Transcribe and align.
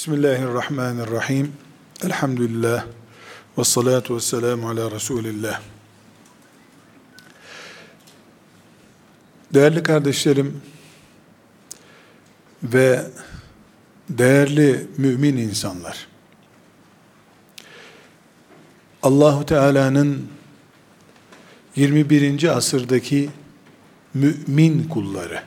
Bismillahirrahmanirrahim. 0.00 1.52
Elhamdülillah. 2.04 2.86
Ve 3.58 3.64
salatu 3.64 4.16
ve 4.16 4.20
selamu 4.20 4.68
ala 4.68 4.90
Resulillah. 4.90 5.60
Değerli 9.54 9.82
kardeşlerim 9.82 10.62
ve 12.62 13.06
değerli 14.08 14.86
mümin 14.96 15.36
insanlar. 15.36 16.08
Allahu 19.02 19.46
Teala'nın 19.46 20.28
21. 21.76 22.56
asırdaki 22.56 23.30
mümin 24.14 24.88
kulları. 24.88 25.42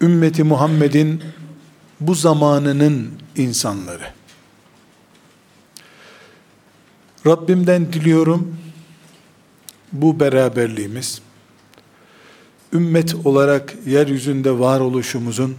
Ümmeti 0.00 0.44
Muhammed'in 0.44 1.22
bu 2.00 2.14
zamanının 2.14 3.10
insanları. 3.36 4.12
Rabbimden 7.26 7.92
diliyorum 7.92 8.56
bu 9.92 10.20
beraberliğimiz 10.20 11.20
ümmet 12.72 13.14
olarak 13.14 13.74
yeryüzünde 13.86 14.58
varoluşumuzun 14.58 15.56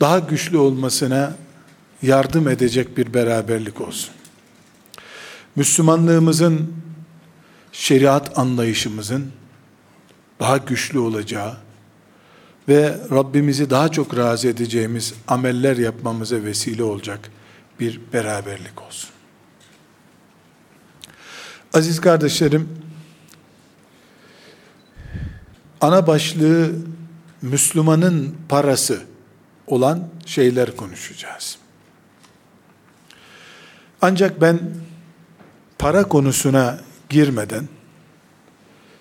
daha 0.00 0.18
güçlü 0.18 0.56
olmasına 0.56 1.36
yardım 2.02 2.48
edecek 2.48 2.96
bir 2.96 3.14
beraberlik 3.14 3.80
olsun. 3.80 4.10
Müslümanlığımızın 5.56 6.74
şeriat 7.72 8.38
anlayışımızın 8.38 9.32
daha 10.40 10.56
güçlü 10.56 10.98
olacağı 10.98 11.56
ve 12.70 12.98
Rabbimizi 13.10 13.70
daha 13.70 13.88
çok 13.88 14.16
razı 14.16 14.48
edeceğimiz 14.48 15.14
ameller 15.28 15.76
yapmamıza 15.76 16.44
vesile 16.44 16.82
olacak 16.82 17.30
bir 17.80 18.00
beraberlik 18.12 18.82
olsun. 18.82 19.10
Aziz 21.74 22.00
kardeşlerim, 22.00 22.68
ana 25.80 26.06
başlığı 26.06 26.72
Müslümanın 27.42 28.36
parası 28.48 29.02
olan 29.66 30.08
şeyler 30.26 30.76
konuşacağız. 30.76 31.58
Ancak 34.02 34.40
ben 34.40 34.60
para 35.78 36.08
konusuna 36.08 36.80
girmeden 37.08 37.68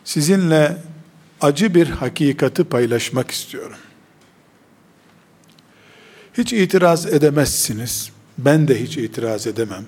sizinle 0.03 0.77
acı 1.41 1.75
bir 1.75 1.87
hakikati 1.87 2.63
paylaşmak 2.63 3.31
istiyorum. 3.31 3.77
Hiç 6.37 6.53
itiraz 6.53 7.05
edemezsiniz. 7.05 8.11
Ben 8.37 8.67
de 8.67 8.81
hiç 8.81 8.97
itiraz 8.97 9.47
edemem. 9.47 9.85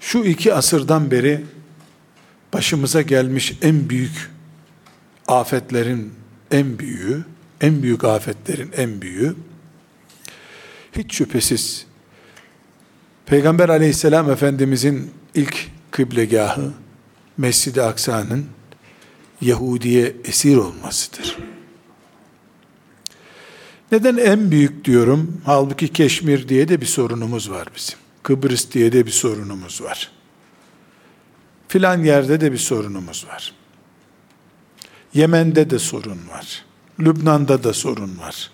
Şu 0.00 0.24
iki 0.24 0.54
asırdan 0.54 1.10
beri 1.10 1.44
başımıza 2.52 3.02
gelmiş 3.02 3.58
en 3.62 3.88
büyük 3.88 4.30
afetlerin 5.28 6.12
en 6.50 6.78
büyüğü, 6.78 7.24
en 7.60 7.82
büyük 7.82 8.04
afetlerin 8.04 8.70
en 8.76 9.02
büyüğü, 9.02 9.36
hiç 10.96 11.14
şüphesiz 11.14 11.86
Peygamber 13.26 13.68
aleyhisselam 13.68 14.30
Efendimizin 14.30 15.10
ilk 15.34 15.70
kıblegahı, 15.90 16.72
Mescid-i 17.38 17.82
Aksa'nın 17.82 18.46
Yahudi'ye 19.40 20.16
esir 20.24 20.56
olmasıdır. 20.56 21.36
Neden 23.92 24.16
en 24.16 24.50
büyük 24.50 24.84
diyorum? 24.84 25.40
Halbuki 25.44 25.88
Keşmir 25.88 26.48
diye 26.48 26.68
de 26.68 26.80
bir 26.80 26.86
sorunumuz 26.86 27.50
var 27.50 27.68
bizim. 27.76 27.98
Kıbrıs 28.22 28.72
diye 28.72 28.92
de 28.92 29.06
bir 29.06 29.10
sorunumuz 29.10 29.82
var. 29.82 30.10
Filan 31.68 32.04
yerde 32.04 32.40
de 32.40 32.52
bir 32.52 32.58
sorunumuz 32.58 33.26
var. 33.28 33.54
Yemen'de 35.14 35.70
de 35.70 35.78
sorun 35.78 36.18
var. 36.28 36.64
Lübnan'da 37.00 37.64
da 37.64 37.72
sorun 37.72 38.18
var. 38.18 38.50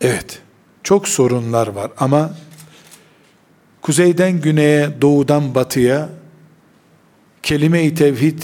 Evet, 0.00 0.42
çok 0.82 1.08
sorunlar 1.08 1.66
var 1.66 1.90
ama 1.98 2.34
kuzeyden 3.82 4.40
güneye, 4.40 5.02
doğudan 5.02 5.54
batıya 5.54 6.08
kelime-i 7.42 7.94
tevhid 7.94 8.42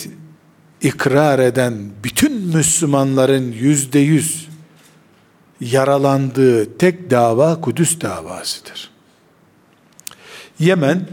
ikrar 0.85 1.39
eden 1.39 1.91
bütün 2.05 2.33
Müslümanların 2.33 3.53
yüzde 3.53 3.99
yüz 3.99 4.49
yaralandığı 5.61 6.79
tek 6.79 7.11
dava 7.11 7.61
Kudüs 7.61 8.01
davasıdır. 8.01 8.91
Yemen, 10.59 11.09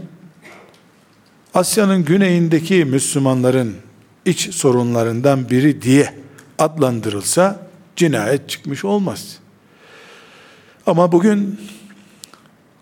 Asya'nın 1.54 2.04
güneyindeki 2.04 2.84
Müslümanların 2.84 3.76
iç 4.24 4.54
sorunlarından 4.54 5.50
biri 5.50 5.82
diye 5.82 6.14
adlandırılsa 6.58 7.66
cinayet 7.96 8.48
çıkmış 8.48 8.84
olmaz. 8.84 9.38
Ama 10.86 11.12
bugün 11.12 11.60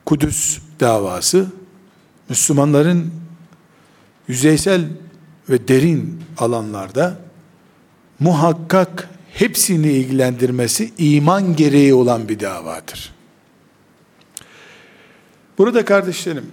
Kudüs 0.06 0.58
davası 0.80 1.46
Müslümanların 2.28 3.12
yüzeysel 4.28 4.84
ve 5.50 5.68
derin 5.68 6.22
alanlarda 6.38 7.20
muhakkak 8.18 9.08
hepsini 9.32 9.92
ilgilendirmesi 9.92 10.92
iman 10.98 11.56
gereği 11.56 11.94
olan 11.94 12.28
bir 12.28 12.40
davadır. 12.40 13.12
Burada 15.58 15.84
kardeşlerim, 15.84 16.46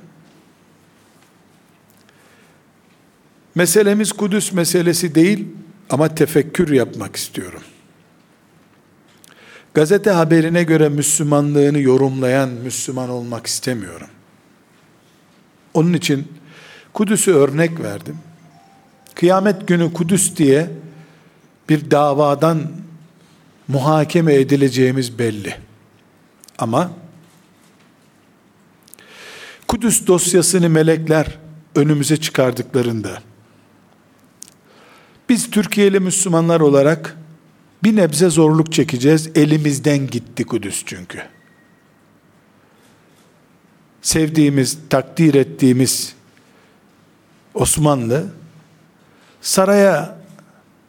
meselemiz 3.55 4.11
Kudüs 4.11 4.53
meselesi 4.53 5.15
değil 5.15 5.45
ama 5.89 6.15
tefekkür 6.15 6.71
yapmak 6.71 7.15
istiyorum. 7.15 7.61
Gazete 9.73 10.11
haberine 10.11 10.63
göre 10.63 10.89
Müslümanlığını 10.89 11.79
yorumlayan 11.79 12.49
Müslüman 12.49 13.09
olmak 13.09 13.47
istemiyorum. 13.47 14.07
Onun 15.73 15.93
için 15.93 16.27
Kudüs'ü 16.93 17.31
örnek 17.31 17.79
verdim. 17.79 18.17
Kıyamet 19.17 19.67
günü 19.67 19.94
Kudüs 19.94 20.35
diye 20.35 20.69
bir 21.69 21.91
davadan 21.91 22.72
muhakeme 23.67 24.33
edileceğimiz 24.33 25.19
belli. 25.19 25.55
Ama 26.57 26.91
Kudüs 29.67 30.07
dosyasını 30.07 30.69
melekler 30.69 31.38
önümüze 31.75 32.17
çıkardıklarında 32.17 33.22
biz 35.29 35.51
Türkiye'li 35.51 36.00
Müslümanlar 36.00 36.59
olarak 36.59 37.17
bir 37.83 37.95
nebze 37.95 38.29
zorluk 38.29 38.73
çekeceğiz. 38.73 39.29
Elimizden 39.35 40.07
gitti 40.07 40.44
Kudüs 40.44 40.83
çünkü. 40.85 41.22
Sevdiğimiz, 44.01 44.77
takdir 44.89 45.33
ettiğimiz 45.33 46.16
Osmanlı 47.53 48.27
saraya 49.47 50.17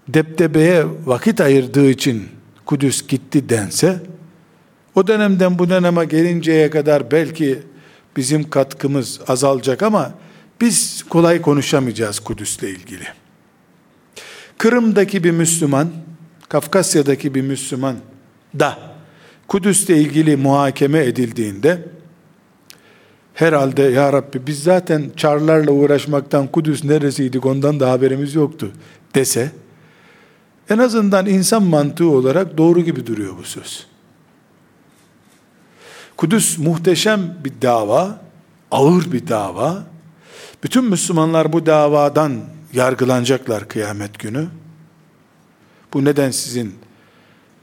deptebeye 0.08 0.84
vakit 1.04 1.40
ayırdığı 1.40 1.90
için 1.90 2.28
Kudüs 2.66 3.06
gitti 3.06 3.48
dense 3.48 4.02
o 4.94 5.06
dönemden 5.06 5.58
bu 5.58 5.70
döneme 5.70 6.04
gelinceye 6.04 6.70
kadar 6.70 7.10
belki 7.10 7.58
bizim 8.16 8.50
katkımız 8.50 9.20
azalacak 9.28 9.82
ama 9.82 10.14
biz 10.60 11.02
kolay 11.02 11.42
konuşamayacağız 11.42 12.20
Kudüs'le 12.20 12.62
ilgili. 12.62 13.04
Kırım'daki 14.58 15.24
bir 15.24 15.30
Müslüman, 15.30 15.90
Kafkasya'daki 16.48 17.34
bir 17.34 17.42
Müslüman 17.42 17.96
da 18.58 18.78
Kudüs'le 19.48 19.90
ilgili 19.90 20.36
muhakeme 20.36 21.04
edildiğinde 21.04 21.82
herhalde 23.38 23.82
ya 23.82 24.12
Rabbi 24.12 24.46
biz 24.46 24.62
zaten 24.62 25.10
çarlarla 25.16 25.70
uğraşmaktan 25.70 26.46
Kudüs 26.46 26.84
neresiydik 26.84 27.46
ondan 27.46 27.80
da 27.80 27.90
haberimiz 27.90 28.34
yoktu 28.34 28.72
dese 29.14 29.52
en 30.70 30.78
azından 30.78 31.26
insan 31.26 31.62
mantığı 31.62 32.10
olarak 32.10 32.58
doğru 32.58 32.80
gibi 32.80 33.06
duruyor 33.06 33.36
bu 33.38 33.42
söz. 33.42 33.86
Kudüs 36.16 36.58
muhteşem 36.58 37.34
bir 37.44 37.52
dava, 37.62 38.20
ağır 38.70 39.12
bir 39.12 39.28
dava. 39.28 39.82
Bütün 40.64 40.84
Müslümanlar 40.84 41.52
bu 41.52 41.66
davadan 41.66 42.40
yargılanacaklar 42.72 43.68
kıyamet 43.68 44.18
günü. 44.18 44.48
Bu 45.94 46.04
neden 46.04 46.30
sizin 46.30 46.74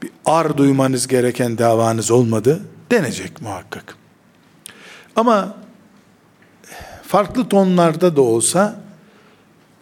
bir 0.04 0.12
ar 0.26 0.58
duymanız 0.58 1.08
gereken 1.08 1.58
davanız 1.58 2.12
olmadı 2.12 2.62
denecek 2.92 3.42
muhakkak. 3.42 3.96
Ama 5.16 5.65
farklı 7.16 7.50
tonlarda 7.50 8.16
da 8.16 8.22
olsa 8.22 8.82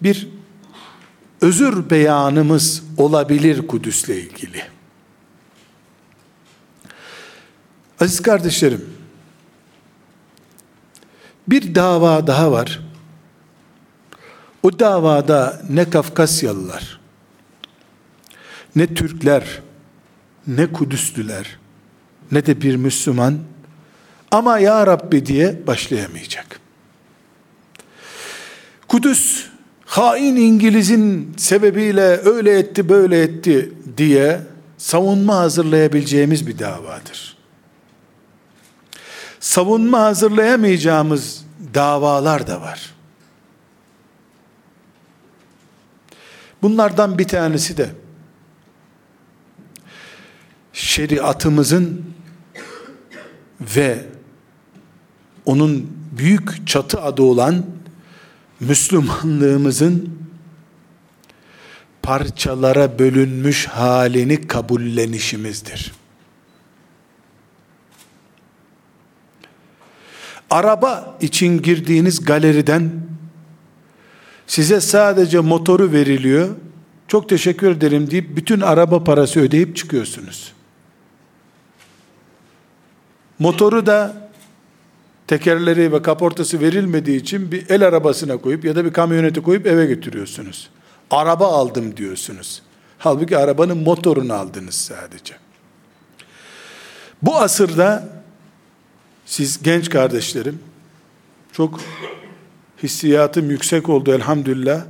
bir 0.01 0.27
özür 1.41 1.89
beyanımız 1.89 2.83
olabilir 2.97 3.67
Kudüs'le 3.67 4.09
ilgili. 4.09 4.63
Aziz 7.99 8.21
kardeşlerim, 8.21 8.89
bir 11.47 11.75
dava 11.75 12.27
daha 12.27 12.51
var. 12.51 12.79
O 14.63 14.79
davada 14.79 15.61
ne 15.69 15.89
Kafkasyalılar, 15.89 16.99
ne 18.75 18.93
Türkler, 18.93 19.61
ne 20.47 20.71
Kudüslüler, 20.71 21.57
ne 22.31 22.45
de 22.45 22.61
bir 22.61 22.75
Müslüman 22.75 23.39
ama 24.31 24.59
ya 24.59 24.87
Rabbi 24.87 25.25
diye 25.25 25.67
başlayamayacak. 25.67 26.62
Kudüs 28.93 29.45
hain 29.85 30.35
İngiliz'in 30.35 31.33
sebebiyle 31.37 32.01
öyle 32.01 32.59
etti 32.59 32.89
böyle 32.89 33.21
etti 33.21 33.73
diye 33.97 34.41
savunma 34.77 35.35
hazırlayabileceğimiz 35.35 36.47
bir 36.47 36.59
davadır. 36.59 37.37
Savunma 39.39 40.01
hazırlayamayacağımız 40.01 41.45
davalar 41.73 42.47
da 42.47 42.61
var. 42.61 42.93
Bunlardan 46.61 47.17
bir 47.17 47.27
tanesi 47.27 47.77
de 47.77 47.89
şeriatımızın 50.73 52.05
ve 53.61 54.05
onun 55.45 55.97
büyük 56.17 56.67
çatı 56.67 57.01
adı 57.01 57.21
olan 57.21 57.65
Müslümanlığımızın 58.63 60.19
parçalara 62.03 62.99
bölünmüş 62.99 63.67
halini 63.67 64.47
kabullenişimizdir. 64.47 65.91
Araba 70.49 71.17
için 71.21 71.61
girdiğiniz 71.61 72.25
galeriden 72.25 72.91
size 74.47 74.81
sadece 74.81 75.39
motoru 75.39 75.91
veriliyor. 75.91 76.49
Çok 77.07 77.29
teşekkür 77.29 77.71
ederim 77.71 78.11
deyip 78.11 78.35
bütün 78.35 78.61
araba 78.61 79.03
parası 79.03 79.39
ödeyip 79.39 79.75
çıkıyorsunuz. 79.77 80.53
Motoru 83.39 83.85
da 83.85 84.29
tekerleri 85.37 85.91
ve 85.91 86.01
kaportası 86.01 86.59
verilmediği 86.61 87.21
için 87.21 87.51
bir 87.51 87.69
el 87.69 87.87
arabasına 87.87 88.37
koyup 88.37 88.65
ya 88.65 88.75
da 88.75 88.85
bir 88.85 88.93
kamyonete 88.93 89.41
koyup 89.41 89.67
eve 89.67 89.85
götürüyorsunuz. 89.85 90.69
Araba 91.11 91.47
aldım 91.47 91.97
diyorsunuz. 91.97 92.61
Halbuki 92.97 93.37
arabanın 93.37 93.77
motorunu 93.77 94.33
aldınız 94.33 94.75
sadece. 94.75 95.33
Bu 97.21 97.35
asırda 97.35 98.09
siz 99.25 99.63
genç 99.63 99.89
kardeşlerim 99.89 100.59
çok 101.51 101.79
hissiyatım 102.83 103.49
yüksek 103.49 103.89
oldu 103.89 104.13
elhamdülillah. 104.13 104.81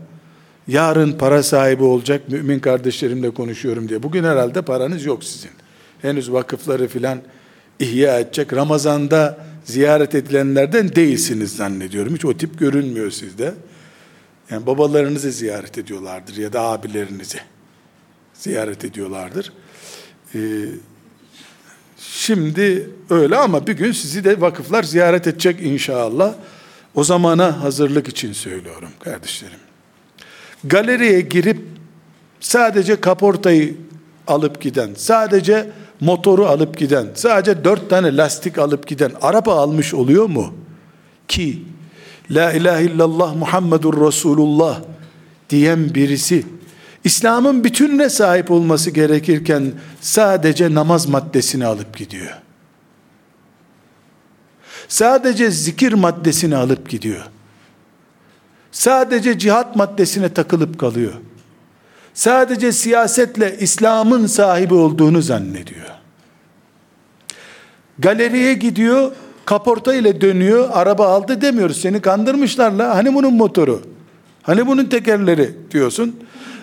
Yarın 0.68 1.12
para 1.12 1.44
sahibi 1.44 1.84
olacak 1.84 2.30
mümin 2.30 2.60
kardeşlerimle 2.60 3.32
konuşuyorum 3.32 3.90
diye. 3.90 4.04
Bugün 4.04 4.24
herhalde 4.24 4.62
paranız 4.62 5.06
yok 5.06 5.24
sizin. 5.24 5.52
Henüz 6.02 6.32
vakıfları 6.32 6.88
filan 6.88 7.20
ihya 7.80 8.20
edecek. 8.20 8.54
Ramazanda 8.54 9.53
ziyaret 9.64 10.16
edilenlerden 10.16 10.96
değilsiniz 10.96 11.56
zannediyorum. 11.56 12.16
Hiç 12.16 12.26
o 12.26 12.38
tip 12.38 12.60
görünmüyor 12.60 13.12
sizde. 13.12 13.54
Yani 14.50 14.66
babalarınızı 14.66 15.32
ziyaret 15.32 15.78
ediyorlardır 15.78 16.38
ya 16.38 16.54
da 16.54 16.62
abilerinizi 16.62 17.40
ziyaret 18.34 18.86
ediyorlardır. 18.86 19.54
Ee, 20.36 20.40
şimdi 21.98 22.90
öyle 23.10 23.36
ama 23.36 23.68
bir 23.68 23.74
gün 23.74 23.92
sizi 23.92 24.24
de 24.24 24.42
vakıflar 24.42 24.84
ziyaret 24.84 25.28
edecek 25.28 25.62
inşallah. 25.62 26.34
O 26.96 27.04
zamana 27.04 27.64
hazırlık 27.64 28.08
için 28.08 28.34
söylüyorum 28.34 28.90
kardeşlerim. 29.00 29.60
Galeriye 30.64 31.22
girip 31.22 31.58
sadece 32.40 33.02
kaportayı 33.02 33.76
alıp 34.28 34.62
giden, 34.62 34.90
sadece 34.98 35.70
motoru 36.04 36.46
alıp 36.46 36.78
giden, 36.78 37.08
sadece 37.16 37.64
dört 37.64 37.90
tane 37.90 38.18
lastik 38.18 38.58
alıp 38.58 38.88
giden 38.88 39.12
araba 39.22 39.56
almış 39.56 39.94
oluyor 39.94 40.26
mu? 40.26 40.54
Ki 41.28 41.64
La 42.32 42.52
ilahe 42.54 42.84
illallah 42.84 43.36
Muhammedur 43.36 44.08
Resulullah 44.08 44.82
diyen 45.50 45.96
birisi 45.96 46.46
İslam'ın 47.04 47.64
bütününe 47.64 48.10
sahip 48.10 48.52
olması 48.52 48.92
gerekirken 48.92 49.72
sadece 50.02 50.74
namaz 50.74 51.08
maddesini 51.08 51.66
alıp 51.66 51.98
gidiyor. 51.98 52.38
Sadece 54.88 55.52
zikir 55.52 55.94
maddesini 55.94 56.56
alıp 56.56 56.90
gidiyor. 56.90 57.24
Sadece 58.72 59.40
cihat 59.40 59.76
maddesine 59.76 60.34
takılıp 60.34 60.80
kalıyor. 60.80 61.14
Sadece 62.14 62.72
siyasetle 62.72 63.58
İslam'ın 63.60 64.28
sahibi 64.28 64.74
olduğunu 64.74 65.22
zannediyor. 65.22 65.88
Galeriye 68.00 68.54
gidiyor, 68.54 69.12
kaporta 69.46 69.94
ile 69.94 70.22
dönüyor, 70.22 70.70
araba 70.74 71.08
aldı 71.08 71.42
demiyoruz. 71.42 71.82
Seni 71.82 72.02
kandırmışlar 72.02 72.72
la. 72.72 72.96
Hani 72.96 73.16
bunun 73.16 73.34
motoru? 73.34 73.82
Hani 74.44 74.68
bunun 74.68 74.86
tekerleri 74.86 75.56
diyorsun. 75.72 76.16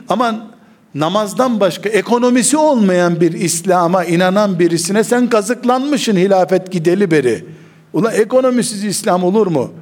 Aman 0.09 0.51
namazdan 0.95 1.61
başka 1.61 1.89
ekonomisi 1.89 2.57
olmayan 2.57 3.21
bir 3.21 3.33
İslam'a 3.33 4.05
inanan 4.05 4.59
birisine 4.59 5.05
sen 5.05 5.29
kazıklanmışsın 5.29 6.17
hilafet 6.17 6.73
gideli 6.73 7.11
beri. 7.11 7.45
Ula 7.93 8.13
ekonomisiz 8.13 8.85
İslam 8.85 9.25
olur 9.25 9.47
mu? 9.47 9.73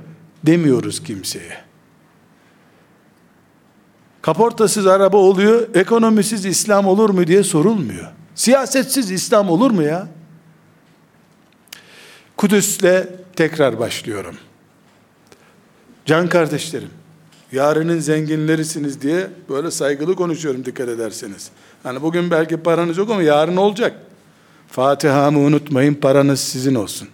Demiyoruz 0.46 1.02
kimseye. 1.02 1.67
Kaportasız 4.28 4.86
araba 4.86 5.16
oluyor, 5.16 5.68
ekonomisiz 5.74 6.44
İslam 6.46 6.86
olur 6.86 7.10
mu 7.10 7.26
diye 7.26 7.42
sorulmuyor. 7.42 8.06
Siyasetsiz 8.34 9.10
İslam 9.10 9.50
olur 9.50 9.70
mu 9.70 9.82
ya? 9.82 10.08
Kudüs'le 12.36 13.06
tekrar 13.36 13.78
başlıyorum. 13.78 14.36
Can 16.06 16.28
kardeşlerim, 16.28 16.90
yarının 17.52 17.98
zenginlerisiniz 17.98 19.02
diye 19.02 19.26
böyle 19.48 19.70
saygılı 19.70 20.16
konuşuyorum 20.16 20.64
dikkat 20.64 20.88
ederseniz. 20.88 21.50
Hani 21.82 22.02
bugün 22.02 22.30
belki 22.30 22.56
paranız 22.56 22.98
yok 22.98 23.10
ama 23.10 23.22
yarın 23.22 23.56
olacak. 23.56 23.96
Fatiha'mı 24.68 25.38
unutmayın 25.38 25.94
paranız 25.94 26.40
sizin 26.40 26.74
olsun. 26.74 27.08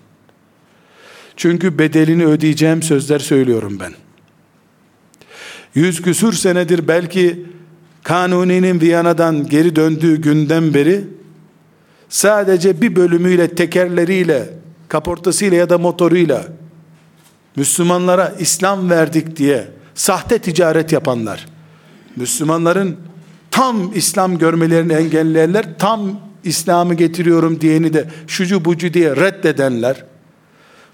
Çünkü 1.36 1.78
bedelini 1.78 2.26
ödeyeceğim 2.26 2.82
sözler 2.82 3.18
söylüyorum 3.18 3.78
ben. 3.80 4.03
Yüz 5.74 6.02
küsür 6.02 6.32
senedir 6.32 6.88
belki 6.88 7.46
Kanuni'nin 8.02 8.80
Viyana'dan 8.80 9.48
geri 9.48 9.76
döndüğü 9.76 10.16
günden 10.16 10.74
beri 10.74 11.04
sadece 12.08 12.80
bir 12.80 12.96
bölümüyle 12.96 13.48
tekerleriyle 13.48 14.48
kaportasıyla 14.88 15.56
ya 15.56 15.70
da 15.70 15.78
motoruyla 15.78 16.44
Müslümanlara 17.56 18.34
İslam 18.38 18.90
verdik 18.90 19.36
diye 19.36 19.68
sahte 19.94 20.38
ticaret 20.38 20.92
yapanlar, 20.92 21.46
Müslümanların 22.16 22.96
tam 23.50 23.92
İslam 23.94 24.38
görmelerini 24.38 24.92
engelleyenler, 24.92 25.78
tam 25.78 26.20
İslam'ı 26.44 26.94
getiriyorum 26.94 27.60
diyeni 27.60 27.94
de 27.94 28.08
şucu 28.26 28.64
bucu 28.64 28.94
diye 28.94 29.16
reddedenler, 29.16 30.04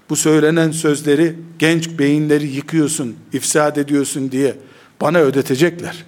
bu 0.09 0.15
söylenen 0.15 0.71
sözleri 0.71 1.35
genç 1.59 1.99
beyinleri 1.99 2.47
yıkıyorsun, 2.47 3.15
ifsad 3.33 3.75
ediyorsun 3.75 4.31
diye 4.31 4.55
bana 5.01 5.17
ödetecekler. 5.17 6.05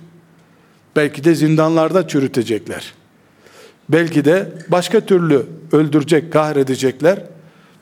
Belki 0.95 1.23
de 1.23 1.35
zindanlarda 1.35 2.07
çürütecekler. 2.07 2.93
Belki 3.89 4.25
de 4.25 4.51
başka 4.67 4.99
türlü 4.99 5.45
öldürecek, 5.71 6.33
kahredecekler. 6.33 7.19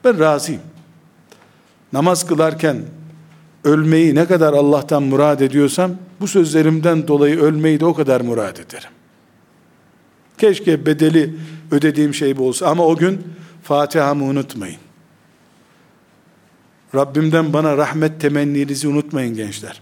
Ben 0.03 0.20
razıyım. 0.20 0.62
Namaz 1.94 2.27
kılarken 2.27 2.82
ölmeyi 3.63 4.15
ne 4.15 4.25
kadar 4.25 4.53
Allah'tan 4.53 5.03
murad 5.03 5.39
ediyorsam 5.39 5.91
bu 6.20 6.27
sözlerimden 6.27 7.08
dolayı 7.08 7.39
ölmeyi 7.39 7.80
de 7.80 7.86
o 7.86 7.94
kadar 7.94 8.22
murad 8.22 8.58
ederim. 8.58 8.89
Keşke 10.38 10.86
bedeli 10.86 11.36
ödediğim 11.72 12.13
şey 12.13 12.38
bu 12.38 12.48
olsa 12.48 12.68
ama 12.68 12.86
o 12.86 12.96
gün 12.96 13.24
Fatiha'mı 13.63 14.24
unutmayın. 14.24 14.80
Rabbimden 16.96 17.53
bana 17.53 17.77
rahmet 17.77 18.22
temenninizi 18.22 18.88
unutmayın 18.88 19.36
gençler. 19.36 19.82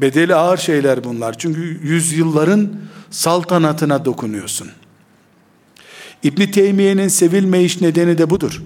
Bedeli 0.00 0.34
ağır 0.34 0.56
şeyler 0.56 1.04
bunlar. 1.04 1.38
Çünkü 1.38 1.80
yüzyılların 1.82 2.72
saltanatına 3.10 4.04
dokunuyorsun. 4.04 4.68
İbn 6.22 6.50
Teymiye'nin 6.50 7.08
sevilmeyiş 7.08 7.80
nedeni 7.80 8.18
de 8.18 8.30
budur. 8.30 8.62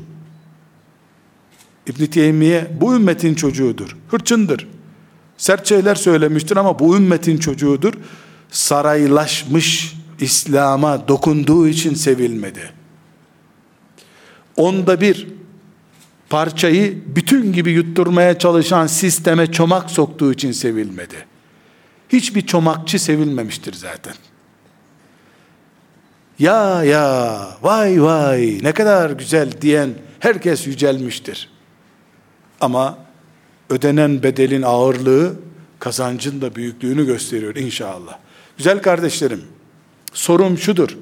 İbn 1.87 2.05
Teymiye 2.05 2.71
bu 2.81 2.95
ümmetin 2.95 3.35
çocuğudur. 3.35 3.97
Hırçındır. 4.09 4.69
Sert 5.37 5.69
şeyler 5.69 5.95
söylemiştir 5.95 6.57
ama 6.57 6.79
bu 6.79 6.97
ümmetin 6.97 7.39
çocuğudur. 7.39 7.93
Saraylaşmış 8.51 9.95
İslam'a 10.21 11.09
dokunduğu 11.09 11.69
için 11.69 11.95
sevilmedi. 11.95 12.71
onda 14.57 15.01
bir 15.01 15.29
parçayı 16.33 16.99
bütün 17.17 17.53
gibi 17.53 17.71
yutturmaya 17.71 18.39
çalışan 18.39 18.87
sisteme 18.87 19.53
çomak 19.53 19.91
soktuğu 19.91 20.33
için 20.33 20.53
sevilmedi. 20.53 21.27
Hiçbir 22.09 22.47
çomakçı 22.47 22.99
sevilmemiştir 22.99 23.73
zaten. 23.73 24.15
Ya 26.39 26.85
ya 26.85 27.49
vay 27.63 28.03
vay 28.03 28.59
ne 28.63 28.73
kadar 28.73 29.11
güzel 29.11 29.53
diyen 29.61 29.91
herkes 30.21 30.67
yücelmiştir. 30.67 31.51
Ama 32.61 32.99
ödenen 33.71 34.23
bedelin 34.23 34.63
ağırlığı 34.63 35.35
kazancın 35.79 36.41
da 36.41 36.55
büyüklüğünü 36.55 37.07
gösteriyor 37.07 37.57
inşallah. 37.57 38.19
Güzel 38.59 38.83
kardeşlerim, 38.83 39.45
sorum 40.13 40.59
şudur. 40.59 40.97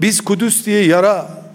Biz 0.00 0.20
Kudüs 0.20 0.66
diye 0.66 0.84
yara 0.84 1.45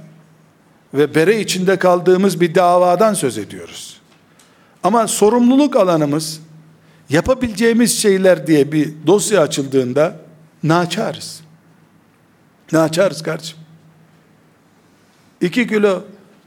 ve 0.93 1.15
bere 1.15 1.39
içinde 1.39 1.79
kaldığımız 1.79 2.41
bir 2.41 2.55
davadan 2.55 3.13
söz 3.13 3.37
ediyoruz. 3.37 4.01
Ama 4.83 5.07
sorumluluk 5.07 5.75
alanımız 5.75 6.41
yapabileceğimiz 7.09 8.01
şeyler 8.01 8.47
diye 8.47 8.71
bir 8.71 8.93
dosya 9.07 9.41
açıldığında 9.41 10.15
naçarız. 10.63 11.41
Naçarız 12.71 13.23
kardeşim. 13.23 13.57
İki 15.41 15.67
kilo 15.67 16.03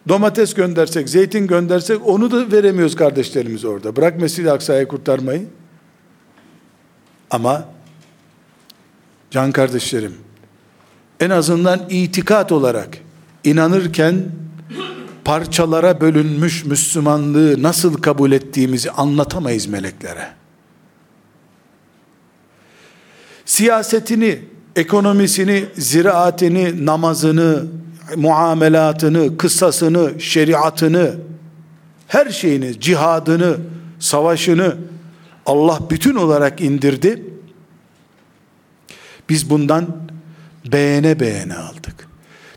domates 0.08 0.54
göndersek, 0.54 1.08
zeytin 1.08 1.46
göndersek 1.46 2.06
onu 2.06 2.30
da 2.30 2.52
veremiyoruz 2.52 2.96
kardeşlerimiz 2.96 3.64
orada. 3.64 3.96
Bırak 3.96 4.20
Mescid-i 4.20 4.50
Aksa'yı 4.50 4.88
kurtarmayı. 4.88 5.46
Ama 7.30 7.68
can 9.30 9.52
kardeşlerim 9.52 10.14
en 11.20 11.30
azından 11.30 11.86
itikat 11.88 12.52
olarak 12.52 12.98
inanırken 13.44 14.24
parçalara 15.24 16.00
bölünmüş 16.00 16.64
Müslümanlığı 16.64 17.62
nasıl 17.62 18.02
kabul 18.02 18.32
ettiğimizi 18.32 18.90
anlatamayız 18.90 19.66
meleklere. 19.66 20.28
Siyasetini, 23.44 24.38
ekonomisini, 24.76 25.64
ziraatini, 25.78 26.86
namazını, 26.86 27.66
muamelatını, 28.16 29.36
kıssasını, 29.38 30.20
şeriatını, 30.20 31.14
her 32.08 32.30
şeyini, 32.30 32.80
cihadını, 32.80 33.56
savaşını 33.98 34.76
Allah 35.46 35.78
bütün 35.90 36.14
olarak 36.14 36.60
indirdi. 36.60 37.24
Biz 39.28 39.50
bundan 39.50 39.96
beğene 40.72 41.20
beğene 41.20 41.54
aldık. 41.56 42.03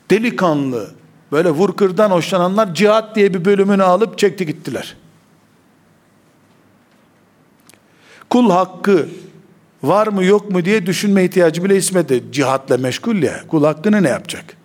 Delikanlı, 0.10 0.92
böyle 1.32 1.50
vurkırdan 1.50 2.12
hoşlananlar 2.12 2.74
cihat 2.74 3.16
diye 3.16 3.34
bir 3.34 3.46
bölümünü 3.46 3.84
alıp 3.84 4.18
çekti 4.18 4.46
gittiler. 4.46 4.96
Kul 8.30 8.50
hakkı 8.50 9.08
var 9.84 10.08
mı 10.08 10.24
yok 10.24 10.52
mu 10.52 10.66
diye 10.66 10.86
düşünme 10.86 11.24
ihtiyacı 11.24 11.64
bile 11.64 11.76
hismedi. 11.76 12.24
Cihatla 12.32 12.78
meşgul 12.78 13.16
ya. 13.16 13.44
Kul 13.48 13.64
hakkını 13.64 14.04
ne 14.04 14.10
yapacak? 14.10 14.58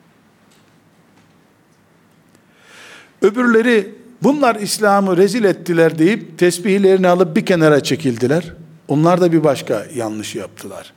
Öbürleri 3.22 3.94
bunlar 4.22 4.54
İslam'ı 4.56 5.16
rezil 5.16 5.44
ettiler 5.44 5.98
deyip 5.98 6.38
tesbihlerini 6.38 7.08
alıp 7.08 7.36
bir 7.36 7.46
kenara 7.46 7.82
çekildiler. 7.82 8.52
Onlar 8.88 9.20
da 9.20 9.32
bir 9.32 9.44
başka 9.44 9.86
yanlış 9.94 10.34
yaptılar. 10.34 10.92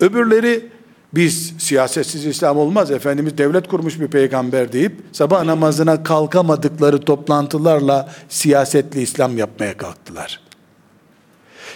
Öbürleri 0.00 0.68
biz 1.16 1.52
siyasetsiz 1.58 2.26
İslam 2.26 2.58
olmaz. 2.58 2.90
Efendimiz 2.90 3.38
devlet 3.38 3.68
kurmuş 3.68 4.00
bir 4.00 4.08
peygamber 4.08 4.72
deyip 4.72 4.92
sabah 5.12 5.44
namazına 5.44 6.02
kalkamadıkları 6.02 7.00
toplantılarla 7.00 8.10
siyasetli 8.28 9.02
İslam 9.02 9.38
yapmaya 9.38 9.76
kalktılar. 9.76 10.40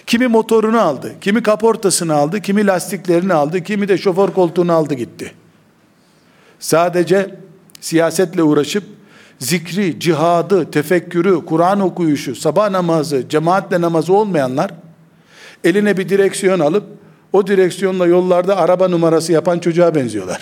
Kimi 0.07 0.28
motorunu 0.28 0.80
aldı, 0.80 1.14
kimi 1.21 1.42
kaportasını 1.42 2.14
aldı, 2.14 2.40
kimi 2.40 2.66
lastiklerini 2.66 3.33
aldı, 3.33 3.62
kimi 3.62 3.88
de 3.88 3.99
şoför 3.99 4.28
koltuğunu 4.28 4.73
aldı 4.73 4.95
gitti. 4.95 5.33
Sadece 6.59 7.35
siyasetle 7.80 8.42
uğraşıp 8.42 8.85
zikri, 9.38 10.00
cihadı, 10.00 10.71
tefekkürü, 10.71 11.45
Kur'an 11.47 11.80
okuyuşu, 11.80 12.37
sabah 12.37 12.71
namazı, 12.71 13.28
cemaatle 13.28 13.80
namazı 13.80 14.12
olmayanlar 14.12 14.71
eline 15.64 15.97
bir 15.97 16.09
direksiyon 16.09 16.61
alıp 16.61 16.98
o 17.33 17.47
direksiyonla 17.47 18.07
yollarda 18.07 18.57
araba 18.57 18.89
numarası 18.89 19.33
yapan 19.33 19.59
çocuğa 19.59 19.95
benziyorlar. 19.95 20.41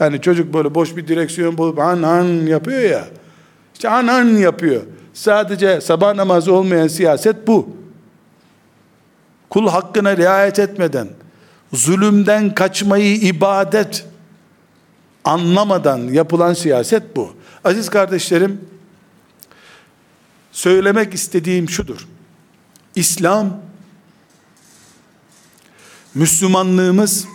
Yani 0.00 0.20
çocuk 0.20 0.54
böyle 0.54 0.74
boş 0.74 0.96
bir 0.96 1.08
direksiyon 1.08 1.58
bulup 1.58 1.78
an 1.78 2.02
an 2.02 2.24
yapıyor 2.46 2.80
ya. 2.80 3.04
İşte 3.74 3.88
an 3.88 4.06
an 4.06 4.24
yapıyor. 4.24 4.82
Sadece 5.14 5.80
sabah 5.80 6.14
namazı 6.14 6.52
olmayan 6.52 6.88
siyaset 6.88 7.46
bu. 7.46 7.68
Kul 9.50 9.68
hakkına 9.68 10.16
riayet 10.16 10.58
etmeden, 10.58 11.08
zulümden 11.72 12.54
kaçmayı 12.54 13.16
ibadet 13.16 14.06
anlamadan 15.24 15.98
yapılan 15.98 16.54
siyaset 16.54 17.16
bu. 17.16 17.32
Aziz 17.64 17.88
kardeşlerim, 17.88 18.60
söylemek 20.52 21.14
istediğim 21.14 21.68
şudur. 21.68 22.06
İslam 22.94 23.60
Müslümanlığımız 26.14 27.26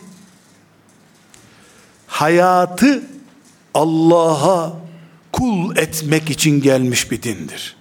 hayatı 2.08 3.04
Allah'a 3.74 4.74
kul 5.32 5.78
etmek 5.78 6.30
için 6.30 6.62
gelmiş 6.62 7.12
bir 7.12 7.24
dindir. 7.24 7.76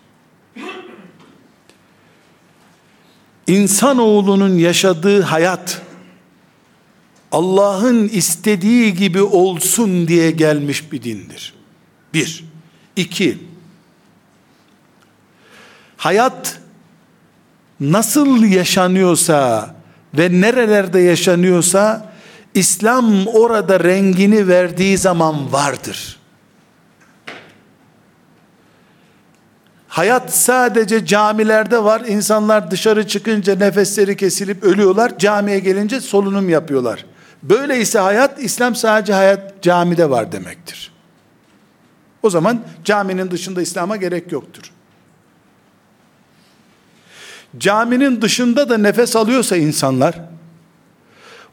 İnsanoğlunun 3.47 4.59
yaşadığı 4.59 5.23
hayat 5.23 5.83
Allah'ın 7.33 8.09
istediği 8.09 8.95
gibi 8.95 9.23
olsun 9.23 10.09
diye 10.09 10.31
gelmiş 10.31 10.93
bir 10.93 11.03
dindir. 11.03 11.55
Bir. 12.15 12.45
iki. 12.97 13.39
Hayat 15.97 16.61
nasıl 17.81 18.45
yaşanıyorsa 18.45 19.74
ve 20.19 20.41
nerelerde 20.41 21.01
yaşanıyorsa 21.01 22.13
İslam 22.55 23.27
orada 23.27 23.81
rengini 23.81 24.49
verdiği 24.49 24.99
zaman 24.99 25.53
vardır. 25.53 26.17
Hayat 29.89 30.35
sadece 30.35 31.07
camilerde 31.07 31.85
var. 31.85 32.01
İnsanlar 32.01 32.71
dışarı 32.71 33.09
çıkınca 33.09 33.57
nefesleri 33.57 34.17
kesilip 34.17 34.65
ölüyorlar. 34.65 35.19
Camiye 35.19 35.59
gelince 35.59 36.01
solunum 36.01 36.49
yapıyorlar. 36.49 37.05
Böyleyse 37.43 37.99
hayat 37.99 38.43
İslam 38.43 38.75
sadece 38.75 39.13
hayat 39.13 39.63
camide 39.63 40.11
var 40.11 40.33
demektir. 40.33 40.93
O 42.23 42.31
zaman 42.31 42.63
caminin 42.85 43.31
dışında 43.31 43.63
İslam'a 43.63 43.97
gerek 43.97 44.33
yoktur. 44.33 44.74
Caminin 47.59 48.23
dışında 48.23 48.69
da 48.69 48.79
nefes 48.79 49.17
alıyorsa 49.17 49.57
insanlar, 49.57 50.21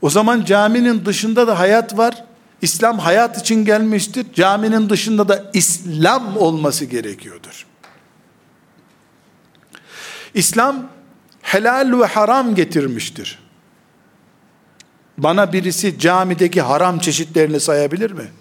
o 0.01 0.09
zaman 0.09 0.45
caminin 0.45 1.05
dışında 1.05 1.47
da 1.47 1.59
hayat 1.59 1.97
var. 1.97 2.25
İslam 2.61 2.99
hayat 2.99 3.37
için 3.37 3.65
gelmiştir. 3.65 4.33
Caminin 4.33 4.89
dışında 4.89 5.27
da 5.27 5.49
İslam 5.53 6.37
olması 6.37 6.85
gerekiyordur. 6.85 7.65
İslam 10.33 10.89
helal 11.41 11.99
ve 11.99 12.05
haram 12.05 12.55
getirmiştir. 12.55 13.39
Bana 15.17 15.53
birisi 15.53 15.99
camideki 15.99 16.61
haram 16.61 16.99
çeşitlerini 16.99 17.59
sayabilir 17.59 18.11
mi? 18.11 18.31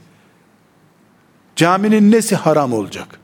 Caminin 1.57 2.13
nesi 2.13 2.37
haram 2.37 2.73
olacak? 2.73 3.21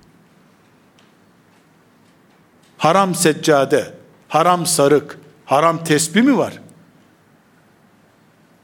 Haram 2.79 3.15
seccade, 3.15 3.95
haram 4.29 4.67
sarık, 4.67 5.19
haram 5.45 5.85
tesbih 5.85 6.23
mi 6.23 6.39
var? 6.39 6.61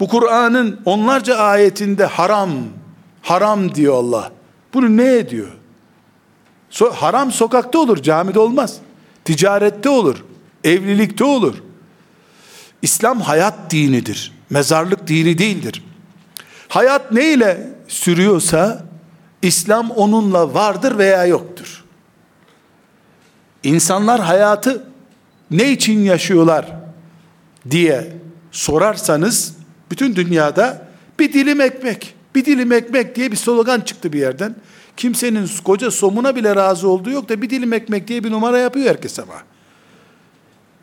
Bu 0.00 0.08
Kur'an'ın 0.08 0.80
onlarca 0.84 1.36
ayetinde 1.36 2.04
haram, 2.04 2.50
haram 3.22 3.74
diyor 3.74 3.94
Allah. 3.94 4.32
Bunu 4.74 4.96
ne 4.96 5.16
ediyor? 5.16 5.52
So, 6.70 6.90
haram 6.90 7.32
sokakta 7.32 7.78
olur, 7.78 8.02
camide 8.02 8.38
olmaz. 8.38 8.76
Ticarette 9.24 9.88
olur, 9.88 10.24
evlilikte 10.64 11.24
olur. 11.24 11.54
İslam 12.82 13.20
hayat 13.20 13.70
dinidir. 13.70 14.32
Mezarlık 14.50 15.06
dini 15.06 15.38
değildir. 15.38 15.84
Hayat 16.68 17.12
neyle 17.12 17.70
sürüyorsa 17.88 18.84
İslam 19.42 19.90
onunla 19.90 20.54
vardır 20.54 20.98
veya 20.98 21.26
yoktur. 21.26 21.84
İnsanlar 23.62 24.20
hayatı 24.20 24.84
ne 25.52 25.72
için 25.72 26.00
yaşıyorlar 26.04 26.66
diye 27.70 28.12
sorarsanız 28.50 29.54
bütün 29.90 30.16
dünyada 30.16 30.88
bir 31.18 31.32
dilim 31.32 31.60
ekmek, 31.60 32.14
Bir 32.34 32.44
dilim 32.44 32.72
ekmek 32.72 33.16
diye 33.16 33.32
bir 33.32 33.36
slogan 33.36 33.80
çıktı 33.80 34.12
bir 34.12 34.18
yerden. 34.18 34.54
Kimsenin 34.96 35.50
koca 35.64 35.90
somuna 35.90 36.36
bile 36.36 36.56
razı 36.56 36.88
olduğu 36.88 37.10
yok 37.10 37.28
da 37.28 37.42
bir 37.42 37.50
dilim 37.50 37.72
ekmek 37.72 38.08
diye 38.08 38.24
bir 38.24 38.30
numara 38.30 38.58
yapıyor 38.58 38.88
herkes 38.88 39.18
ama. 39.18 39.42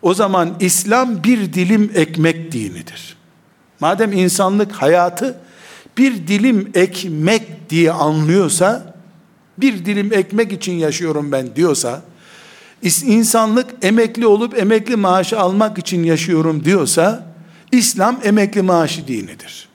O 0.01 0.13
zaman 0.13 0.55
İslam 0.59 1.23
bir 1.23 1.53
dilim 1.53 1.91
ekmek 1.95 2.51
dinidir. 2.51 3.17
Madem 3.79 4.13
insanlık 4.13 4.71
hayatı 4.71 5.37
bir 5.97 6.27
dilim 6.27 6.71
ekmek 6.73 7.69
diye 7.69 7.91
anlıyorsa, 7.91 8.95
bir 9.57 9.85
dilim 9.85 10.13
ekmek 10.13 10.51
için 10.51 10.73
yaşıyorum 10.73 11.31
ben 11.31 11.55
diyorsa, 11.55 12.01
insanlık 12.83 13.69
emekli 13.81 14.27
olup 14.27 14.59
emekli 14.59 14.95
maaşı 14.95 15.39
almak 15.39 15.77
için 15.77 16.03
yaşıyorum 16.03 16.65
diyorsa, 16.65 17.25
İslam 17.71 18.19
emekli 18.23 18.61
maaşı 18.61 19.07
dinidir. 19.07 19.69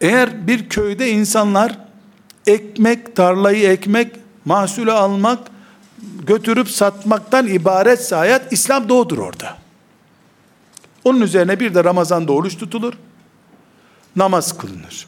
Eğer 0.00 0.46
bir 0.46 0.68
köyde 0.68 1.10
insanlar 1.10 1.78
ekmek, 2.46 3.16
tarlayı 3.16 3.68
ekmek, 3.68 4.16
mahsulü 4.44 4.92
almak, 4.92 5.38
götürüp 6.26 6.70
satmaktan 6.70 7.46
ibaretse 7.46 8.16
hayat, 8.16 8.52
İslam 8.52 8.88
doğudur 8.88 9.18
orada. 9.18 9.56
Onun 11.04 11.20
üzerine 11.20 11.60
bir 11.60 11.74
de 11.74 11.84
Ramazan'da 11.84 12.32
oruç 12.32 12.58
tutulur, 12.58 12.94
namaz 14.16 14.58
kılınır. 14.58 15.06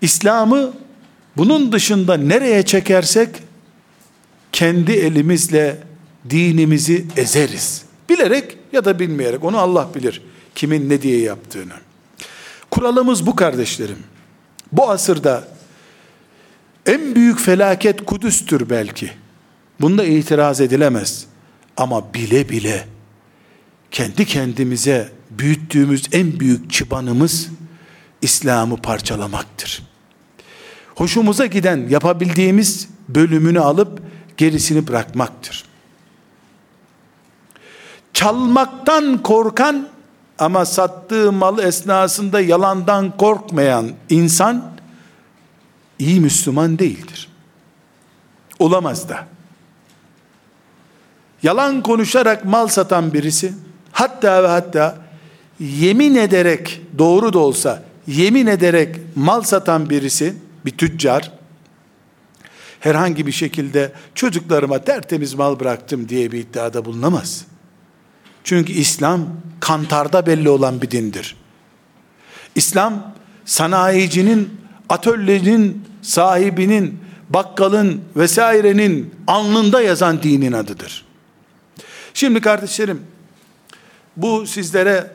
İslam'ı 0.00 0.72
bunun 1.36 1.72
dışında 1.72 2.16
nereye 2.16 2.62
çekersek 2.62 3.28
kendi 4.52 4.92
elimizle 4.92 5.78
dinimizi 6.30 7.06
ezeriz. 7.16 7.82
Bilerek 8.08 8.58
ya 8.72 8.84
da 8.84 8.98
bilmeyerek 8.98 9.44
onu 9.44 9.58
Allah 9.58 9.88
bilir 9.94 10.22
kimin 10.54 10.90
ne 10.90 11.02
diye 11.02 11.20
yaptığını. 11.20 11.72
Kuralımız 12.70 13.26
bu 13.26 13.36
kardeşlerim. 13.36 13.98
Bu 14.72 14.90
asırda 14.90 15.48
en 16.86 17.14
büyük 17.14 17.40
felaket 17.40 18.04
Kudüs'tür 18.04 18.70
belki. 18.70 19.10
Bunda 19.80 20.04
itiraz 20.04 20.60
edilemez. 20.60 21.26
Ama 21.76 22.14
bile 22.14 22.48
bile 22.48 22.86
kendi 23.90 24.24
kendimize 24.24 25.12
büyüttüğümüz 25.30 26.08
en 26.12 26.40
büyük 26.40 26.72
çıbanımız 26.72 27.48
İslam'ı 28.22 28.76
parçalamaktır. 28.76 29.82
Hoşumuza 30.96 31.46
giden 31.46 31.88
yapabildiğimiz 31.88 32.88
bölümünü 33.08 33.60
alıp 33.60 34.02
gerisini 34.36 34.88
bırakmaktır. 34.88 35.64
Çalmaktan 38.12 39.22
korkan 39.22 39.88
ama 40.38 40.64
sattığı 40.64 41.32
mal 41.32 41.58
esnasında 41.58 42.40
yalandan 42.40 43.16
korkmayan 43.16 43.90
insan 44.10 44.72
iyi 45.98 46.20
Müslüman 46.20 46.78
değildir. 46.78 47.28
Olamaz 48.58 49.08
da. 49.08 49.26
Yalan 51.42 51.82
konuşarak 51.82 52.44
mal 52.44 52.68
satan 52.68 53.12
birisi 53.12 53.52
hatta 53.92 54.42
ve 54.42 54.46
hatta 54.46 54.98
yemin 55.60 56.14
ederek 56.14 56.80
doğru 56.98 57.32
da 57.32 57.38
olsa 57.38 57.82
yemin 58.06 58.46
ederek 58.46 58.96
mal 59.16 59.42
satan 59.42 59.90
birisi 59.90 60.45
bir 60.66 60.70
tüccar 60.70 61.32
herhangi 62.80 63.26
bir 63.26 63.32
şekilde 63.32 63.92
çocuklarıma 64.14 64.78
tertemiz 64.78 65.34
mal 65.34 65.60
bıraktım 65.60 66.08
diye 66.08 66.32
bir 66.32 66.38
iddiada 66.38 66.84
bulunamaz. 66.84 67.44
Çünkü 68.44 68.72
İslam 68.72 69.28
kantarda 69.60 70.26
belli 70.26 70.48
olan 70.48 70.82
bir 70.82 70.90
dindir. 70.90 71.36
İslam 72.54 73.14
sanayicinin, 73.44 74.60
atölyenin 74.88 75.84
sahibinin, 76.02 77.00
bakkalın 77.30 78.02
vesairenin 78.16 79.14
alnında 79.26 79.82
yazan 79.82 80.22
dinin 80.22 80.52
adıdır. 80.52 81.04
Şimdi 82.14 82.40
kardeşlerim, 82.40 83.02
bu 84.16 84.46
sizlere 84.46 85.10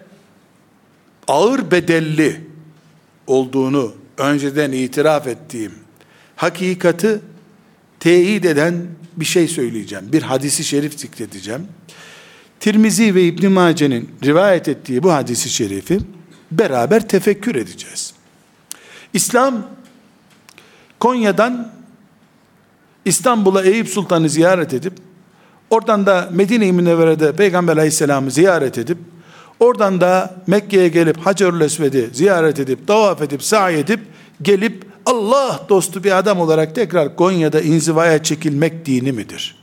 ağır 1.28 1.71
bedelli 1.71 2.47
olduğunu 3.28 4.00
önceden 4.21 4.71
itiraf 4.71 5.27
ettiğim 5.27 5.71
hakikati 6.36 7.19
teyit 7.99 8.45
eden 8.45 8.88
bir 9.17 9.25
şey 9.25 9.47
söyleyeceğim. 9.47 10.05
Bir 10.12 10.21
hadisi 10.21 10.63
şerif 10.63 10.99
zikredeceğim. 10.99 11.67
Tirmizi 12.60 13.15
ve 13.15 13.23
İbn 13.23 13.47
Mace'nin 13.47 14.10
rivayet 14.23 14.67
ettiği 14.67 15.03
bu 15.03 15.13
hadisi 15.13 15.49
şerifi 15.49 15.99
beraber 16.51 17.07
tefekkür 17.07 17.55
edeceğiz. 17.55 18.13
İslam 19.13 19.67
Konya'dan 20.99 21.71
İstanbul'a 23.05 23.63
Eyüp 23.63 23.89
Sultan'ı 23.89 24.29
ziyaret 24.29 24.73
edip 24.73 24.93
oradan 25.69 26.05
da 26.05 26.29
Medine-i 26.31 26.73
Münevvere'de 26.73 27.36
Peygamber 27.36 27.77
Aleyhisselam'ı 27.77 28.31
ziyaret 28.31 28.77
edip 28.77 28.97
oradan 29.62 30.02
da 30.02 30.36
Mekke'ye 30.47 30.88
gelip 30.88 31.17
Hacerül 31.17 31.62
Esved'i 31.62 32.10
ziyaret 32.13 32.60
edip 32.60 32.88
tavaf 32.88 33.21
edip 33.21 33.43
sa'i 33.43 33.78
edip 33.78 34.00
gelip 34.41 34.86
Allah 35.06 35.65
dostu 35.69 36.04
bir 36.04 36.17
adam 36.17 36.39
olarak 36.39 36.76
tekrar 36.76 37.15
Konya'da 37.15 37.62
inzivaya 37.62 38.24
çekilmek 38.24 38.86
dini 38.86 39.12
midir? 39.12 39.56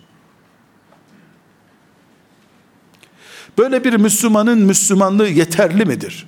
Böyle 3.59 3.85
bir 3.85 3.93
Müslümanın 3.93 4.59
Müslümanlığı 4.59 5.29
yeterli 5.29 5.85
midir? 5.85 6.27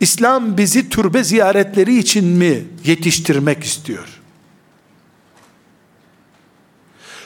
İslam 0.00 0.56
bizi 0.56 0.88
türbe 0.88 1.24
ziyaretleri 1.24 1.98
için 1.98 2.24
mi 2.24 2.64
yetiştirmek 2.84 3.64
istiyor? 3.64 4.20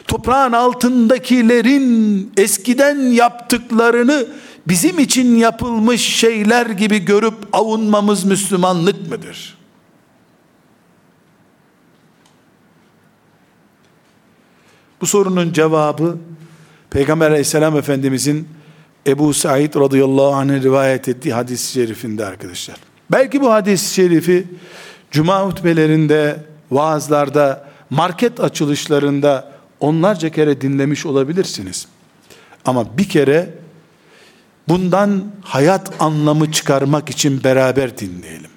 Toprağın 0.06 0.52
altındakilerin 0.52 2.32
eskiden 2.36 2.98
yaptıklarını 2.98 4.26
bizim 4.68 4.98
için 4.98 5.36
yapılmış 5.36 6.00
şeyler 6.00 6.66
gibi 6.66 6.98
görüp 6.98 7.34
avunmamız 7.52 8.24
Müslümanlık 8.24 9.10
mıdır? 9.10 9.58
Bu 15.00 15.06
sorunun 15.06 15.52
cevabı 15.52 16.18
Peygamber 16.90 17.30
aleyhisselam 17.30 17.76
efendimizin 17.76 18.48
Ebu 19.06 19.34
Said 19.34 19.74
radıyallahu 19.74 20.34
anh'ın 20.34 20.62
rivayet 20.62 21.08
ettiği 21.08 21.34
hadis-i 21.34 21.72
şerifinde 21.72 22.26
arkadaşlar. 22.26 22.76
Belki 23.12 23.40
bu 23.40 23.52
hadis-i 23.52 23.94
şerifi 23.94 24.46
cuma 25.10 25.46
hutbelerinde, 25.46 26.44
vaazlarda, 26.70 27.68
market 27.90 28.40
açılışlarında 28.40 29.52
onlarca 29.80 30.28
kere 30.30 30.60
dinlemiş 30.60 31.06
olabilirsiniz. 31.06 31.88
Ama 32.64 32.98
bir 32.98 33.08
kere 33.08 33.54
bundan 34.68 35.24
hayat 35.42 36.02
anlamı 36.02 36.52
çıkarmak 36.52 37.10
için 37.10 37.44
beraber 37.44 37.98
dinleyelim. 37.98 38.50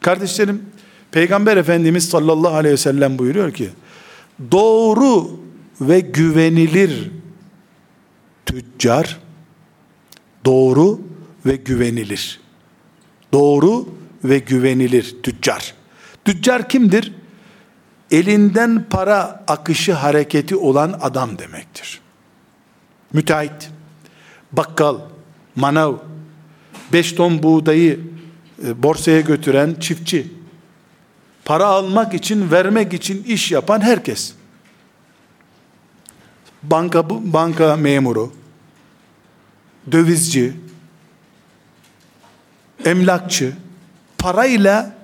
Kardeşlerim, 0.00 0.62
Peygamber 1.10 1.56
Efendimiz 1.56 2.08
sallallahu 2.08 2.54
aleyhi 2.54 2.72
ve 2.72 2.78
sellem 2.78 3.18
buyuruyor 3.18 3.52
ki, 3.52 3.70
doğru 4.50 5.40
ve 5.80 6.00
güvenilir 6.00 7.10
tüccar, 8.46 9.22
Doğru 10.44 11.00
ve 11.46 11.56
güvenilir. 11.56 12.40
Doğru 13.32 13.88
ve 14.24 14.38
güvenilir 14.38 15.16
tüccar. 15.22 15.74
Tüccar 16.24 16.68
kimdir? 16.68 17.12
Elinden 18.10 18.86
para 18.90 19.44
akışı 19.48 19.92
hareketi 19.92 20.56
olan 20.56 20.98
adam 21.00 21.38
demektir. 21.38 22.00
Müteahhit, 23.12 23.70
bakkal, 24.52 24.98
manav, 25.56 25.94
beş 26.92 27.12
ton 27.12 27.42
buğdayı 27.42 28.00
e, 28.66 28.82
borsaya 28.82 29.20
götüren 29.20 29.76
çiftçi, 29.80 30.32
para 31.44 31.66
almak 31.66 32.14
için, 32.14 32.50
vermek 32.50 32.92
için 32.92 33.24
iş 33.24 33.52
yapan 33.52 33.80
herkes. 33.80 34.34
Banka 36.62 37.10
banka 37.10 37.76
memuru, 37.76 38.32
dövizci, 39.92 40.52
emlakçı, 42.84 43.52
parayla 44.18 44.94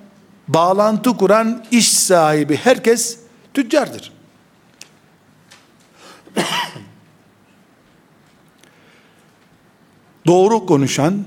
bağlantı 0.47 1.17
kuran 1.17 1.65
iş 1.71 1.91
sahibi 1.91 2.55
herkes 2.55 3.19
tüccardır. 3.53 4.11
Doğru 10.29 10.65
konuşan, 10.65 11.23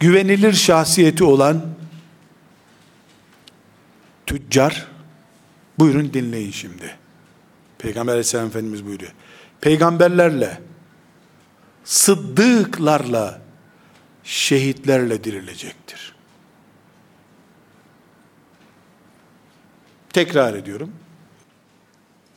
güvenilir 0.00 0.52
şahsiyeti 0.52 1.24
olan 1.24 1.62
tüccar, 4.26 4.86
buyurun 5.78 6.12
dinleyin 6.12 6.50
şimdi. 6.50 6.96
Peygamber 7.78 8.12
aleyhisselam 8.12 8.46
Efendimiz 8.46 8.86
buyuruyor. 8.86 9.12
Peygamberlerle 9.60 10.60
sıddıklarla, 11.84 13.40
şehitlerle 14.24 15.24
dirilecektir. 15.24 16.14
Tekrar 20.12 20.54
ediyorum. 20.54 20.92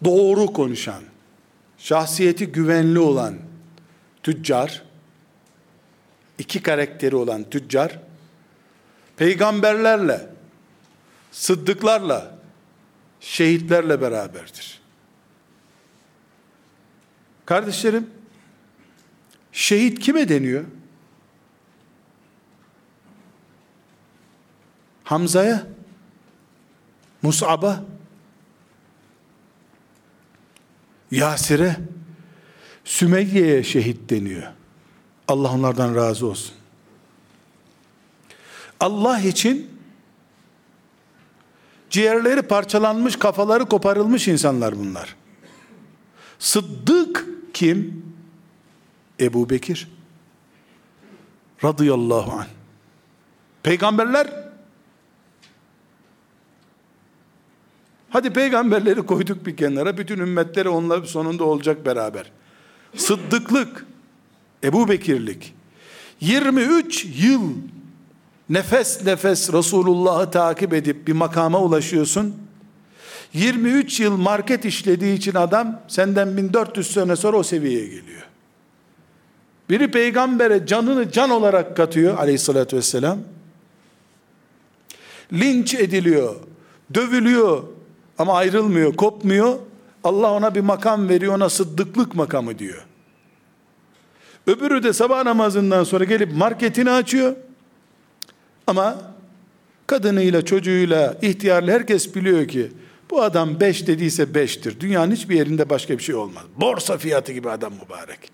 Doğru 0.03 0.45
konuşan, 0.53 1.03
şahsiyeti 1.77 2.47
güvenli 2.47 2.99
olan 2.99 3.35
tüccar, 4.23 4.88
iki 6.39 6.61
karakteri 6.61 7.15
olan 7.15 7.49
tüccar, 7.49 7.99
peygamberlerle, 9.17 10.29
sıddıklarla, 11.31 12.39
şehitlerle 13.19 14.01
beraberdir. 14.01 14.79
Kardeşlerim, 17.45 18.09
şehit 19.51 19.99
kime 19.99 20.29
deniyor? 20.29 20.65
Hamza'ya, 25.03 25.67
Mus'ab'a, 27.21 27.83
Yasir'e, 31.11 31.75
Sümeyye'ye 32.83 33.63
şehit 33.63 34.09
deniyor. 34.09 34.58
Allah 35.29 35.51
onlardan 35.51 35.95
razı 35.95 36.27
olsun. 36.27 36.55
Allah 38.79 39.19
için 39.19 39.69
ciğerleri 41.89 42.41
parçalanmış, 42.41 43.15
kafaları 43.15 43.65
koparılmış 43.65 44.27
insanlar 44.27 44.79
bunlar. 44.79 45.15
Sıddık 46.39 47.25
kim? 47.53 48.05
Ebu 49.19 49.49
Bekir. 49.49 49.87
Radıyallahu 51.63 52.31
anh. 52.31 52.47
Peygamberler 53.63 54.49
Hadi 58.09 58.33
peygamberleri 58.33 59.01
koyduk 59.01 59.45
bir 59.45 59.57
kenara. 59.57 59.97
Bütün 59.97 60.19
ümmetleri 60.19 60.69
onlar 60.69 61.03
sonunda 61.03 61.43
olacak 61.43 61.85
beraber. 61.85 62.31
Sıddıklık, 62.95 63.85
Ebu 64.63 64.89
Bekirlik. 64.89 65.53
23 66.21 67.05
yıl 67.05 67.41
nefes 68.49 69.05
nefes 69.05 69.53
Resulullah'ı 69.53 70.31
takip 70.31 70.73
edip 70.73 71.07
bir 71.07 71.13
makama 71.13 71.59
ulaşıyorsun. 71.61 72.35
23 73.33 73.99
yıl 73.99 74.17
market 74.17 74.65
işlediği 74.65 75.17
için 75.17 75.35
adam 75.35 75.81
senden 75.87 76.37
1400 76.37 76.91
sene 76.91 77.15
sonra 77.15 77.37
o 77.37 77.43
seviyeye 77.43 77.85
geliyor. 77.85 78.23
Biri 79.69 79.91
peygambere 79.91 80.65
canını 80.65 81.11
can 81.11 81.29
olarak 81.29 81.77
katıyor 81.77 82.17
aleyhissalatü 82.17 82.77
vesselam. 82.77 83.19
Linç 85.33 85.73
ediliyor, 85.73 86.35
dövülüyor, 86.93 87.63
ama 88.17 88.33
ayrılmıyor, 88.33 88.95
kopmuyor. 88.95 89.55
Allah 90.03 90.31
ona 90.31 90.55
bir 90.55 90.61
makam 90.61 91.09
veriyor, 91.09 91.35
ona 91.35 91.49
sıddıklık 91.49 92.15
makamı 92.15 92.59
diyor. 92.59 92.85
Öbürü 94.49 94.83
de 94.83 94.93
sabah 94.93 95.23
namazından 95.23 95.83
sonra 95.83 96.03
gelip 96.03 96.33
marketini 96.33 96.91
açıyor. 96.91 97.35
Ama 98.67 98.97
kadınıyla, 99.87 100.45
çocuğuyla, 100.45 101.17
ihtiyarlı 101.21 101.71
herkes 101.71 102.15
biliyor 102.15 102.47
ki 102.47 102.71
bu 103.11 103.21
adam 103.21 103.59
beş 103.59 103.87
dediyse 103.87 104.33
beştir. 104.33 104.79
Dünyanın 104.79 105.11
hiçbir 105.11 105.35
yerinde 105.35 105.69
başka 105.69 105.97
bir 105.97 106.03
şey 106.03 106.15
olmaz. 106.15 106.43
Borsa 106.57 106.97
fiyatı 106.97 107.31
gibi 107.31 107.49
adam 107.49 107.73
mübarek. 107.73 108.31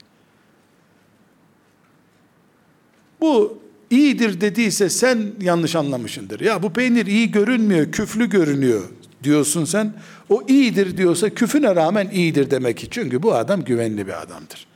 Bu 3.21 3.59
iyidir 3.89 4.41
dediyse 4.41 4.89
sen 4.89 5.31
yanlış 5.41 5.75
anlamışındır. 5.75 6.39
Ya 6.39 6.63
bu 6.63 6.73
peynir 6.73 7.05
iyi 7.05 7.31
görünmüyor, 7.31 7.91
küflü 7.91 8.29
görünüyor 8.29 8.83
diyorsun 9.23 9.65
sen. 9.65 9.93
O 10.29 10.43
iyidir 10.47 10.97
diyorsa 10.97 11.29
küfüne 11.29 11.75
rağmen 11.75 12.09
iyidir 12.09 12.51
demek 12.51 12.77
ki. 12.77 12.87
Çünkü 12.91 13.23
bu 13.23 13.33
adam 13.33 13.63
güvenli 13.63 14.07
bir 14.07 14.21
adamdır. 14.21 14.74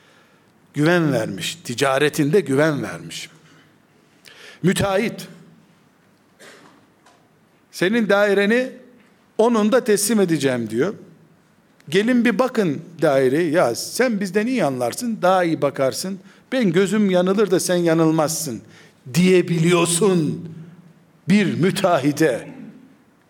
Güven 0.73 1.13
vermiş. 1.13 1.55
Ticaretinde 1.63 2.39
güven 2.39 2.83
vermiş. 2.83 3.29
Müteahhit. 4.63 5.27
Senin 7.71 8.09
daireni 8.09 8.71
onun 9.37 9.71
da 9.71 9.83
teslim 9.83 10.19
edeceğim 10.19 10.69
diyor. 10.69 10.93
Gelin 11.89 12.25
bir 12.25 12.39
bakın 12.39 12.81
daireyi. 13.01 13.51
Ya 13.51 13.75
sen 13.75 14.19
bizden 14.19 14.47
iyi 14.47 14.63
anlarsın, 14.63 15.19
daha 15.21 15.43
iyi 15.43 15.61
bakarsın. 15.61 16.19
Ben 16.51 16.71
gözüm 16.71 17.11
yanılır 17.11 17.51
da 17.51 17.59
sen 17.59 17.75
yanılmazsın 17.75 18.61
diyebiliyorsun 19.13 20.49
bir 21.29 21.53
müteahhide 21.53 22.47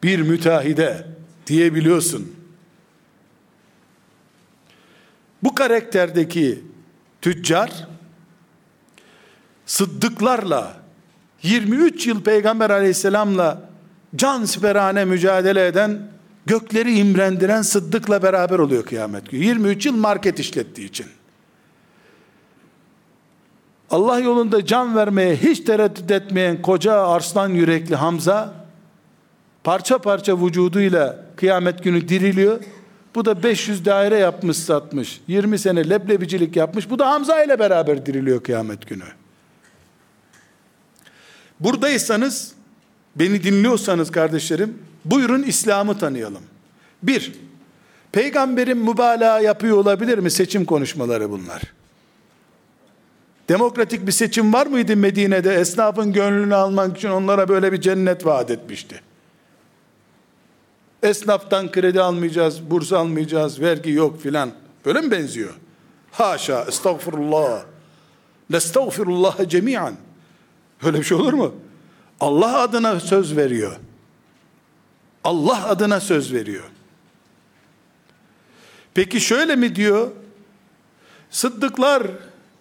bir 0.03 0.19
müteahhide 0.19 1.07
diyebiliyorsun. 1.47 2.35
Bu 5.43 5.55
karakterdeki 5.55 6.63
tüccar 7.21 7.87
sıddıklarla 9.65 10.75
23 11.43 12.07
yıl 12.07 12.21
Peygamber 12.21 12.69
aleyhisselamla 12.69 13.69
can 14.15 14.45
siperhane 14.45 15.05
mücadele 15.05 15.67
eden 15.67 15.99
gökleri 16.45 16.97
imrendiren 16.97 17.61
sıddıkla 17.61 18.23
beraber 18.23 18.59
oluyor 18.59 18.85
kıyamet 18.85 19.31
günü. 19.31 19.45
23 19.45 19.85
yıl 19.85 19.95
market 19.95 20.39
işlettiği 20.39 20.89
için. 20.89 21.07
Allah 23.91 24.19
yolunda 24.19 24.65
can 24.65 24.95
vermeye 24.95 25.35
hiç 25.35 25.59
tereddüt 25.59 26.11
etmeyen 26.11 26.61
koca 26.61 26.93
arslan 26.93 27.49
yürekli 27.49 27.95
Hamza 27.95 28.53
parça 29.63 29.97
parça 29.97 30.45
vücuduyla 30.45 31.25
kıyamet 31.35 31.83
günü 31.83 32.09
diriliyor. 32.09 32.59
Bu 33.15 33.25
da 33.25 33.43
500 33.43 33.85
daire 33.85 34.17
yapmış 34.17 34.57
satmış. 34.57 35.21
20 35.27 35.59
sene 35.59 35.89
leblebicilik 35.89 36.55
yapmış. 36.55 36.89
Bu 36.89 36.99
da 36.99 37.09
Hamza 37.09 37.43
ile 37.43 37.59
beraber 37.59 38.05
diriliyor 38.05 38.43
kıyamet 38.43 38.87
günü. 38.87 39.03
Buradaysanız, 41.59 42.51
beni 43.15 43.43
dinliyorsanız 43.43 44.11
kardeşlerim, 44.11 44.77
buyurun 45.05 45.43
İslam'ı 45.43 45.99
tanıyalım. 45.99 46.43
Bir, 47.03 47.33
peygamberin 48.11 48.77
mübalağa 48.77 49.39
yapıyor 49.39 49.77
olabilir 49.77 50.17
mi? 50.17 50.31
Seçim 50.31 50.65
konuşmaları 50.65 51.29
bunlar. 51.31 51.61
Demokratik 53.49 54.07
bir 54.07 54.11
seçim 54.11 54.53
var 54.53 54.67
mıydı 54.67 54.97
Medine'de? 54.97 55.55
Esnafın 55.55 56.13
gönlünü 56.13 56.55
almak 56.55 56.97
için 56.97 57.09
onlara 57.09 57.49
böyle 57.49 57.71
bir 57.71 57.81
cennet 57.81 58.25
vaat 58.25 58.51
etmişti. 58.51 59.01
Esnaftan 61.03 61.71
kredi 61.71 62.01
almayacağız, 62.01 62.71
burs 62.71 62.93
almayacağız, 62.93 63.61
vergi 63.61 63.91
yok 63.91 64.21
filan. 64.21 64.51
Böyle 64.85 65.01
mi 65.01 65.11
benziyor? 65.11 65.53
Haşa, 66.11 66.65
estağfurullah. 66.67 67.63
Nestağfirullah 68.49 69.49
cemiyan. 69.49 69.95
Böyle 70.83 70.99
bir 70.99 71.03
şey 71.03 71.17
olur 71.17 71.33
mu? 71.33 71.55
Allah 72.19 72.59
adına 72.59 72.99
söz 72.99 73.37
veriyor. 73.37 73.75
Allah 75.23 75.67
adına 75.67 75.99
söz 75.99 76.33
veriyor. 76.33 76.63
Peki 78.93 79.21
şöyle 79.21 79.55
mi 79.55 79.75
diyor? 79.75 80.11
Sıddıklar 81.29 82.07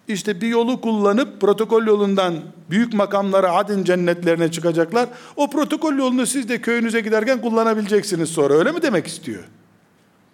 işte 0.09 0.41
bir 0.41 0.47
yolu 0.47 0.81
kullanıp 0.81 1.41
protokol 1.41 1.85
yolundan 1.85 2.43
büyük 2.69 2.93
makamlara 2.93 3.51
adın 3.51 3.83
cennetlerine 3.83 4.51
çıkacaklar. 4.51 5.09
O 5.35 5.49
protokol 5.49 5.93
yolunu 5.93 6.25
siz 6.25 6.49
de 6.49 6.61
köyünüze 6.61 7.01
giderken 7.01 7.41
kullanabileceksiniz 7.41 8.29
sonra. 8.29 8.53
Öyle 8.53 8.71
mi 8.71 8.81
demek 8.81 9.07
istiyor? 9.07 9.43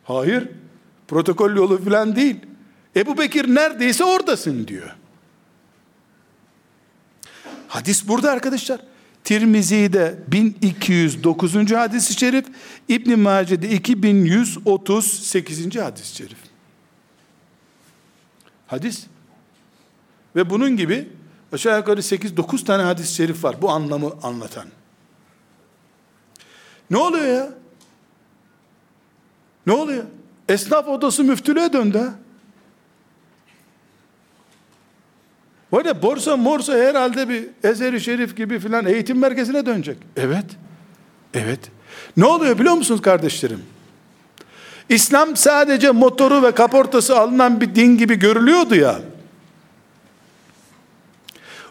Hayır. 0.04 0.50
Protokol 1.08 1.56
yolu 1.56 1.84
falan 1.84 2.16
değil. 2.16 2.36
Ebu 2.96 3.18
Bekir 3.18 3.56
neredeyse 3.56 4.04
oradasın 4.04 4.68
diyor. 4.68 4.96
Hadis 7.68 8.08
burada 8.08 8.32
arkadaşlar. 8.32 8.82
Tirmizi'de 9.24 10.20
1209. 10.28 11.72
hadis-i 11.72 12.14
şerif, 12.14 12.46
İbn 12.88 13.20
Mace'de 13.20 13.70
2138. 13.70 15.76
hadis-i 15.76 16.16
şerif. 16.16 16.38
Hadis 18.68 19.08
ve 20.36 20.50
bunun 20.50 20.78
gibi 20.78 21.10
aşağı 21.54 21.78
yukarı 21.78 22.00
8-9 22.00 22.66
tane 22.66 22.84
hadis-i 22.84 23.14
şerif 23.14 23.44
var 23.44 23.56
bu 23.62 23.70
anlamı 23.70 24.12
anlatan. 24.24 24.66
Ne 26.90 26.98
oluyor 26.98 27.26
ya? 27.26 27.50
Ne 29.68 29.74
oluyor? 29.74 30.04
Esnaf 30.50 30.88
odası 30.88 31.24
müftülüğe 31.24 31.74
döndü. 31.74 32.12
Böyle 35.74 36.02
borsa 36.02 36.38
morsa 36.38 36.74
herhalde 36.74 37.30
bir 37.30 37.48
Ezeri 37.64 38.02
Şerif 38.02 38.38
gibi 38.38 38.60
filan 38.60 38.86
eğitim 38.86 39.20
merkezine 39.20 39.66
dönecek. 39.66 39.98
Evet. 40.18 40.46
Evet. 41.34 41.60
Ne 42.18 42.26
oluyor 42.26 42.60
biliyor 42.60 42.76
musunuz 42.76 43.02
kardeşlerim? 43.02 43.64
İslam 44.90 45.36
sadece 45.36 45.92
motoru 45.92 46.44
ve 46.44 46.52
kaportası 46.52 47.20
alınan 47.20 47.62
bir 47.62 47.76
din 47.76 47.98
gibi 47.98 48.16
görülüyordu 48.20 48.76
ya. 48.76 49.00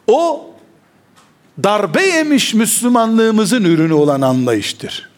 O 0.08 0.50
darbe 1.62 2.02
yemiş 2.02 2.54
Müslümanlığımızın 2.54 3.64
ürünü 3.64 3.92
olan 3.92 4.20
anlayıştır. 4.20 5.10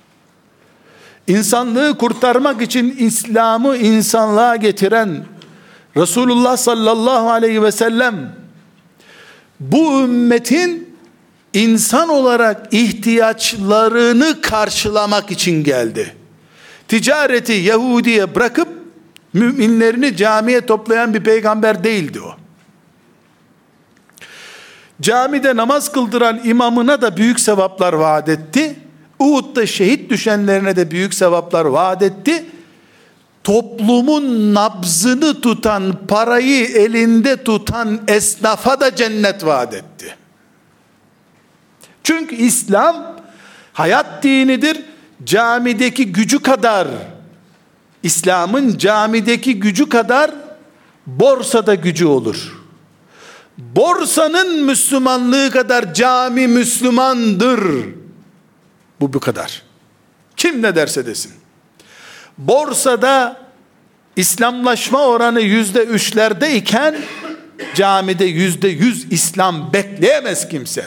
İnsanlığı 1.26 1.98
kurtarmak 1.98 2.62
için 2.62 2.96
İslam'ı 2.98 3.76
insanlığa 3.76 4.56
getiren 4.56 5.24
Resulullah 5.96 6.56
sallallahu 6.56 7.30
aleyhi 7.30 7.62
ve 7.62 7.72
sellem 7.72 8.36
bu 9.60 10.00
ümmetin 10.00 10.96
insan 11.52 12.08
olarak 12.08 12.68
ihtiyaçlarını 12.70 14.40
karşılamak 14.40 15.30
için 15.30 15.64
geldi. 15.64 16.14
Ticareti 16.88 17.52
Yahudi'ye 17.52 18.34
bırakıp 18.34 18.68
müminlerini 19.32 20.16
camiye 20.16 20.60
toplayan 20.60 21.14
bir 21.14 21.24
peygamber 21.24 21.84
değildi 21.84 22.20
o. 22.20 22.45
Camide 25.00 25.56
namaz 25.56 25.92
kıldıran 25.92 26.40
imamına 26.44 27.00
da 27.00 27.16
büyük 27.16 27.40
sevaplar 27.40 27.92
vaat 27.92 28.28
etti. 28.28 28.76
Uhud'da 29.18 29.66
şehit 29.66 30.10
düşenlerine 30.10 30.76
de 30.76 30.90
büyük 30.90 31.14
sevaplar 31.14 31.64
vaat 31.64 32.02
etti. 32.02 32.44
Toplumun 33.44 34.54
nabzını 34.54 35.40
tutan, 35.40 36.06
parayı 36.08 36.66
elinde 36.66 37.44
tutan 37.44 38.00
esnafa 38.08 38.80
da 38.80 38.96
cennet 38.96 39.44
vaat 39.44 39.74
etti. 39.74 40.16
Çünkü 42.02 42.36
İslam 42.36 43.16
hayat 43.72 44.22
dinidir. 44.22 44.82
Camideki 45.24 46.12
gücü 46.12 46.42
kadar 46.42 46.88
İslam'ın 48.02 48.78
camideki 48.78 49.60
gücü 49.60 49.88
kadar 49.88 50.30
borsada 51.06 51.74
gücü 51.74 52.06
olur. 52.06 52.65
Borsanın 53.58 54.64
Müslümanlığı 54.64 55.50
kadar 55.50 55.94
cami 55.94 56.48
Müslümandır. 56.48 57.60
Bu 59.00 59.12
bu 59.12 59.20
kadar. 59.20 59.62
Kim 60.36 60.62
ne 60.62 60.76
derse 60.76 61.06
desin. 61.06 61.32
Borsada 62.38 63.40
İslamlaşma 64.16 65.06
oranı 65.06 65.40
yüzde 65.40 65.84
üçlerde 65.84 66.56
iken 66.56 66.96
camide 67.74 68.24
yüzde 68.24 68.68
yüz 68.68 69.12
İslam 69.12 69.72
bekleyemez 69.72 70.48
kimse. 70.48 70.84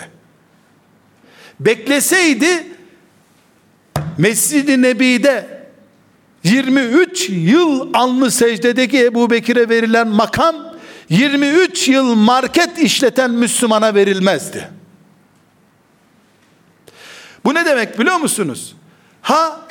Bekleseydi 1.60 2.67
Mescid-i 4.17 4.82
Nebi'de 4.82 5.60
23 6.43 7.29
yıl 7.29 7.89
alnı 7.93 8.32
secdedeki 8.32 9.05
Ebu 9.05 9.29
Bekir'e 9.29 9.69
verilen 9.69 10.08
makam 10.08 10.55
23 11.10 11.88
yıl 11.88 12.15
market 12.15 12.80
işleten 12.80 13.32
Müslümana 13.32 13.95
verilmezdi. 13.95 14.69
Bu 17.45 17.54
ne 17.54 17.65
demek 17.65 18.00
biliyor 18.00 18.17
musunuz? 18.17 18.76
Ha 19.22 19.62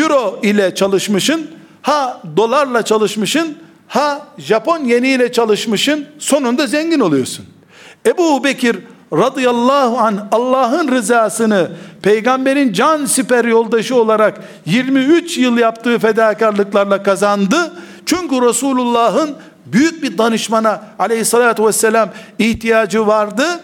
euro 0.00 0.40
ile 0.42 0.74
çalışmışın, 0.74 1.50
ha 1.82 2.22
dolarla 2.36 2.82
çalışmışın, 2.82 3.58
ha 3.88 4.26
Japon 4.38 4.84
yeni 4.84 5.08
ile 5.08 5.32
çalışmışın, 5.32 6.06
sonunda 6.18 6.66
zengin 6.66 7.00
oluyorsun. 7.00 7.46
Ebu 8.06 8.44
Bekir 8.44 8.76
radıyallahu 9.12 9.98
an 9.98 10.28
Allah'ın 10.32 10.88
rızasını 10.88 11.70
peygamberin 12.02 12.72
can 12.72 13.04
siper 13.04 13.44
yoldaşı 13.44 13.96
olarak 13.96 14.40
23 14.66 15.38
yıl 15.38 15.58
yaptığı 15.58 15.98
fedakarlıklarla 15.98 17.02
kazandı. 17.02 17.72
Çünkü 18.06 18.42
Resulullah'ın 18.42 19.36
büyük 19.66 20.02
bir 20.02 20.18
danışmana 20.18 20.82
aleyhissalatü 20.98 21.64
vesselam 21.64 22.08
ihtiyacı 22.38 23.06
vardı. 23.06 23.60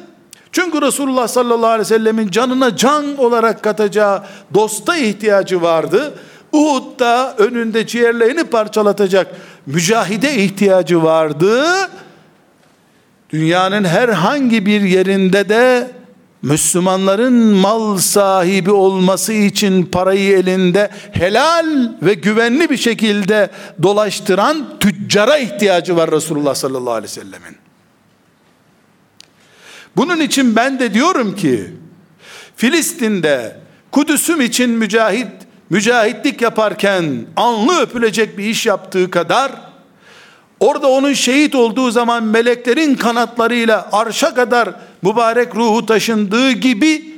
Çünkü 0.53 0.83
Resulullah 0.83 1.29
sallallahu 1.29 1.67
aleyhi 1.67 1.81
ve 1.81 1.85
sellemin 1.85 2.31
canına 2.31 2.77
can 2.77 3.17
olarak 3.19 3.63
katacağı 3.63 4.23
dosta 4.55 4.97
ihtiyacı 4.97 5.63
vardı. 5.63 6.15
Uhud'da 6.53 7.35
önünde 7.39 7.87
ciğerlerini 7.87 8.45
parçalatacak 8.45 9.27
mücahide 9.67 10.35
ihtiyacı 10.35 11.03
vardı. 11.03 11.65
Dünyanın 13.31 13.85
herhangi 13.85 14.67
bir 14.67 14.81
yerinde 14.81 15.49
de 15.49 15.91
Müslümanların 16.43 17.33
mal 17.33 17.99
sahibi 17.99 18.71
olması 18.71 19.33
için 19.33 19.85
parayı 19.85 20.39
elinde 20.39 20.91
helal 21.13 21.93
ve 22.03 22.15
güvenli 22.15 22.71
bir 22.71 22.77
şekilde 22.77 23.51
dolaştıran 23.83 24.79
tüccara 24.81 25.39
ihtiyacı 25.39 25.97
var 25.97 26.11
Resulullah 26.11 26.55
sallallahu 26.55 26.95
aleyhi 26.95 27.13
ve 27.17 27.21
sellemin. 27.21 27.57
Bunun 29.97 30.21
için 30.21 30.57
ben 30.57 30.79
de 30.79 30.95
diyorum 30.95 31.37
ki 31.37 31.75
Filistin'de 32.57 33.57
Kudüs'üm 33.93 34.41
için 34.41 34.71
mücahit 34.71 35.29
mücahitlik 35.71 36.41
yaparken 36.41 37.27
anlı 37.37 37.81
öpülecek 37.81 38.39
bir 38.39 38.45
iş 38.45 38.67
yaptığı 38.67 39.11
kadar 39.11 39.53
orada 40.61 40.89
onun 40.89 41.13
şehit 41.13 41.55
olduğu 41.55 41.91
zaman 41.91 42.23
meleklerin 42.25 42.95
kanatlarıyla 42.95 43.89
arşa 43.93 44.35
kadar 44.35 44.69
mübarek 45.03 45.57
ruhu 45.57 45.87
taşındığı 45.87 46.51
gibi 46.51 47.11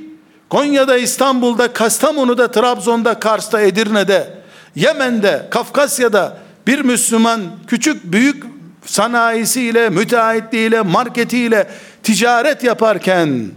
Konya'da, 0.49 0.99
İstanbul'da, 0.99 1.73
Kastamonu'da, 1.73 2.51
Trabzon'da, 2.51 3.21
Kars'ta, 3.21 3.61
Edirne'de, 3.61 4.31
Yemen'de, 4.75 5.47
Kafkasya'da 5.51 6.39
bir 6.67 6.81
Müslüman 6.81 7.41
küçük 7.67 8.13
büyük 8.13 8.45
sanayisiyle, 8.85 9.89
müteahhitliğiyle, 9.89 10.81
marketiyle 10.81 11.69
ticaret 12.03 12.65
yaparken 12.65 13.51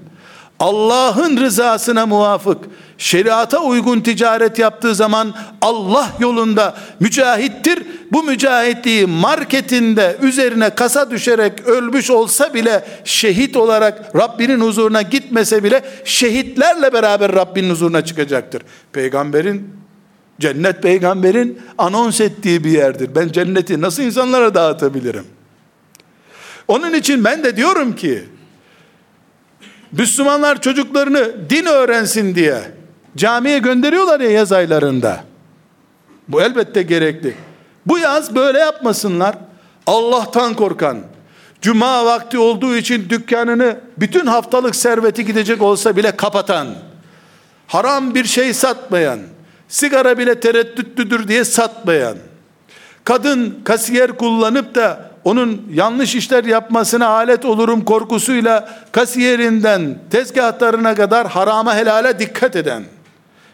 Allah'ın 0.59 1.37
rızasına 1.37 2.05
muvafık 2.05 2.57
şeriata 2.97 3.59
uygun 3.59 3.99
ticaret 3.99 4.59
yaptığı 4.59 4.95
zaman 4.95 5.33
Allah 5.61 6.11
yolunda 6.19 6.75
mücahittir. 6.99 7.83
Bu 8.11 8.23
mücahitliği 8.23 9.05
marketinde 9.05 10.17
üzerine 10.21 10.69
kasa 10.69 11.11
düşerek 11.11 11.67
ölmüş 11.67 12.11
olsa 12.11 12.53
bile 12.53 12.85
şehit 13.03 13.57
olarak 13.57 14.15
Rabbinin 14.15 14.61
huzuruna 14.61 15.01
gitmese 15.01 15.63
bile 15.63 15.83
şehitlerle 16.05 16.93
beraber 16.93 17.33
Rabbinin 17.33 17.69
huzuruna 17.69 18.05
çıkacaktır. 18.05 18.61
Peygamberin 18.93 19.69
cennet 20.39 20.83
peygamberin 20.83 21.59
anons 21.77 22.21
ettiği 22.21 22.63
bir 22.63 22.71
yerdir. 22.71 23.15
Ben 23.15 23.27
cenneti 23.27 23.81
nasıl 23.81 24.03
insanlara 24.03 24.53
dağıtabilirim? 24.53 25.25
Onun 26.67 26.93
için 26.93 27.23
ben 27.23 27.43
de 27.43 27.57
diyorum 27.57 27.95
ki 27.95 28.23
Müslümanlar 29.97 30.61
çocuklarını 30.61 31.49
din 31.49 31.65
öğrensin 31.65 32.35
diye 32.35 32.61
camiye 33.17 33.59
gönderiyorlar 33.59 34.19
ya 34.19 34.29
yaz 34.29 34.51
aylarında. 34.51 35.23
Bu 36.27 36.41
elbette 36.41 36.81
gerekli. 36.81 37.35
Bu 37.85 37.97
yaz 37.97 38.35
böyle 38.35 38.59
yapmasınlar. 38.59 39.35
Allah'tan 39.87 40.53
korkan, 40.53 40.97
cuma 41.61 42.05
vakti 42.05 42.37
olduğu 42.37 42.75
için 42.75 43.09
dükkanını 43.09 43.79
bütün 43.97 44.25
haftalık 44.25 44.75
serveti 44.75 45.25
gidecek 45.25 45.61
olsa 45.61 45.95
bile 45.95 46.11
kapatan, 46.15 46.67
haram 47.67 48.15
bir 48.15 48.25
şey 48.25 48.53
satmayan, 48.53 49.19
sigara 49.67 50.17
bile 50.17 50.39
tereddütlüdür 50.39 51.27
diye 51.27 51.43
satmayan, 51.43 52.17
kadın 53.03 53.59
kasiyer 53.63 54.17
kullanıp 54.17 54.75
da 54.75 55.11
onun 55.25 55.61
yanlış 55.73 56.15
işler 56.15 56.43
yapmasına 56.43 57.07
alet 57.07 57.45
olurum 57.45 57.85
korkusuyla 57.85 58.69
kasiyerinden 58.91 59.97
tezgahlarına 60.11 60.95
kadar 60.95 61.27
harama 61.27 61.75
helale 61.75 62.19
dikkat 62.19 62.55
eden, 62.55 62.83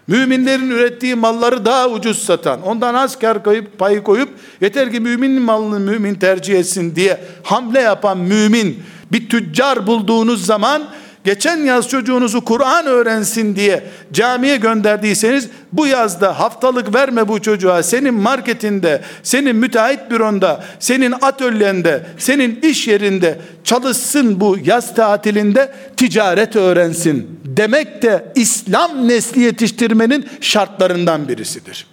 müminlerin 0.07 0.69
ürettiği 0.69 1.15
malları 1.15 1.65
daha 1.65 1.89
ucuz 1.89 2.23
satan, 2.23 2.61
ondan 2.61 2.93
az 2.93 3.19
kar 3.19 3.43
koyup 3.43 3.79
payı 3.79 4.03
koyup 4.03 4.29
yeter 4.61 4.91
ki 4.91 4.99
mümin 4.99 5.41
malını 5.41 5.79
mümin 5.79 6.15
tercih 6.15 6.59
etsin 6.59 6.95
diye 6.95 7.21
hamle 7.43 7.79
yapan 7.79 8.17
mümin 8.17 8.83
bir 9.11 9.29
tüccar 9.29 9.87
bulduğunuz 9.87 10.45
zaman 10.45 10.83
geçen 11.23 11.57
yaz 11.57 11.89
çocuğunuzu 11.89 12.45
Kur'an 12.45 12.85
öğrensin 12.85 13.55
diye 13.55 13.83
camiye 14.13 14.57
gönderdiyseniz 14.57 15.49
bu 15.73 15.87
yazda 15.87 16.39
haftalık 16.39 16.95
verme 16.95 17.27
bu 17.27 17.41
çocuğa 17.41 17.83
senin 17.83 18.13
marketinde, 18.13 19.01
senin 19.23 19.55
müteahhit 19.55 20.11
büronda, 20.11 20.63
senin 20.79 21.11
atölyende, 21.21 22.05
senin 22.17 22.61
iş 22.61 22.87
yerinde 22.87 23.41
çalışsın 23.63 24.39
bu 24.39 24.57
yaz 24.63 24.95
tatilinde 24.95 25.71
ticaret 25.97 26.55
öğrensin 26.55 27.39
demek 27.45 28.01
de 28.01 28.31
İslam 28.35 29.07
nesli 29.07 29.41
yetiştirmenin 29.41 30.25
şartlarından 30.41 31.27
birisidir. 31.27 31.87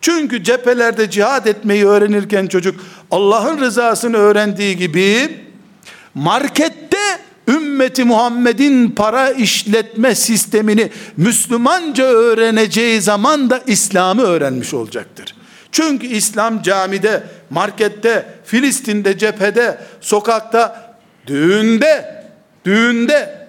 Çünkü 0.00 0.44
cephelerde 0.44 1.10
cihad 1.10 1.46
etmeyi 1.46 1.86
öğrenirken 1.86 2.46
çocuk 2.46 2.80
Allah'ın 3.10 3.58
rızasını 3.58 4.16
öğrendiği 4.16 4.76
gibi 4.76 5.36
markette 6.14 6.81
ümmeti 7.48 8.04
Muhammed'in 8.04 8.90
para 8.90 9.30
işletme 9.30 10.14
sistemini 10.14 10.90
Müslümanca 11.16 12.04
öğreneceği 12.04 13.00
zaman 13.00 13.50
da 13.50 13.62
İslam'ı 13.66 14.22
öğrenmiş 14.22 14.74
olacaktır. 14.74 15.34
Çünkü 15.72 16.06
İslam 16.06 16.62
camide, 16.62 17.22
markette, 17.50 18.26
Filistin'de, 18.44 19.18
cephede, 19.18 19.78
sokakta, 20.00 20.94
düğünde, 21.26 22.24
düğünde 22.64 23.48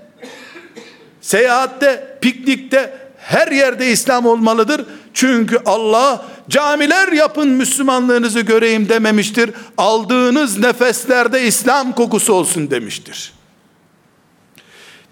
seyahatte, 1.22 2.18
piknikte 2.22 2.94
her 3.18 3.52
yerde 3.52 3.92
İslam 3.92 4.26
olmalıdır. 4.26 4.86
Çünkü 5.14 5.60
Allah 5.66 6.26
camiler 6.50 7.12
yapın 7.12 7.50
Müslümanlığınızı 7.50 8.40
göreyim 8.40 8.90
dememiştir. 8.90 9.52
Aldığınız 9.78 10.60
nefeslerde 10.60 11.44
İslam 11.44 11.96
kokusu 11.96 12.34
olsun 12.34 12.72
demiştir. 12.72 13.34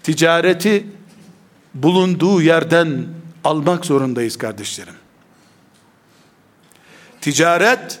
Ticareti 0.02 0.86
bulunduğu 1.74 2.42
yerden 2.42 3.06
almak 3.44 3.86
zorundayız 3.86 4.38
kardeşlerim. 4.38 4.94
Ticaret 7.20 8.00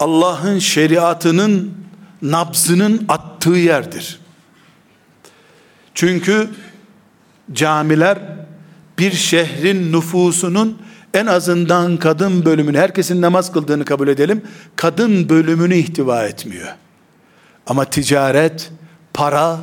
Allah'ın 0.00 0.58
şeriatının 0.58 1.74
nabzının 2.22 3.04
attığı 3.08 3.50
yerdir. 3.50 4.20
Çünkü 5.94 6.50
camiler 7.52 8.18
bir 8.98 9.12
şehrin 9.12 9.92
nüfusunun 9.92 10.82
en 11.14 11.26
azından 11.26 11.96
kadın 11.96 12.44
bölümünü, 12.44 12.78
herkesin 12.78 13.22
namaz 13.22 13.52
kıldığını 13.52 13.84
kabul 13.84 14.08
edelim, 14.08 14.42
kadın 14.76 15.28
bölümünü 15.28 15.74
ihtiva 15.74 16.24
etmiyor. 16.24 16.68
Ama 17.66 17.84
ticaret, 17.84 18.70
para 19.14 19.58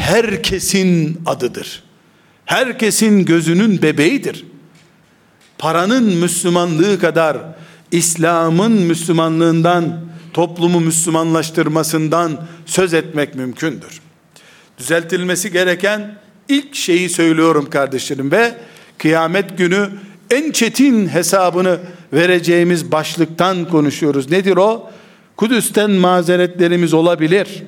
herkesin 0.00 1.20
adıdır. 1.26 1.82
Herkesin 2.44 3.24
gözünün 3.24 3.82
bebeğidir. 3.82 4.44
Paranın 5.58 6.16
Müslümanlığı 6.16 7.00
kadar 7.00 7.38
İslam'ın 7.92 8.72
Müslümanlığından, 8.72 10.00
toplumu 10.32 10.80
Müslümanlaştırmasından 10.80 12.46
söz 12.66 12.94
etmek 12.94 13.34
mümkündür. 13.34 14.00
Düzeltilmesi 14.78 15.52
gereken 15.52 16.18
ilk 16.48 16.74
şeyi 16.74 17.08
söylüyorum 17.08 17.70
kardeşlerim 17.70 18.30
ve 18.30 18.54
kıyamet 18.98 19.58
günü 19.58 19.88
en 20.30 20.50
çetin 20.50 21.08
hesabını 21.08 21.78
vereceğimiz 22.12 22.92
başlıktan 22.92 23.68
konuşuyoruz. 23.68 24.30
Nedir 24.30 24.56
o? 24.56 24.90
Kudüs'ten 25.36 25.90
mazeretlerimiz 25.90 26.94
olabilir. 26.94 27.62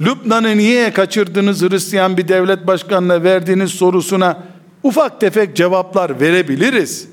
Lübnan'ı 0.00 0.56
niye 0.56 0.92
kaçırdınız 0.92 1.62
Hristiyan 1.62 2.16
bir 2.16 2.28
devlet 2.28 2.66
başkanına 2.66 3.22
verdiğiniz 3.22 3.70
sorusuna 3.70 4.42
ufak 4.82 5.20
tefek 5.20 5.56
cevaplar 5.56 6.20
verebiliriz. 6.20 7.08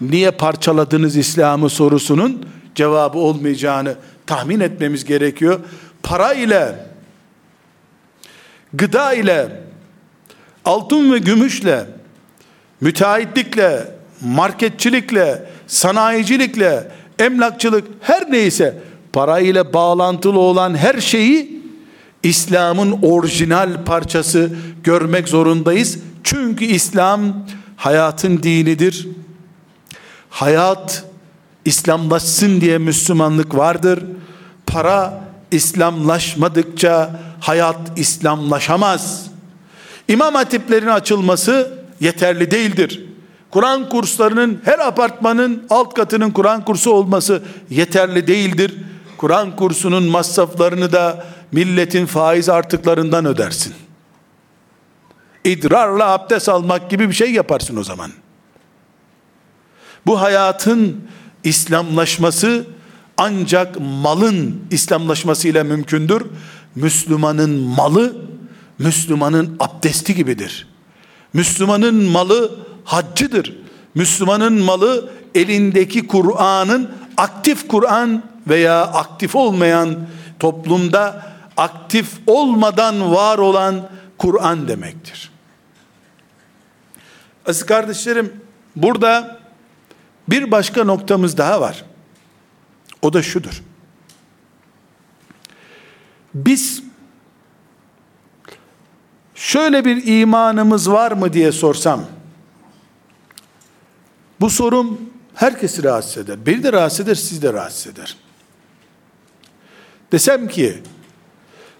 Niye 0.00 0.30
parçaladınız 0.30 1.16
İslam'ı 1.16 1.70
sorusunun 1.70 2.46
cevabı 2.74 3.18
olmayacağını 3.18 3.96
tahmin 4.26 4.60
etmemiz 4.60 5.04
gerekiyor. 5.04 5.60
Para 6.02 6.32
ile, 6.34 6.74
gıda 8.72 9.12
ile, 9.12 9.48
altın 10.64 11.12
ve 11.12 11.18
gümüşle, 11.18 11.86
müteahhitlikle, 12.80 13.90
marketçilikle, 14.20 15.44
sanayicilikle, 15.66 16.88
emlakçılık 17.18 17.84
her 18.00 18.30
neyse 18.30 18.78
para 19.12 19.38
ile 19.38 19.72
bağlantılı 19.72 20.38
olan 20.38 20.74
her 20.76 21.00
şeyi 21.00 21.51
İslam'ın 22.22 22.98
orijinal 23.02 23.84
parçası 23.84 24.50
görmek 24.84 25.28
zorundayız. 25.28 25.98
Çünkü 26.24 26.64
İslam 26.64 27.46
hayatın 27.76 28.42
dinidir. 28.42 29.08
Hayat 30.30 31.04
İslamlaşsın 31.64 32.60
diye 32.60 32.78
Müslümanlık 32.78 33.56
vardır. 33.56 34.04
Para 34.66 35.24
İslamlaşmadıkça 35.50 37.20
hayat 37.40 37.78
İslamlaşamaz. 37.96 39.26
İmam 40.08 40.34
hatiplerin 40.34 40.86
açılması 40.86 41.78
yeterli 42.00 42.50
değildir. 42.50 43.04
Kur'an 43.50 43.88
kurslarının 43.88 44.60
her 44.64 44.78
apartmanın 44.78 45.66
alt 45.70 45.94
katının 45.94 46.30
Kur'an 46.30 46.64
kursu 46.64 46.90
olması 46.90 47.42
yeterli 47.70 48.26
değildir. 48.26 48.74
Kur'an 49.22 49.56
kursunun 49.56 50.02
masraflarını 50.02 50.92
da 50.92 51.26
milletin 51.52 52.06
faiz 52.06 52.48
artıklarından 52.48 53.26
ödersin. 53.26 53.74
İdrarla 55.44 56.10
abdest 56.12 56.48
almak 56.48 56.90
gibi 56.90 57.08
bir 57.08 57.14
şey 57.14 57.32
yaparsın 57.32 57.76
o 57.76 57.84
zaman. 57.84 58.10
Bu 60.06 60.20
hayatın 60.20 61.00
İslamlaşması 61.44 62.66
ancak 63.16 63.76
malın 63.80 64.60
İslamlaşmasıyla 64.70 65.64
mümkündür. 65.64 66.22
Müslümanın 66.74 67.50
malı 67.50 68.16
Müslümanın 68.78 69.56
abdesti 69.60 70.14
gibidir. 70.14 70.68
Müslümanın 71.32 71.94
malı 71.94 72.58
haccıdır. 72.84 73.56
Müslümanın 73.94 74.52
malı 74.52 75.10
elindeki 75.34 76.06
Kur'an'ın 76.06 76.90
aktif 77.16 77.68
Kur'an 77.68 78.22
veya 78.48 78.82
aktif 78.82 79.36
olmayan 79.36 80.06
toplumda 80.38 81.32
aktif 81.56 82.18
olmadan 82.26 83.12
var 83.14 83.38
olan 83.38 83.88
Kur'an 84.18 84.68
demektir. 84.68 85.30
Aziz 87.46 87.66
kardeşlerim 87.66 88.40
burada 88.76 89.40
bir 90.28 90.50
başka 90.50 90.84
noktamız 90.84 91.38
daha 91.38 91.60
var. 91.60 91.84
O 93.02 93.12
da 93.12 93.22
şudur. 93.22 93.62
Biz 96.34 96.82
şöyle 99.34 99.84
bir 99.84 100.20
imanımız 100.20 100.90
var 100.90 101.12
mı 101.12 101.32
diye 101.32 101.52
sorsam 101.52 102.04
bu 104.40 104.50
sorum 104.50 105.11
herkesi 105.34 105.84
rahatsız 105.84 106.16
eder. 106.16 106.46
Beni 106.46 106.62
de 106.62 106.72
rahatsız 106.72 107.00
eder, 107.00 107.14
sizi 107.14 107.42
de 107.42 107.52
rahatsız 107.52 107.86
eder. 107.86 108.16
Desem 110.12 110.48
ki 110.48 110.82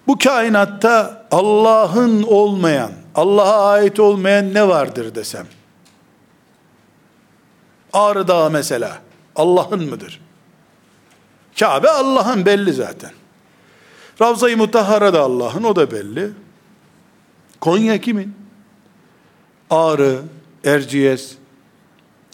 bu 0.07 0.19
kainatta 0.19 1.27
Allah'ın 1.31 2.23
olmayan, 2.23 2.93
Allah'a 3.15 3.71
ait 3.71 4.01
olmayan 4.01 4.55
ne 4.55 4.69
vardır 4.69 5.15
desem. 5.15 5.47
Ağrı 7.93 8.29
Dağı 8.29 8.51
mesela 8.51 8.99
Allah'ın 9.37 9.91
mıdır? 9.91 10.21
Kabe 11.59 11.91
Allah'ın 11.91 12.47
belli 12.47 12.73
zaten. 12.73 13.11
Ravza-i 14.21 14.57
Mutahhara 14.57 15.12
da 15.12 15.21
Allah'ın 15.21 15.62
o 15.62 15.77
da 15.77 15.91
belli. 15.91 16.31
Konya 17.61 18.01
kimin? 18.01 18.35
Ağrı, 19.71 20.23
Erciyes. 20.65 21.35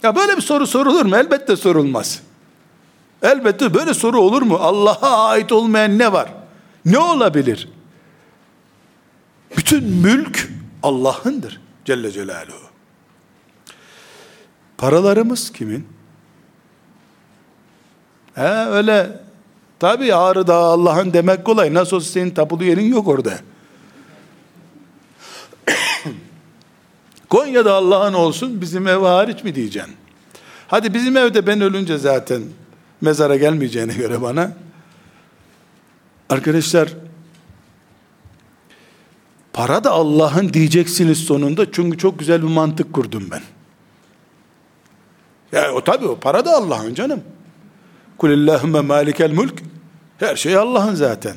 Ya 0.03 0.15
böyle 0.15 0.37
bir 0.37 0.41
soru 0.41 0.67
sorulur 0.67 1.05
mu? 1.05 1.15
Elbette 1.15 1.55
sorulmaz. 1.55 2.21
Elbette 3.21 3.73
böyle 3.73 3.93
soru 3.93 4.19
olur 4.19 4.41
mu? 4.41 4.55
Allah'a 4.55 5.27
ait 5.27 5.51
olmayan 5.51 5.97
ne 5.97 6.13
var? 6.13 6.29
Ne 6.85 6.97
olabilir? 6.97 7.69
Bütün 9.57 9.83
mülk 9.83 10.49
Allah'ındır 10.83 11.61
Celle 11.85 12.11
Celaluhu. 12.11 12.69
Paralarımız 14.77 15.51
kimin? 15.51 15.87
He 18.35 18.47
öyle 18.47 19.19
tabi 19.79 20.15
Ağrı 20.15 20.47
Dağı 20.47 20.63
Allah'ın 20.63 21.13
demek 21.13 21.45
kolay. 21.45 21.73
Nasıl 21.73 21.95
olsa 21.95 22.11
senin 22.11 22.31
tapulu 22.31 22.63
yerin 22.63 22.85
yok 22.85 23.07
orada. 23.07 23.39
Konya'da 27.29 27.73
Allah'ın 27.73 28.13
olsun 28.13 28.61
bizim 28.61 28.87
ev 28.87 28.99
hariç 28.99 29.43
mi 29.43 29.55
diyeceksin? 29.55 29.95
Hadi 30.67 30.93
bizim 30.93 31.17
evde 31.17 31.47
ben 31.47 31.61
ölünce 31.61 31.97
zaten 31.97 32.41
mezara 33.01 33.35
gelmeyeceğine 33.35 33.93
göre 33.93 34.21
bana. 34.21 34.51
Arkadaşlar 36.29 36.89
para 39.53 39.83
da 39.83 39.91
Allah'ın 39.91 40.53
diyeceksiniz 40.53 41.17
sonunda 41.19 41.71
çünkü 41.71 41.97
çok 41.97 42.19
güzel 42.19 42.41
bir 42.41 42.47
mantık 42.47 42.93
kurdum 42.93 43.29
ben. 43.31 43.41
Ya 45.51 45.73
o 45.73 45.83
tabi 45.83 46.05
o 46.07 46.19
para 46.19 46.45
da 46.45 46.55
Allah'ın 46.55 46.93
canım. 46.93 47.23
Kulillahümme 48.17 48.81
malikel 48.81 49.31
mulk. 49.31 49.63
Her 50.17 50.35
şey 50.35 50.57
Allah'ın 50.57 50.95
zaten. 50.95 51.35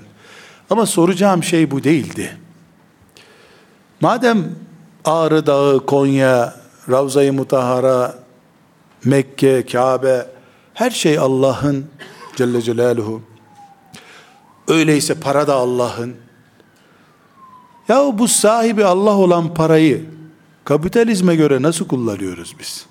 Ama 0.70 0.86
soracağım 0.86 1.44
şey 1.44 1.70
bu 1.70 1.84
değildi. 1.84 2.36
Madem 4.00 4.54
Ağrı 5.04 5.46
Dağı, 5.46 5.86
Konya, 5.86 6.54
Ravza-i 6.90 7.30
Mutahara, 7.30 8.18
Mekke, 9.04 9.66
Kabe, 9.66 10.26
her 10.74 10.90
şey 10.90 11.18
Allah'ın 11.18 11.86
Celle 12.36 12.62
Celaluhu. 12.62 13.22
Öyleyse 14.68 15.14
para 15.14 15.46
da 15.46 15.54
Allah'ın. 15.54 16.16
Ya 17.88 18.18
bu 18.18 18.28
sahibi 18.28 18.84
Allah 18.84 19.16
olan 19.16 19.54
parayı 19.54 20.06
kapitalizme 20.64 21.36
göre 21.36 21.62
nasıl 21.62 21.88
kullanıyoruz 21.88 22.56
biz? 22.58 22.86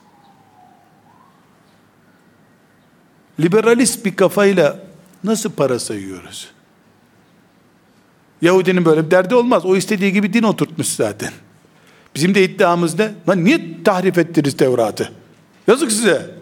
Liberalist 3.39 4.05
bir 4.05 4.15
kafayla 4.15 4.79
nasıl 5.23 5.51
para 5.51 5.79
sayıyoruz? 5.79 6.51
Yahudinin 8.41 8.85
böyle 8.85 9.05
bir 9.05 9.11
derdi 9.11 9.35
olmaz. 9.35 9.65
O 9.65 9.75
istediği 9.75 10.13
gibi 10.13 10.33
din 10.33 10.43
oturtmuş 10.43 10.87
zaten. 10.87 11.31
Bizim 12.15 12.35
de 12.35 12.43
iddiamız 12.43 12.99
ne? 12.99 13.13
Lan 13.29 13.45
niye 13.45 13.83
tahrif 13.83 14.17
ettiniz 14.17 14.57
Tevrat'ı? 14.57 15.11
Yazık 15.67 15.91
size. 15.91 16.35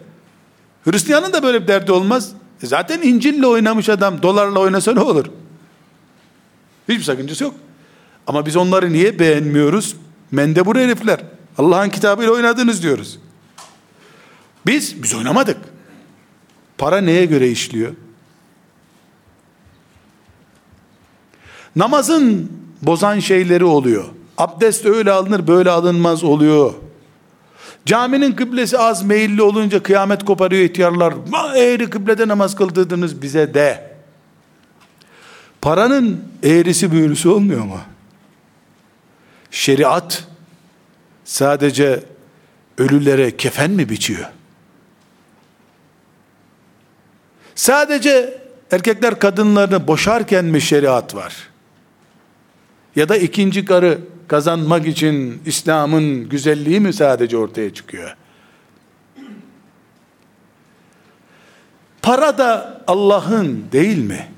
Hristiyanın 0.84 1.32
da 1.32 1.42
böyle 1.42 1.62
bir 1.62 1.68
derdi 1.68 1.92
olmaz. 1.92 2.32
E 2.62 2.66
zaten 2.66 3.02
İncil'le 3.02 3.44
oynamış 3.44 3.88
adam 3.88 4.22
dolarla 4.22 4.58
oynasa 4.58 4.92
ne 4.92 5.00
olur? 5.00 5.26
Hiçbir 6.88 7.02
sakıncası 7.02 7.44
yok. 7.44 7.54
Ama 8.26 8.46
biz 8.46 8.56
onları 8.56 8.92
niye 8.92 9.18
beğenmiyoruz? 9.18 9.96
Mendebur 10.30 10.76
herifler. 10.76 11.20
Allah'ın 11.58 11.90
kitabıyla 11.90 12.32
oynadınız 12.32 12.82
diyoruz. 12.82 13.18
Biz, 14.66 15.02
biz 15.02 15.14
oynamadık. 15.14 15.56
Para 16.78 17.00
neye 17.00 17.24
göre 17.24 17.48
işliyor? 17.48 17.92
Namazın 21.76 22.52
bozan 22.82 23.18
şeyleri 23.18 23.64
oluyor. 23.64 24.04
Abdest 24.40 24.86
öyle 24.86 25.12
alınır 25.12 25.46
böyle 25.46 25.70
alınmaz 25.70 26.24
oluyor. 26.24 26.74
Caminin 27.86 28.32
kıblesi 28.32 28.78
az 28.78 29.02
meyilli 29.02 29.42
olunca 29.42 29.82
kıyamet 29.82 30.24
koparıyor 30.24 30.62
ihtiyarlar. 30.62 31.14
Eğri 31.56 31.90
kıblede 31.90 32.28
namaz 32.28 32.56
kıldırdınız 32.56 33.22
bize 33.22 33.54
de. 33.54 33.96
Paranın 35.60 36.24
eğrisi 36.42 36.92
büğrüsü 36.92 37.28
olmuyor 37.28 37.64
mu? 37.64 37.80
Şeriat 39.50 40.24
sadece 41.24 42.02
ölülere 42.78 43.36
kefen 43.36 43.70
mi 43.70 43.88
biçiyor? 43.88 44.26
Sadece 47.54 48.38
erkekler 48.70 49.18
kadınlarını 49.18 49.86
boşarken 49.86 50.44
mi 50.44 50.60
şeriat 50.60 51.14
var? 51.14 51.36
Ya 52.96 53.08
da 53.08 53.16
ikinci 53.16 53.64
karı 53.64 53.98
kazanmak 54.30 54.86
için 54.86 55.42
İslam'ın 55.46 56.28
güzelliği 56.28 56.80
mi 56.80 56.92
sadece 56.92 57.36
ortaya 57.36 57.74
çıkıyor? 57.74 58.16
Para 62.02 62.38
da 62.38 62.82
Allah'ın 62.86 63.64
değil 63.72 63.98
mi? 63.98 64.28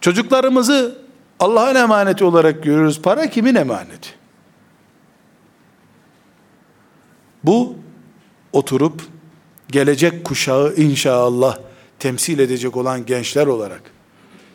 Çocuklarımızı 0.00 0.98
Allah'ın 1.40 1.74
emaneti 1.74 2.24
olarak 2.24 2.62
görüyoruz. 2.62 3.02
Para 3.02 3.30
kimin 3.30 3.54
emaneti? 3.54 4.10
Bu 7.44 7.76
oturup 8.52 9.02
gelecek 9.68 10.24
kuşağı 10.24 10.74
inşallah 10.74 11.58
temsil 11.98 12.38
edecek 12.38 12.76
olan 12.76 13.06
gençler 13.06 13.46
olarak 13.46 13.82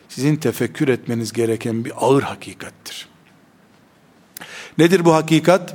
sizin 0.08 0.36
tefekkür 0.36 0.88
etmeniz 0.88 1.32
gereken 1.32 1.84
bir 1.84 1.92
ağır 1.96 2.22
hakikattir. 2.22 3.17
Nedir 4.78 5.04
bu 5.04 5.14
hakikat? 5.14 5.74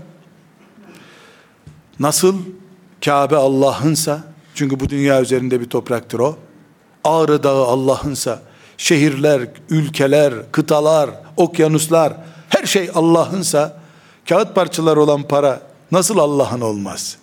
Nasıl 1.99 2.37
Kabe 3.05 3.35
Allah'ınsa, 3.35 4.23
çünkü 4.55 4.79
bu 4.79 4.89
dünya 4.89 5.21
üzerinde 5.21 5.61
bir 5.61 5.69
topraktır 5.69 6.19
o. 6.19 6.37
Ağrı 7.03 7.43
Dağı 7.43 7.63
Allah'ınsa, 7.65 8.41
şehirler, 8.77 9.41
ülkeler, 9.69 10.33
kıtalar, 10.51 11.09
okyanuslar, 11.37 12.13
her 12.49 12.65
şey 12.65 12.89
Allah'ınsa, 12.95 13.77
kağıt 14.29 14.55
parçalar 14.55 14.97
olan 14.97 15.23
para 15.23 15.61
nasıl 15.91 16.17
Allah'ın 16.17 16.61
olmaz? 16.61 17.17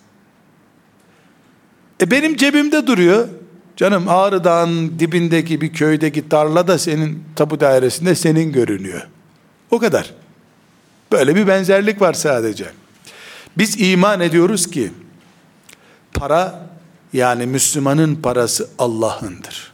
E 2.01 2.11
benim 2.11 2.35
cebimde 2.35 2.87
duruyor. 2.87 3.27
Canım 3.77 4.09
Ağrı 4.09 4.43
Dağı'nın 4.43 4.99
dibindeki 4.99 5.61
bir 5.61 5.73
köydeki 5.73 6.29
tarla 6.29 6.67
da 6.67 6.77
senin 6.77 7.23
tapu 7.35 7.59
dairesinde 7.59 8.15
senin 8.15 8.51
görünüyor. 8.51 9.07
O 9.71 9.79
kadar. 9.79 10.20
Böyle 11.11 11.35
bir 11.35 11.47
benzerlik 11.47 12.01
var 12.01 12.13
sadece. 12.13 12.71
Biz 13.57 13.81
iman 13.81 14.21
ediyoruz 14.21 14.71
ki 14.71 14.91
para 16.13 16.69
yani 17.13 17.45
Müslümanın 17.45 18.15
parası 18.15 18.69
Allah'ındır. 18.79 19.71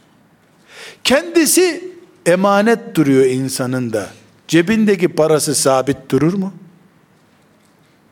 Kendisi 1.04 1.94
emanet 2.26 2.94
duruyor 2.94 3.24
insanın 3.26 3.92
da. 3.92 4.06
Cebindeki 4.48 5.08
parası 5.08 5.54
sabit 5.54 6.10
durur 6.10 6.34
mu? 6.34 6.54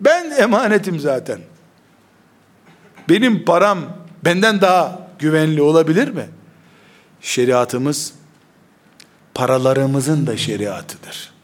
Ben 0.01 0.31
emanetim 0.31 1.01
zaten. 1.01 1.41
Benim 3.09 3.45
param 3.45 3.79
benden 4.24 4.61
daha 4.61 5.09
güvenli 5.18 5.62
olabilir 5.62 6.09
mi? 6.09 6.27
Şeriatımız 7.20 8.12
paralarımızın 9.35 10.27
da 10.27 10.37
şeriatıdır. 10.37 11.36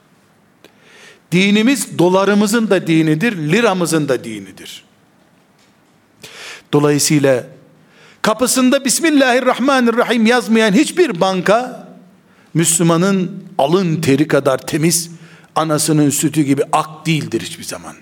Dinimiz 1.33 1.99
dolarımızın 1.99 2.71
da 2.71 2.87
dinidir, 2.87 3.37
liramızın 3.37 4.09
da 4.09 4.25
dinidir. 4.25 4.85
Dolayısıyla 6.73 7.45
kapısında 8.23 8.85
Bismillahirrahmanirrahim 8.85 10.27
yazmayan 10.27 10.73
hiçbir 10.73 11.21
banka 11.21 11.89
Müslümanın 12.55 13.45
alın 13.59 14.01
teri 14.01 14.29
kadar 14.29 14.59
temiz, 14.59 15.11
anasının 15.55 16.11
sütü 16.11 16.43
gibi 16.43 16.63
ak 16.73 17.07
değildir 17.07 17.41
hiçbir 17.41 17.65
zaman. 17.65 17.95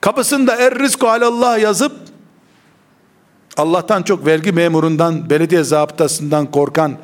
Kapısında 0.00 0.56
er 0.56 0.78
rizku 0.78 1.08
alallah 1.08 1.58
yazıp 1.58 1.92
Allah'tan 3.56 4.02
çok 4.02 4.26
vergi 4.26 4.52
memurundan, 4.52 5.30
belediye 5.30 5.64
zabıtasından 5.64 6.50
korkan 6.50 6.98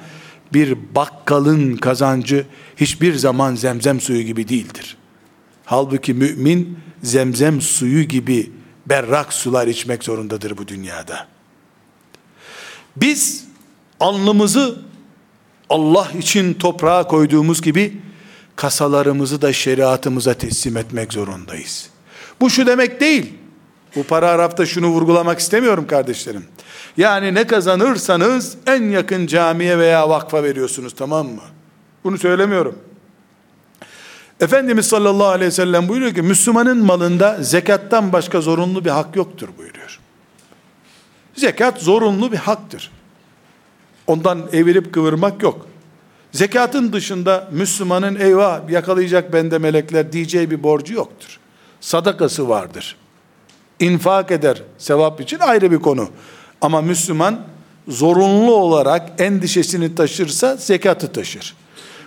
bir 0.53 0.95
bakkalın 0.95 1.77
kazancı 1.77 2.47
hiçbir 2.77 3.15
zaman 3.15 3.55
zemzem 3.55 4.01
suyu 4.01 4.23
gibi 4.23 4.49
değildir. 4.49 4.97
Halbuki 5.65 6.15
mümin 6.15 6.79
zemzem 7.03 7.61
suyu 7.61 8.03
gibi 8.03 8.53
berrak 8.87 9.33
sular 9.33 9.67
içmek 9.67 10.05
zorundadır 10.05 10.59
bu 10.59 10.69
dünyada. 10.69 11.27
Biz 12.97 13.45
alnımızı 14.01 14.79
Allah 15.69 16.11
için 16.19 16.55
toprağa 16.55 17.07
koyduğumuz 17.07 17.63
gibi 17.63 18.01
kasalarımızı 18.57 19.43
da 19.43 19.53
şeriatımıza 19.53 20.35
teslim 20.35 20.77
etmek 20.77 21.13
zorundayız. 21.13 21.91
Bu 22.41 22.51
şu 22.51 22.67
demek 22.67 23.01
değil. 23.01 23.33
Bu 23.97 24.03
paragrafta 24.03 24.67
şunu 24.67 24.89
vurgulamak 24.89 25.39
istemiyorum 25.39 25.87
kardeşlerim. 25.87 26.45
Yani 26.97 27.35
ne 27.35 27.47
kazanırsanız 27.47 28.57
en 28.67 28.83
yakın 28.83 29.27
camiye 29.27 29.79
veya 29.79 30.09
vakfa 30.09 30.43
veriyorsunuz 30.43 30.95
tamam 30.95 31.27
mı? 31.27 31.43
Bunu 32.05 32.19
söylemiyorum. 32.19 32.79
Efendimiz 34.41 34.87
sallallahu 34.87 35.27
aleyhi 35.27 35.47
ve 35.47 35.55
sellem 35.55 35.89
buyuruyor 35.89 36.15
ki 36.15 36.23
Müslümanın 36.23 36.85
malında 36.85 37.43
zekattan 37.43 38.13
başka 38.13 38.41
zorunlu 38.41 38.85
bir 38.85 38.91
hak 38.91 39.17
yoktur 39.17 39.49
buyuruyor. 39.59 39.99
Zekat 41.35 41.83
zorunlu 41.83 42.33
bir 42.33 42.37
haktır. 42.37 42.91
Ondan 44.07 44.49
evirip 44.53 44.95
kıvırmak 44.95 45.43
yok. 45.43 45.67
Zekatın 46.33 46.93
dışında 46.93 47.49
Müslümanın 47.53 48.17
eyvah 48.17 48.71
yakalayacak 48.71 49.33
bende 49.33 49.59
melekler 49.59 50.13
diyeceği 50.13 50.51
bir 50.51 50.63
borcu 50.63 50.95
yoktur. 50.95 51.39
Sadakası 51.81 52.49
vardır. 52.49 52.97
İnfak 53.81 54.31
eder 54.31 54.63
sevap 54.79 55.21
için 55.21 55.39
ayrı 55.39 55.71
bir 55.71 55.79
konu. 55.79 56.09
Ama 56.61 56.81
Müslüman 56.81 57.41
zorunlu 57.89 58.55
olarak 58.55 59.21
endişesini 59.21 59.95
taşırsa 59.95 60.57
zekatı 60.57 61.13
taşır. 61.13 61.55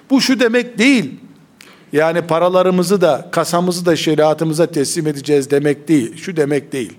Bu 0.10 0.22
şu 0.22 0.40
demek 0.40 0.78
değil. 0.78 1.20
Yani 1.94 2.22
paralarımızı 2.22 3.02
da 3.02 3.30
kasamızı 3.32 3.86
da 3.86 3.96
şeriatımıza 3.96 4.68
teslim 4.68 5.08
edeceğiz 5.08 5.52
demek 5.52 5.88
değil. 5.88 6.18
Şu 6.18 6.36
demek 6.36 6.72
değil. 6.72 6.94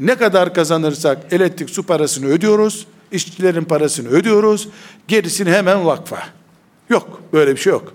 Ne 0.00 0.14
kadar 0.14 0.54
kazanırsak 0.54 1.18
elektrik 1.32 1.70
su 1.70 1.82
parasını 1.82 2.26
ödüyoruz. 2.26 2.86
işçilerin 3.12 3.64
parasını 3.64 4.08
ödüyoruz. 4.08 4.68
Gerisini 5.08 5.50
hemen 5.50 5.86
vakfa. 5.86 6.18
Yok 6.88 7.22
böyle 7.32 7.52
bir 7.52 7.60
şey 7.60 7.72
yok. 7.72 7.92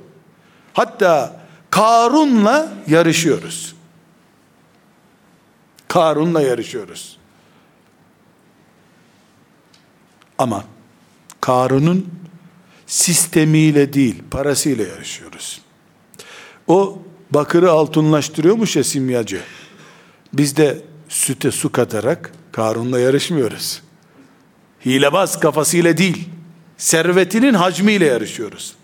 Hatta 0.73 1.41
Karun'la 1.69 2.73
yarışıyoruz. 2.87 3.75
Karun'la 5.91 6.41
yarışıyoruz. 6.41 7.17
Ama 10.37 10.63
Karun'un 11.41 12.09
sistemiyle 12.87 13.93
değil, 13.93 14.23
parasıyla 14.31 14.87
yarışıyoruz. 14.87 15.61
O 16.67 16.99
bakırı 17.31 17.71
altınlaştırıyormuş 17.71 18.75
ya 18.75 18.83
simyacı. 18.83 19.41
Biz 20.33 20.57
de 20.57 20.81
süte 21.09 21.51
su 21.51 21.71
katarak 21.71 22.31
Karun'la 22.51 22.99
yarışmıyoruz. 22.99 23.81
Hilebaz 24.85 25.39
kafasıyla 25.39 25.97
değil, 25.97 26.29
servetinin 26.77 27.53
hacmiyle 27.53 28.05
yarışıyoruz. 28.05 28.75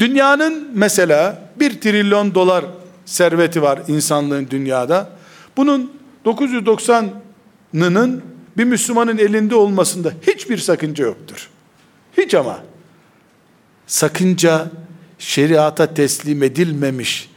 Dünyanın 0.00 0.70
mesela 0.74 1.50
bir 1.60 1.80
trilyon 1.80 2.34
dolar 2.34 2.64
serveti 3.06 3.62
var 3.62 3.82
insanlığın 3.88 4.50
dünyada. 4.50 5.15
Bunun 5.56 5.92
990'ının 6.24 8.20
bir 8.56 8.64
Müslümanın 8.64 9.18
elinde 9.18 9.54
olmasında 9.54 10.12
hiçbir 10.26 10.58
sakınca 10.58 11.04
yoktur. 11.04 11.48
Hiç 12.18 12.34
ama. 12.34 12.58
Sakınca 13.86 14.70
şeriata 15.18 15.94
teslim 15.94 16.42
edilmemiş 16.42 17.30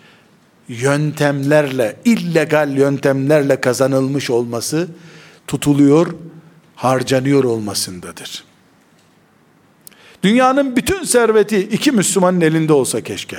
yöntemlerle, 0.68 1.96
illegal 2.06 2.78
yöntemlerle 2.78 3.62
kazanılmış 3.62 4.30
olması 4.30 4.88
tutuluyor, 5.48 6.16
harcanıyor 6.76 7.44
olmasındadır. 7.44 8.44
Dünyanın 10.24 10.76
bütün 10.76 11.04
serveti 11.04 11.60
iki 11.60 11.92
Müslümanın 11.92 12.42
elinde 12.42 12.74
olsa 12.74 13.02
keşke. 13.02 13.38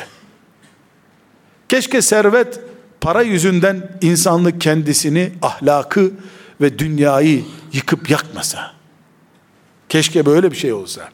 Keşke 1.68 2.02
servet 2.02 2.60
para 3.00 3.22
yüzünden 3.22 3.98
insanlık 4.00 4.60
kendisini, 4.60 5.32
ahlakı 5.42 6.12
ve 6.60 6.78
dünyayı 6.78 7.44
yıkıp 7.72 8.10
yakmasa. 8.10 8.72
Keşke 9.88 10.26
böyle 10.26 10.50
bir 10.50 10.56
şey 10.56 10.72
olsa. 10.72 11.08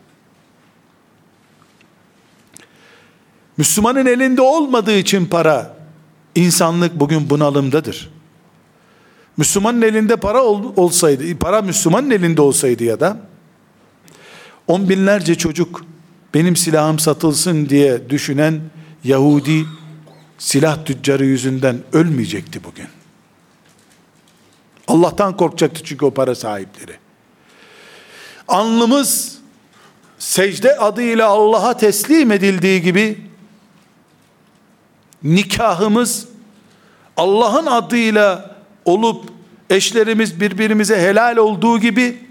Müslümanın 3.57 4.07
elinde 4.07 4.43
olmadığı 4.43 4.97
için 4.97 5.27
para, 5.27 5.77
insanlık 6.35 7.01
bugün 7.01 7.31
bunalımdadır. 7.31 8.11
Müslümanın 9.37 9.83
elinde 9.83 10.17
para 10.17 10.43
ol, 10.43 10.73
olsaydı, 10.77 11.39
para 11.39 11.63
Müslümanın 11.63 12.11
elinde 12.11 12.43
olsaydı 12.43 12.85
ya 12.85 13.01
da, 13.01 13.21
on 14.67 14.89
binlerce 14.89 15.35
çocuk 15.35 15.85
benim 16.35 16.57
silahım 16.57 16.99
satılsın 16.99 17.69
diye 17.69 18.11
düşünen 18.11 18.61
Yahudi 19.05 19.67
silah 20.39 20.85
tüccarı 20.85 21.25
yüzünden 21.25 21.79
ölmeyecekti 21.93 22.65
bugün. 22.65 22.89
Allah'tan 24.89 25.37
korkacaktı 25.37 25.81
çünkü 25.85 26.05
o 26.05 26.11
para 26.11 26.35
sahipleri. 26.35 26.97
Alnımız 28.49 29.39
secde 30.19 30.77
adıyla 30.77 31.27
Allah'a 31.27 31.77
teslim 31.77 32.33
edildiği 32.33 32.83
gibi 32.83 33.19
nikahımız 35.23 36.29
Allah'ın 37.17 37.67
adıyla 37.67 38.57
olup 38.85 39.31
eşlerimiz 39.71 40.41
birbirimize 40.41 41.01
helal 41.01 41.37
olduğu 41.37 41.79
gibi 41.81 42.27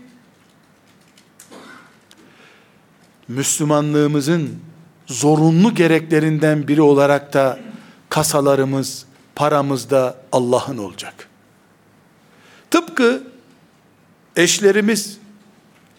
Müslümanlığımızın 3.28 4.60
zorunlu 5.08 5.76
gereklerinden 5.76 6.68
biri 6.68 6.82
olarak 6.82 7.34
da 7.34 7.60
kasalarımız, 8.16 9.06
paramız 9.36 9.90
da 9.90 10.16
Allah'ın 10.32 10.78
olacak. 10.78 11.30
Tıpkı 12.72 13.24
eşlerimiz 14.36 15.18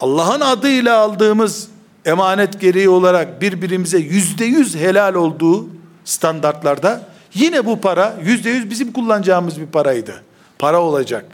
Allah'ın 0.00 0.40
adıyla 0.40 0.98
aldığımız 0.98 1.68
emanet 2.04 2.60
gereği 2.60 2.88
olarak 2.88 3.42
birbirimize 3.42 3.98
yüzde 3.98 4.44
yüz 4.44 4.76
helal 4.76 5.14
olduğu 5.14 5.68
standartlarda 6.04 7.08
yine 7.34 7.66
bu 7.66 7.80
para 7.80 8.16
yüzde 8.24 8.50
yüz 8.50 8.70
bizim 8.70 8.92
kullanacağımız 8.92 9.60
bir 9.60 9.66
paraydı. 9.66 10.22
Para 10.58 10.80
olacak. 10.80 11.24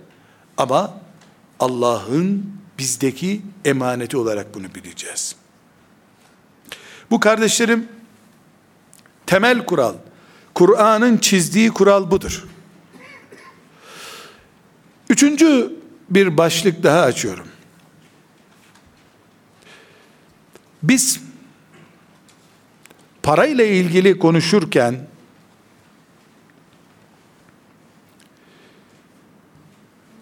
Ama 0.56 0.94
Allah'ın 1.60 2.46
bizdeki 2.78 3.42
emaneti 3.64 4.16
olarak 4.16 4.54
bunu 4.54 4.74
bileceğiz. 4.74 5.36
Bu 7.10 7.20
kardeşlerim 7.20 7.88
temel 9.26 9.66
kural, 9.66 9.94
Kur'an'ın 10.54 11.18
çizdiği 11.18 11.70
kural 11.70 12.10
budur. 12.10 12.44
Üçüncü 15.08 15.72
bir 16.10 16.36
başlık 16.36 16.82
daha 16.82 17.00
açıyorum. 17.00 17.46
Biz 20.82 21.20
parayla 23.22 23.64
ilgili 23.64 24.18
konuşurken 24.18 25.06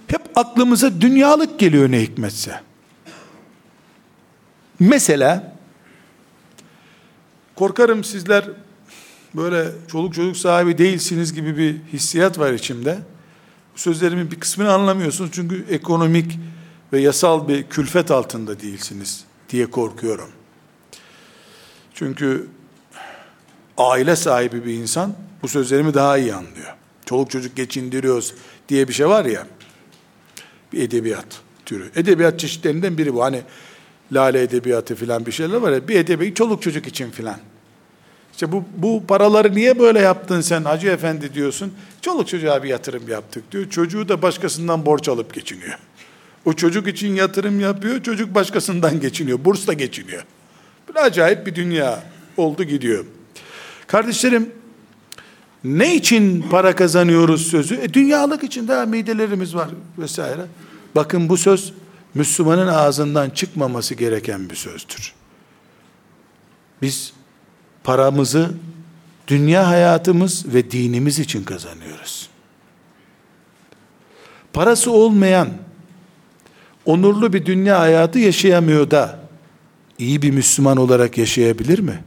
hep 0.07 0.39
aklımıza 0.39 1.01
dünyalık 1.01 1.59
geliyor 1.59 1.91
ne 1.91 2.01
hikmetse. 2.01 2.61
Mesela 4.81 5.57
korkarım 7.55 8.05
sizler 8.05 8.45
böyle 9.37 9.69
çoluk 9.89 10.15
çocuk 10.15 10.37
sahibi 10.37 10.79
değilsiniz 10.79 11.35
gibi 11.35 11.57
bir 11.57 11.77
hissiyat 11.93 12.39
var 12.39 12.53
içimde. 12.53 12.99
Bu 13.75 13.79
sözlerimin 13.79 14.31
bir 14.31 14.41
kısmını 14.41 14.73
anlamıyorsunuz 14.73 15.31
çünkü 15.33 15.65
ekonomik 15.71 16.39
ve 16.93 17.01
yasal 17.01 17.49
bir 17.49 17.63
külfet 17.63 18.11
altında 18.11 18.61
değilsiniz 18.61 19.25
diye 19.49 19.71
korkuyorum. 19.71 20.29
Çünkü 21.95 22.47
aile 23.79 24.17
sahibi 24.17 24.65
bir 24.65 24.75
insan 24.75 25.15
bu 25.43 25.49
sözlerimi 25.49 25.95
daha 25.95 26.19
iyi 26.19 26.35
anlıyor. 26.35 26.75
Çoluk 27.07 27.31
çocuk 27.31 27.57
geçindiriyoruz 27.57 28.35
diye 28.69 28.89
bir 28.89 28.93
şey 28.93 29.09
var 29.09 29.25
ya, 29.25 29.47
bir 30.73 30.83
edebiyat 30.83 31.41
türü. 31.67 31.91
Edebiyat 31.97 32.41
çeşitlerinden 32.41 32.99
biri 32.99 33.15
bu. 33.15 33.25
Hani 33.25 33.43
lale 34.13 34.43
edebiyatı 34.43 34.95
filan 34.95 35.27
bir 35.27 35.33
şeyler 35.33 35.57
var 35.57 35.73
ya, 35.73 35.89
bir 35.89 35.97
edebiyat 35.97 36.37
çoluk 36.37 36.63
çocuk 36.63 36.87
için 36.87 37.11
filan. 37.11 37.37
İşte 38.33 38.53
bu, 38.53 38.65
bu 38.77 39.07
paraları 39.07 39.55
niye 39.55 39.79
böyle 39.79 39.99
yaptın 39.99 40.41
sen 40.41 40.65
Hacı 40.65 40.89
Efendi 40.89 41.35
diyorsun. 41.35 41.73
Çoluk 42.01 42.29
çocuğa 42.29 42.63
bir 42.63 42.69
yatırım 42.69 43.09
yaptık 43.09 43.53
diyor. 43.53 43.71
Çocuğu 43.71 44.09
da 44.09 44.23
başkasından 44.23 44.87
borç 44.87 45.09
alıp 45.09 45.35
geçiniyor. 45.35 45.79
O 46.45 46.53
çocuk 46.53 46.89
için 46.89 47.15
yatırım 47.15 47.61
yapıyor, 47.61 48.03
çocuk 48.03 48.35
başkasından 48.35 49.01
geçiniyor. 49.01 49.45
Bursla 49.45 49.73
geçiniyor. 49.73 50.25
Böyle 50.89 51.01
acayip 51.01 51.47
bir 51.47 51.55
dünya 51.55 52.03
oldu 52.37 52.65
gidiyor. 52.65 53.05
Kardeşlerim, 53.87 54.53
ne 55.65 55.95
için 55.95 56.43
para 56.43 56.75
kazanıyoruz 56.75 57.47
sözü? 57.47 57.75
E, 57.75 57.95
dünyalık 57.95 58.45
için 58.45 58.69
daha 58.69 58.87
midelerimiz 58.87 59.55
var 59.55 59.69
vesaire. 59.99 60.43
Bakın 60.95 61.29
bu 61.29 61.37
söz 61.37 61.73
Müslümanın 62.15 62.67
ağzından 62.67 63.31
çıkmaması 63.31 63.95
gereken 63.95 64.51
bir 64.51 64.55
sözdür. 64.55 65.15
Biz 66.83 67.13
paramızı 67.91 68.51
dünya 69.29 69.69
hayatımız 69.69 70.55
ve 70.55 70.71
dinimiz 70.71 71.19
için 71.19 71.45
kazanıyoruz. 71.45 72.29
Parası 74.53 74.91
olmayan 74.93 75.49
onurlu 76.85 77.33
bir 77.33 77.47
dünya 77.47 77.81
hayatı 77.81 78.19
yaşayamıyor 78.19 78.91
da 78.91 79.21
iyi 79.99 80.23
bir 80.23 80.31
Müslüman 80.31 80.77
olarak 80.77 81.19
yaşayabilir 81.19 81.79
mi? 81.79 82.05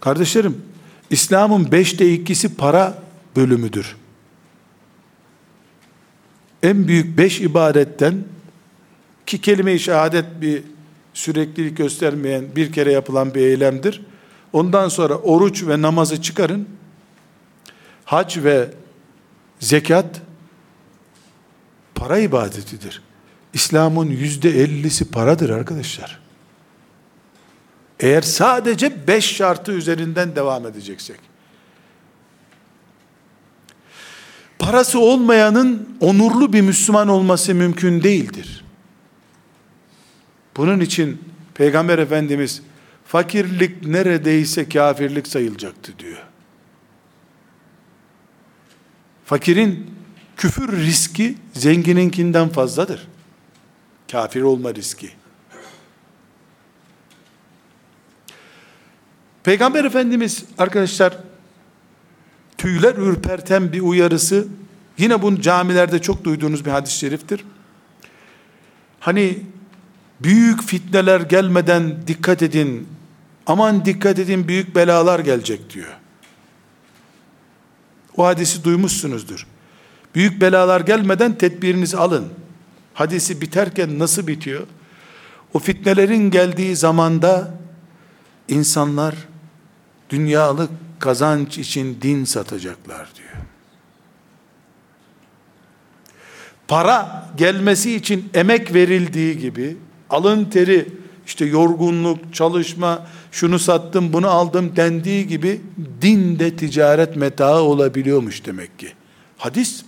Kardeşlerim, 0.00 0.62
İslam'ın 1.10 1.72
beşte 1.72 2.12
ikisi 2.12 2.56
para 2.56 3.02
bölümüdür. 3.36 3.96
En 6.62 6.88
büyük 6.88 7.18
beş 7.18 7.40
ibadetten 7.40 8.14
ki 9.26 9.40
kelime-i 9.40 9.80
şehadet 9.80 10.40
bir 10.40 10.73
süreklilik 11.14 11.76
göstermeyen 11.76 12.56
bir 12.56 12.72
kere 12.72 12.92
yapılan 12.92 13.34
bir 13.34 13.40
eylemdir. 13.40 14.02
Ondan 14.52 14.88
sonra 14.88 15.14
oruç 15.14 15.66
ve 15.66 15.82
namazı 15.82 16.22
çıkarın. 16.22 16.68
Hac 18.04 18.36
ve 18.36 18.70
zekat 19.60 20.20
para 21.94 22.18
ibadetidir. 22.18 23.02
İslam'ın 23.52 24.06
yüzde 24.06 24.50
ellisi 24.50 25.10
paradır 25.10 25.50
arkadaşlar. 25.50 26.20
Eğer 28.00 28.22
sadece 28.22 29.06
beş 29.06 29.36
şartı 29.36 29.72
üzerinden 29.72 30.36
devam 30.36 30.66
edeceksek. 30.66 31.20
Parası 34.58 34.98
olmayanın 34.98 35.96
onurlu 36.00 36.52
bir 36.52 36.60
Müslüman 36.60 37.08
olması 37.08 37.54
mümkün 37.54 38.02
değildir. 38.02 38.63
Bunun 40.56 40.80
için 40.80 41.20
Peygamber 41.54 41.98
Efendimiz 41.98 42.62
fakirlik 43.06 43.86
neredeyse 43.86 44.68
kafirlik 44.68 45.26
sayılacaktı 45.26 45.98
diyor. 45.98 46.22
Fakirin 49.24 49.90
küfür 50.36 50.72
riski 50.72 51.34
zengininkinden 51.52 52.48
fazladır. 52.48 53.08
Kafir 54.12 54.42
olma 54.42 54.74
riski. 54.74 55.10
Peygamber 59.44 59.84
Efendimiz 59.84 60.44
arkadaşlar 60.58 61.18
tüyler 62.58 62.94
ürperten 62.94 63.72
bir 63.72 63.80
uyarısı 63.80 64.48
yine 64.98 65.22
bunu 65.22 65.40
camilerde 65.40 65.98
çok 65.98 66.24
duyduğunuz 66.24 66.64
bir 66.64 66.70
hadis-i 66.70 66.98
şeriftir. 66.98 67.44
Hani 69.00 69.42
büyük 70.20 70.62
fitneler 70.62 71.20
gelmeden 71.20 72.06
dikkat 72.06 72.42
edin 72.42 72.88
aman 73.46 73.84
dikkat 73.84 74.18
edin 74.18 74.48
büyük 74.48 74.76
belalar 74.76 75.20
gelecek 75.20 75.74
diyor. 75.74 75.96
O 78.16 78.24
hadisi 78.26 78.64
duymuşsunuzdur. 78.64 79.46
Büyük 80.14 80.40
belalar 80.40 80.80
gelmeden 80.80 81.34
tedbirinizi 81.34 81.96
alın. 81.96 82.32
Hadisi 82.94 83.40
biterken 83.40 83.98
nasıl 83.98 84.26
bitiyor? 84.26 84.66
O 85.54 85.58
fitnelerin 85.58 86.30
geldiği 86.30 86.76
zamanda 86.76 87.54
insanlar 88.48 89.14
dünyalık 90.10 90.70
kazanç 90.98 91.58
için 91.58 91.98
din 92.02 92.24
satacaklar 92.24 93.08
diyor. 93.16 93.44
Para 96.68 97.28
gelmesi 97.36 97.96
için 97.96 98.30
emek 98.34 98.74
verildiği 98.74 99.38
gibi 99.38 99.76
alın 100.14 100.44
teri 100.44 100.88
işte 101.26 101.44
yorgunluk, 101.44 102.34
çalışma, 102.34 103.06
şunu 103.32 103.58
sattım, 103.58 104.12
bunu 104.12 104.28
aldım 104.28 104.76
dendiği 104.76 105.26
gibi 105.26 105.60
din 106.02 106.38
de 106.38 106.56
ticaret 106.56 107.16
metaı 107.16 107.60
olabiliyormuş 107.60 108.46
demek 108.46 108.78
ki. 108.78 108.92
Hadis 109.38 109.84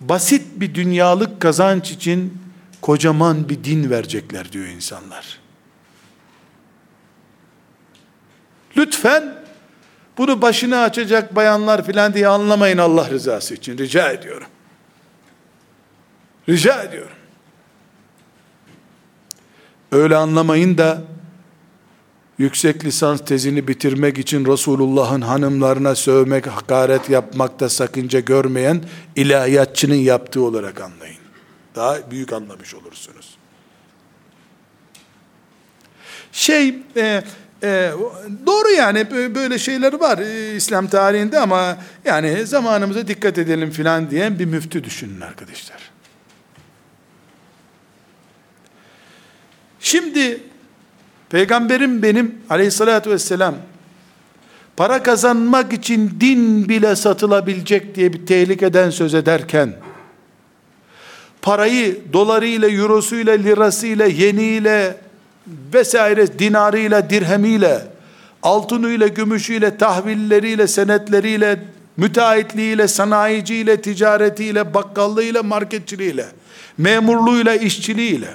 basit 0.00 0.42
bir 0.56 0.74
dünyalık 0.74 1.40
kazanç 1.40 1.90
için 1.90 2.38
kocaman 2.80 3.48
bir 3.48 3.64
din 3.64 3.90
verecekler 3.90 4.52
diyor 4.52 4.66
insanlar. 4.66 5.38
Lütfen 8.76 9.34
bunu 10.18 10.42
başını 10.42 10.78
açacak 10.78 11.36
bayanlar 11.36 11.86
filan 11.86 12.14
diye 12.14 12.28
anlamayın 12.28 12.78
Allah 12.78 13.10
rızası 13.10 13.54
için 13.54 13.78
rica 13.78 14.10
ediyorum. 14.12 14.46
Rica 16.48 16.82
ediyorum. 16.82 17.16
Öyle 19.94 20.16
anlamayın 20.16 20.78
da 20.78 21.02
yüksek 22.38 22.84
lisans 22.84 23.24
tezini 23.24 23.68
bitirmek 23.68 24.18
için 24.18 24.44
Resulullah'ın 24.44 25.20
hanımlarına 25.20 25.94
sövmek, 25.94 26.46
hakaret 26.46 27.10
yapmakta 27.10 27.68
sakınca 27.68 28.20
görmeyen 28.20 28.82
ilahiyatçının 29.16 29.94
yaptığı 29.94 30.42
olarak 30.42 30.80
anlayın. 30.80 31.18
Daha 31.74 32.10
büyük 32.10 32.32
anlamış 32.32 32.74
olursunuz. 32.74 33.36
Şey, 36.32 36.68
e, 36.96 37.22
e, 37.62 37.92
doğru 38.46 38.70
yani 38.70 39.10
böyle 39.34 39.58
şeyler 39.58 39.92
var 39.92 40.18
e, 40.18 40.56
İslam 40.56 40.88
tarihinde 40.88 41.38
ama 41.38 41.76
yani 42.04 42.46
zamanımıza 42.46 43.08
dikkat 43.08 43.38
edelim 43.38 43.70
filan 43.70 44.10
diyen 44.10 44.38
bir 44.38 44.44
müftü 44.44 44.84
düşünün 44.84 45.20
arkadaşlar. 45.20 45.93
Şimdi 49.84 50.40
peygamberim 51.30 52.02
benim 52.02 52.34
aleyhissalatü 52.50 53.10
vesselam 53.10 53.54
para 54.76 55.02
kazanmak 55.02 55.72
için 55.72 56.16
din 56.20 56.68
bile 56.68 56.96
satılabilecek 56.96 57.94
diye 57.94 58.12
bir 58.12 58.26
tehlikeden 58.26 58.90
söz 58.90 59.14
ederken 59.14 59.72
parayı 61.42 62.00
dolarıyla, 62.12 62.68
eurosuyla, 62.68 63.32
lirasıyla, 63.32 64.06
yeniyle 64.06 64.96
vesaire 65.74 66.38
dinarıyla, 66.38 67.10
dirhemiyle, 67.10 67.82
altınıyla, 68.42 69.06
gümüşüyle, 69.06 69.76
tahvilleriyle, 69.76 70.68
senetleriyle, 70.68 71.62
müteahhitliğiyle, 71.96 72.88
sanayiciyle, 72.88 73.80
ticaretiyle, 73.80 74.74
bakkallığıyla, 74.74 75.42
marketçiliğiyle, 75.42 76.26
memurluğuyla, 76.78 77.54
işçiliğiyle, 77.54 78.28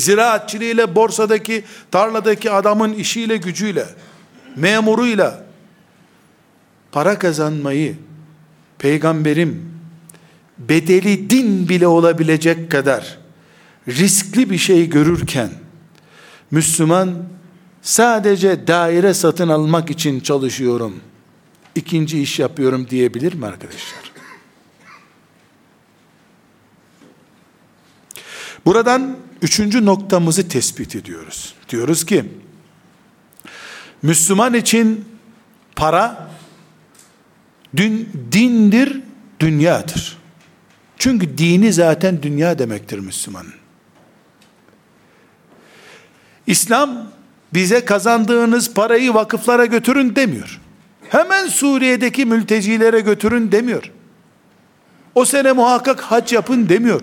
ziraatçiliğiyle, 0.00 0.94
borsadaki, 0.94 1.64
tarladaki 1.90 2.50
adamın 2.50 2.92
işiyle, 2.92 3.36
gücüyle, 3.36 3.86
memuruyla 4.56 5.46
para 6.92 7.18
kazanmayı 7.18 7.96
peygamberim 8.78 9.76
bedeli 10.58 11.30
din 11.30 11.68
bile 11.68 11.86
olabilecek 11.86 12.70
kadar 12.70 13.18
riskli 13.88 14.50
bir 14.50 14.58
şey 14.58 14.88
görürken 14.88 15.50
Müslüman 16.50 17.24
sadece 17.82 18.66
daire 18.66 19.14
satın 19.14 19.48
almak 19.48 19.90
için 19.90 20.20
çalışıyorum. 20.20 21.00
ikinci 21.74 22.22
iş 22.22 22.38
yapıyorum 22.38 22.90
diyebilir 22.90 23.34
mi 23.34 23.46
arkadaşlar? 23.46 24.12
Buradan 28.66 29.16
üçüncü 29.42 29.86
noktamızı 29.86 30.48
tespit 30.48 30.96
ediyoruz. 30.96 31.54
Diyoruz 31.68 32.06
ki, 32.06 32.24
Müslüman 34.02 34.54
için 34.54 35.04
para 35.76 36.30
din, 37.76 38.08
dindir, 38.32 39.00
dünyadır. 39.40 40.18
Çünkü 40.98 41.38
dini 41.38 41.72
zaten 41.72 42.22
dünya 42.22 42.58
demektir 42.58 42.98
Müslümanın. 42.98 43.54
İslam 46.46 47.10
bize 47.54 47.84
kazandığınız 47.84 48.74
parayı 48.74 49.14
vakıflara 49.14 49.66
götürün 49.66 50.16
demiyor. 50.16 50.60
Hemen 51.08 51.46
Suriye'deki 51.46 52.24
mültecilere 52.24 53.00
götürün 53.00 53.52
demiyor. 53.52 53.92
O 55.14 55.24
sene 55.24 55.52
muhakkak 55.52 56.00
hac 56.00 56.32
yapın 56.32 56.68
demiyor. 56.68 57.00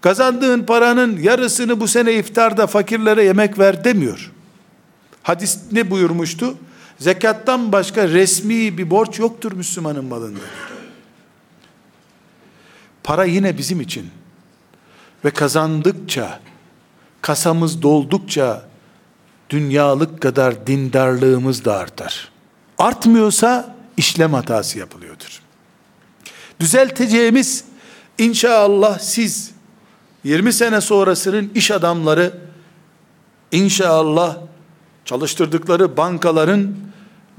Kazandığın 0.00 0.62
paranın 0.62 1.18
yarısını 1.18 1.80
bu 1.80 1.88
sene 1.88 2.14
iftarda 2.14 2.66
fakirlere 2.66 3.24
yemek 3.24 3.58
ver 3.58 3.84
demiyor. 3.84 4.32
Hadis 5.22 5.58
ne 5.72 5.90
buyurmuştu? 5.90 6.56
Zekattan 6.98 7.72
başka 7.72 8.08
resmi 8.08 8.78
bir 8.78 8.90
borç 8.90 9.18
yoktur 9.18 9.52
Müslümanın 9.52 10.04
malında. 10.04 10.40
Para 13.04 13.24
yine 13.24 13.58
bizim 13.58 13.80
için. 13.80 14.10
Ve 15.24 15.30
kazandıkça, 15.30 16.40
kasamız 17.22 17.82
doldukça 17.82 18.68
dünyalık 19.50 20.20
kadar 20.20 20.66
dindarlığımız 20.66 21.64
da 21.64 21.76
artar. 21.76 22.28
Artmıyorsa 22.78 23.76
işlem 23.96 24.34
hatası 24.34 24.78
yapılıyordur. 24.78 25.42
Düzelteceğimiz 26.60 27.64
inşallah 28.18 28.98
siz 28.98 29.50
20 30.24 30.52
sene 30.52 30.80
sonrasının 30.80 31.50
iş 31.54 31.70
adamları 31.70 32.32
inşallah 33.52 34.36
çalıştırdıkları 35.04 35.96
bankaların 35.96 36.74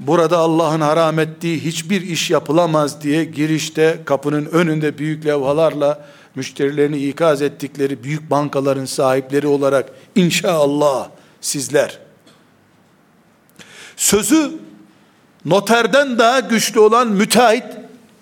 burada 0.00 0.38
Allah'ın 0.38 0.80
haram 0.80 1.18
ettiği 1.18 1.64
hiçbir 1.64 2.02
iş 2.02 2.30
yapılamaz 2.30 3.02
diye 3.02 3.24
girişte 3.24 4.00
kapının 4.04 4.46
önünde 4.46 4.98
büyük 4.98 5.26
levhalarla 5.26 6.06
müşterilerini 6.34 6.98
ikaz 6.98 7.42
ettikleri 7.42 8.04
büyük 8.04 8.30
bankaların 8.30 8.84
sahipleri 8.84 9.46
olarak 9.46 9.88
inşallah 10.14 11.08
sizler. 11.40 11.98
Sözü 13.96 14.52
noterden 15.44 16.18
daha 16.18 16.40
güçlü 16.40 16.80
olan 16.80 17.08
müteahhit 17.08 17.64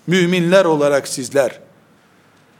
müminler 0.07 0.65
olarak 0.65 1.07
sizler 1.07 1.59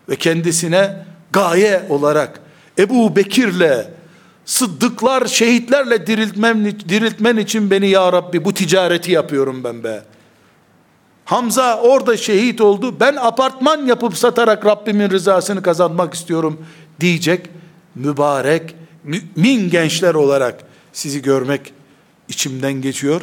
ve 0.10 0.16
kendisine 0.16 1.06
gaye 1.32 1.86
olarak 1.90 2.40
Ebu 2.80 3.16
Bekir'le 3.16 3.88
sıddıklar, 4.46 5.26
şehitlerle 5.26 6.08
diriltmem, 6.08 6.66
diriltmen 6.66 7.38
için 7.38 7.72
beni 7.72 7.90
ya 7.90 8.14
Rabbi 8.14 8.46
bu 8.46 8.54
ticareti 8.54 9.12
yapıyorum 9.12 9.64
ben 9.64 9.84
be. 9.84 10.04
Hamza 11.26 11.80
orada 11.82 12.18
şehit 12.18 12.62
oldu. 12.62 12.96
Ben 13.00 13.16
apartman 13.16 13.86
yapıp 13.86 14.18
satarak 14.18 14.66
Rabbimin 14.66 15.10
rızasını 15.10 15.62
kazanmak 15.62 16.14
istiyorum 16.14 16.66
diyecek 17.00 17.50
mübarek 17.96 18.76
mümin 19.04 19.70
gençler 19.70 20.14
olarak 20.14 20.64
sizi 20.94 21.22
görmek 21.22 21.74
içimden 22.28 22.74
geçiyor. 22.74 23.22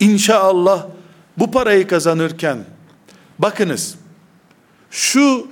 İnşallah 0.00 0.86
bu 1.38 1.50
parayı 1.50 1.86
kazanırken 1.86 2.64
bakınız 3.38 3.94
şu 4.90 5.46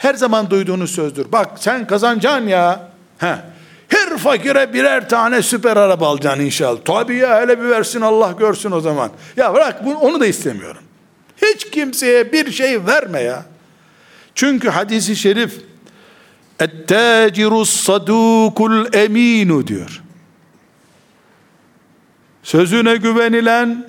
her 0.00 0.14
zaman 0.14 0.50
duyduğunuz 0.50 0.90
sözdür. 0.90 1.32
Bak 1.32 1.50
sen 1.56 1.86
kazanacaksın 1.86 2.48
ya. 2.48 2.90
Heh. 3.18 3.36
Her 3.88 4.18
fakire 4.18 4.72
birer 4.72 5.08
tane 5.08 5.42
süper 5.42 5.76
araba 5.76 6.08
alacaksın 6.08 6.40
inşallah. 6.40 6.80
Tabii 6.84 7.16
ya 7.16 7.40
hele 7.40 7.58
bir 7.60 7.64
versin 7.64 8.00
Allah 8.00 8.32
görsün 8.38 8.70
o 8.70 8.80
zaman. 8.80 9.10
Ya 9.36 9.54
bırak 9.54 9.84
bunu, 9.84 9.98
onu 9.98 10.20
da 10.20 10.26
istemiyorum. 10.26 10.82
Hiç 11.42 11.70
kimseye 11.70 12.32
bir 12.32 12.52
şey 12.52 12.86
verme 12.86 13.20
ya. 13.20 13.44
Çünkü 14.34 14.68
hadisi 14.68 15.16
şerif 15.16 15.60
Ettâcirus 16.60 17.88
sadûkul 17.88 18.96
eminu 18.96 19.66
diyor. 19.66 20.02
Sözüne 22.42 22.96
güvenilen, 22.96 23.86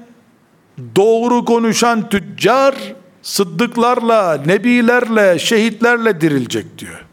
doğru 0.95 1.45
konuşan 1.45 2.09
tüccar, 2.09 2.75
sıddıklarla, 3.21 4.41
nebilerle, 4.45 5.39
şehitlerle 5.39 6.21
dirilecek 6.21 6.79
diyor. 6.79 7.05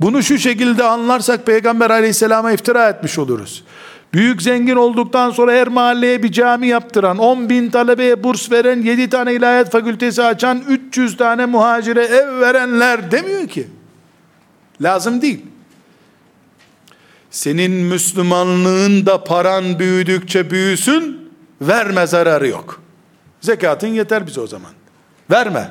Bunu 0.00 0.22
şu 0.22 0.38
şekilde 0.38 0.84
anlarsak 0.84 1.46
Peygamber 1.46 1.90
aleyhisselama 1.90 2.52
iftira 2.52 2.88
etmiş 2.88 3.18
oluruz. 3.18 3.64
Büyük 4.14 4.42
zengin 4.42 4.76
olduktan 4.76 5.30
sonra 5.30 5.52
her 5.52 5.68
mahalleye 5.68 6.22
bir 6.22 6.32
cami 6.32 6.66
yaptıran, 6.66 7.18
10 7.18 7.48
bin 7.48 7.70
talebeye 7.70 8.24
burs 8.24 8.50
veren, 8.52 8.82
7 8.82 9.10
tane 9.10 9.34
ilahiyat 9.34 9.72
fakültesi 9.72 10.22
açan, 10.22 10.62
300 10.68 11.16
tane 11.16 11.46
muhacire 11.46 12.04
ev 12.04 12.40
verenler 12.40 13.10
demiyor 13.10 13.48
ki. 13.48 13.68
Lazım 14.80 15.22
değil. 15.22 15.46
senin 17.30 17.70
Müslümanlığın 17.70 19.06
da 19.06 19.24
paran 19.24 19.78
büyüdükçe 19.78 20.50
büyüsün, 20.50 21.30
verme 21.60 22.06
zararı 22.06 22.48
yok. 22.48 22.82
Zekatın 23.40 23.88
yeter 23.88 24.26
bize 24.26 24.40
o 24.40 24.46
zaman. 24.46 24.70
Verme. 25.30 25.70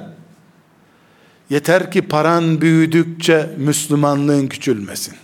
Yeter 1.50 1.92
ki 1.92 2.02
paran 2.02 2.62
büyüdükçe 2.62 3.50
Müslümanlığın 3.58 4.48
küçülmesin. 4.48 5.16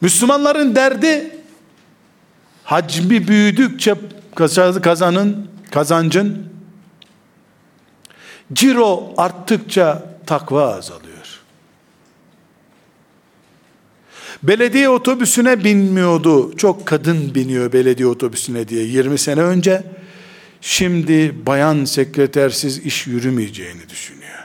Müslümanların 0.00 0.74
derdi 0.74 1.38
hacmi 2.64 3.28
büyüdükçe 3.28 3.94
kazanın, 4.82 5.48
kazancın 5.70 6.48
ciro 8.52 9.14
arttıkça 9.16 10.02
takva 10.26 10.74
azalıyor. 10.74 11.18
Belediye 14.42 14.88
otobüsüne 14.88 15.64
binmiyordu. 15.64 16.56
Çok 16.56 16.86
kadın 16.86 17.34
biniyor 17.34 17.72
belediye 17.72 18.08
otobüsüne 18.08 18.68
diye 18.68 18.84
20 18.84 19.18
sene 19.18 19.40
önce. 19.40 19.82
Şimdi 20.60 21.46
bayan 21.46 21.84
sekretersiz 21.84 22.78
iş 22.78 23.06
yürümeyeceğini 23.06 23.88
düşünüyor. 23.88 24.38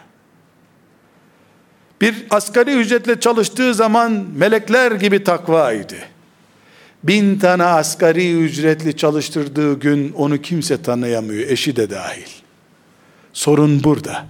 Bir 2.01 2.25
asgari 2.29 2.71
ücretle 2.73 3.19
çalıştığı 3.19 3.73
zaman 3.73 4.25
melekler 4.35 4.91
gibi 4.91 5.23
takvaydı. 5.23 5.95
Bin 7.03 7.39
tane 7.39 7.63
asgari 7.63 8.39
ücretli 8.39 8.97
çalıştırdığı 8.97 9.79
gün 9.79 10.11
onu 10.13 10.41
kimse 10.41 10.81
tanıyamıyor, 10.81 11.49
eşi 11.49 11.75
de 11.75 11.89
dahil. 11.89 12.27
Sorun 13.33 13.83
burada. 13.83 14.25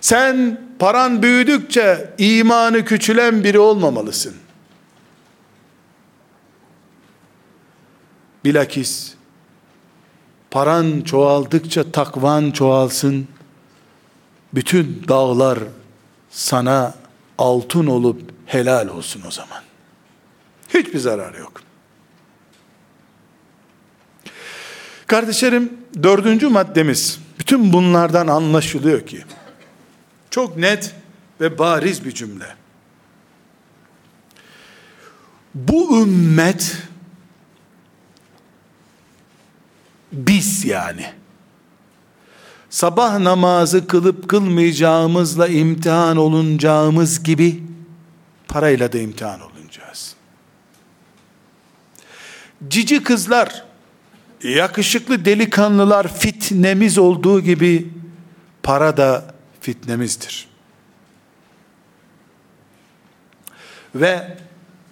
Sen 0.00 0.60
paran 0.78 1.22
büyüdükçe 1.22 2.14
imanı 2.18 2.84
küçülen 2.84 3.44
biri 3.44 3.58
olmamalısın. 3.58 4.34
Bilakis 8.44 9.14
paran 10.52 11.00
çoğaldıkça 11.00 11.92
takvan 11.92 12.50
çoğalsın. 12.50 13.28
Bütün 14.54 15.04
dağlar 15.08 15.58
sana 16.30 16.94
altın 17.38 17.86
olup 17.86 18.20
helal 18.46 18.88
olsun 18.88 19.22
o 19.28 19.30
zaman. 19.30 19.62
Hiçbir 20.74 20.98
zarar 20.98 21.34
yok. 21.34 21.52
Kardeşlerim 25.06 25.72
dördüncü 26.02 26.48
maddemiz 26.48 27.18
bütün 27.38 27.72
bunlardan 27.72 28.26
anlaşılıyor 28.26 29.06
ki 29.06 29.24
çok 30.30 30.56
net 30.56 30.94
ve 31.40 31.58
bariz 31.58 32.04
bir 32.04 32.12
cümle. 32.12 32.46
Bu 35.54 36.02
ümmet 36.02 36.76
biz 40.12 40.64
yani 40.64 41.06
sabah 42.70 43.18
namazı 43.18 43.86
kılıp 43.86 44.28
kılmayacağımızla 44.28 45.48
imtihan 45.48 46.16
olunacağımız 46.16 47.22
gibi 47.22 47.62
parayla 48.48 48.92
da 48.92 48.98
imtihan 48.98 49.40
olunacağız. 49.40 50.14
Cici 52.68 53.02
kızlar, 53.02 53.64
yakışıklı 54.42 55.24
delikanlılar 55.24 56.18
fitnemiz 56.18 56.98
olduğu 56.98 57.40
gibi 57.40 57.92
para 58.62 58.96
da 58.96 59.34
fitnemizdir. 59.60 60.48
Ve 63.94 64.36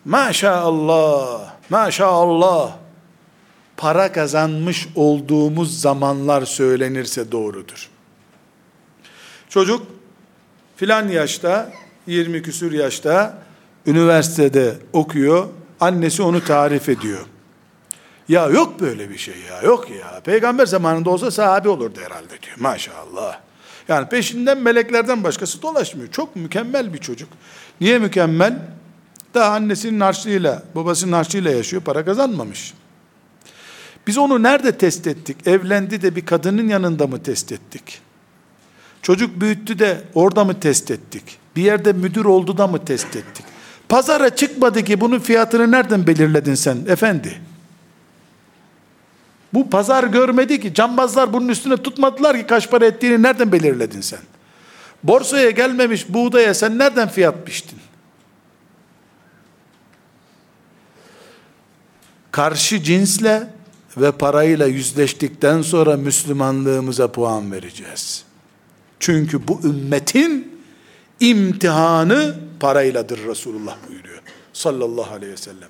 maşallah, 0.04 1.52
maşallah 1.70 2.76
para 3.80 4.12
kazanmış 4.12 4.88
olduğumuz 4.94 5.80
zamanlar 5.80 6.42
söylenirse 6.44 7.32
doğrudur. 7.32 7.88
Çocuk 9.48 9.86
filan 10.76 11.08
yaşta 11.08 11.72
20 12.06 12.42
küsür 12.42 12.72
yaşta 12.72 13.38
üniversitede 13.86 14.76
okuyor. 14.92 15.48
Annesi 15.80 16.22
onu 16.22 16.44
tarif 16.44 16.88
ediyor. 16.88 17.20
Ya 18.28 18.46
yok 18.46 18.80
böyle 18.80 19.10
bir 19.10 19.18
şey 19.18 19.34
ya 19.50 19.62
yok 19.62 19.90
ya. 19.90 20.20
Peygamber 20.20 20.66
zamanında 20.66 21.10
olsa 21.10 21.30
sahabe 21.30 21.68
olurdu 21.68 22.00
herhalde 22.04 22.42
diyor. 22.42 22.56
Maşallah. 22.58 23.40
Yani 23.88 24.08
peşinden 24.08 24.58
meleklerden 24.58 25.24
başkası 25.24 25.62
dolaşmıyor. 25.62 26.10
Çok 26.10 26.36
mükemmel 26.36 26.92
bir 26.94 26.98
çocuk. 26.98 27.28
Niye 27.80 27.98
mükemmel? 27.98 28.58
Daha 29.34 29.54
annesinin 29.54 30.00
harçlığıyla, 30.00 30.62
babasının 30.74 31.12
harçlığıyla 31.12 31.50
yaşıyor, 31.50 31.82
para 31.82 32.04
kazanmamış. 32.04 32.74
Biz 34.06 34.18
onu 34.18 34.42
nerede 34.42 34.78
test 34.78 35.06
ettik? 35.06 35.46
Evlendi 35.46 36.02
de 36.02 36.16
bir 36.16 36.26
kadının 36.26 36.68
yanında 36.68 37.06
mı 37.06 37.22
test 37.22 37.52
ettik? 37.52 38.00
Çocuk 39.02 39.40
büyüttü 39.40 39.78
de 39.78 40.00
orada 40.14 40.44
mı 40.44 40.60
test 40.60 40.90
ettik? 40.90 41.38
Bir 41.56 41.62
yerde 41.62 41.92
müdür 41.92 42.24
oldu 42.24 42.58
da 42.58 42.66
mı 42.66 42.84
test 42.84 43.16
ettik? 43.16 43.44
Pazara 43.88 44.36
çıkmadı 44.36 44.84
ki 44.84 45.00
bunun 45.00 45.18
fiyatını 45.18 45.70
nereden 45.70 46.06
belirledin 46.06 46.54
sen 46.54 46.78
efendi? 46.88 47.40
Bu 49.54 49.70
pazar 49.70 50.04
görmedi 50.04 50.60
ki, 50.60 50.74
cambazlar 50.74 51.32
bunun 51.32 51.48
üstüne 51.48 51.76
tutmadılar 51.76 52.36
ki 52.36 52.46
kaç 52.46 52.70
para 52.70 52.86
ettiğini 52.86 53.22
nereden 53.22 53.52
belirledin 53.52 54.00
sen? 54.00 54.20
Borsaya 55.02 55.50
gelmemiş 55.50 56.08
buğdaya 56.08 56.54
sen 56.54 56.78
nereden 56.78 57.08
fiyat 57.08 57.46
biçtin? 57.46 57.78
Karşı 62.30 62.82
cinsle 62.82 63.48
ve 63.96 64.12
parayla 64.12 64.66
yüzleştikten 64.66 65.62
sonra 65.62 65.96
Müslümanlığımıza 65.96 67.12
puan 67.12 67.52
vereceğiz. 67.52 68.24
Çünkü 69.00 69.48
bu 69.48 69.60
ümmetin 69.64 70.60
imtihanı 71.20 72.34
parayladır 72.60 73.26
Resulullah 73.28 73.76
buyuruyor. 73.88 74.22
Sallallahu 74.52 75.14
aleyhi 75.14 75.32
ve 75.32 75.36
sellem. 75.36 75.68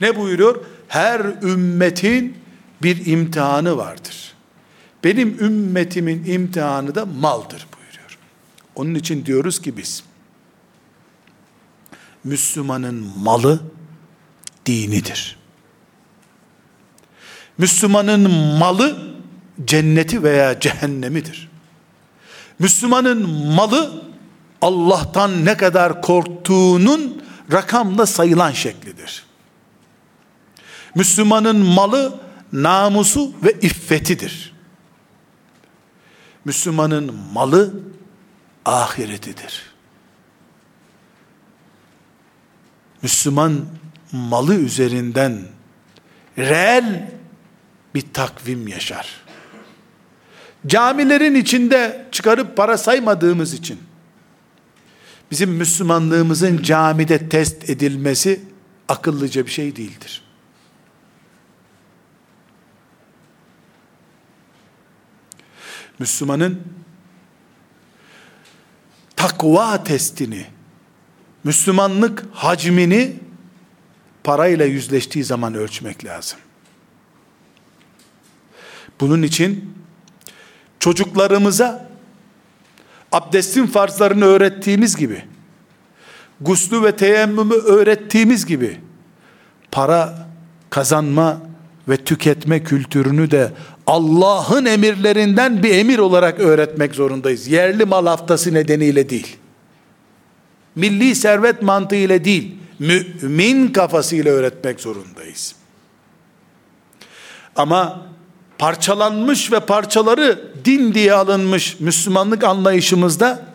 Ne 0.00 0.16
buyuruyor? 0.16 0.64
Her 0.88 1.20
ümmetin 1.42 2.36
bir 2.82 3.06
imtihanı 3.06 3.76
vardır. 3.76 4.34
Benim 5.04 5.36
ümmetimin 5.40 6.24
imtihanı 6.24 6.94
da 6.94 7.06
maldır 7.06 7.66
buyuruyor. 7.76 8.18
Onun 8.74 8.94
için 8.94 9.26
diyoruz 9.26 9.62
ki 9.62 9.76
biz 9.76 10.02
Müslümanın 12.24 13.12
malı 13.18 13.60
dinidir. 14.66 15.37
Müslümanın 17.58 18.30
malı 18.58 18.98
cenneti 19.64 20.22
veya 20.22 20.60
cehennemidir. 20.60 21.48
Müslümanın 22.58 23.28
malı 23.54 24.02
Allah'tan 24.62 25.44
ne 25.44 25.56
kadar 25.56 26.02
korktuğunun 26.02 27.22
rakamla 27.52 28.06
sayılan 28.06 28.52
şeklidir. 28.52 29.24
Müslümanın 30.94 31.56
malı 31.56 32.20
namusu 32.52 33.32
ve 33.42 33.52
iffetidir. 33.52 34.54
Müslümanın 36.44 37.14
malı 37.32 37.74
ahiretidir. 38.64 39.62
Müslüman 43.02 43.64
malı 44.12 44.54
üzerinden 44.54 45.42
reel 46.38 47.17
bir 47.98 48.12
takvim 48.12 48.68
yaşar. 48.68 49.20
Camilerin 50.66 51.34
içinde 51.34 52.06
çıkarıp 52.12 52.56
para 52.56 52.78
saymadığımız 52.78 53.54
için 53.54 53.80
bizim 55.30 55.50
Müslümanlığımızın 55.50 56.62
camide 56.62 57.28
test 57.28 57.70
edilmesi 57.70 58.40
akıllıca 58.88 59.46
bir 59.46 59.50
şey 59.50 59.76
değildir. 59.76 60.22
Müslümanın 65.98 66.62
takva 69.16 69.84
testini, 69.84 70.46
Müslümanlık 71.44 72.24
hacmini 72.32 73.16
parayla 74.24 74.64
yüzleştiği 74.64 75.24
zaman 75.24 75.54
ölçmek 75.54 76.04
lazım. 76.04 76.38
Bunun 79.00 79.22
için 79.22 79.74
çocuklarımıza 80.80 81.88
abdestin 83.12 83.66
farzlarını 83.66 84.24
öğrettiğimiz 84.24 84.96
gibi, 84.96 85.24
guslü 86.40 86.82
ve 86.82 86.96
teyemmümü 86.96 87.54
öğrettiğimiz 87.54 88.46
gibi, 88.46 88.80
para 89.70 90.28
kazanma 90.70 91.40
ve 91.88 91.96
tüketme 91.96 92.62
kültürünü 92.62 93.30
de 93.30 93.52
Allah'ın 93.86 94.64
emirlerinden 94.64 95.62
bir 95.62 95.74
emir 95.74 95.98
olarak 95.98 96.40
öğretmek 96.40 96.94
zorundayız. 96.94 97.48
Yerli 97.48 97.84
mal 97.84 98.06
haftası 98.06 98.54
nedeniyle 98.54 99.10
değil. 99.10 99.36
Milli 100.74 101.14
servet 101.14 101.62
mantığı 101.62 101.96
ile 101.96 102.24
değil. 102.24 102.54
mümin 102.78 103.68
kafasıyla 103.68 104.32
öğretmek 104.32 104.80
zorundayız. 104.80 105.54
Ama 107.56 108.07
parçalanmış 108.58 109.52
ve 109.52 109.60
parçaları 109.60 110.40
din 110.64 110.94
diye 110.94 111.14
alınmış 111.14 111.80
Müslümanlık 111.80 112.44
anlayışımızda 112.44 113.48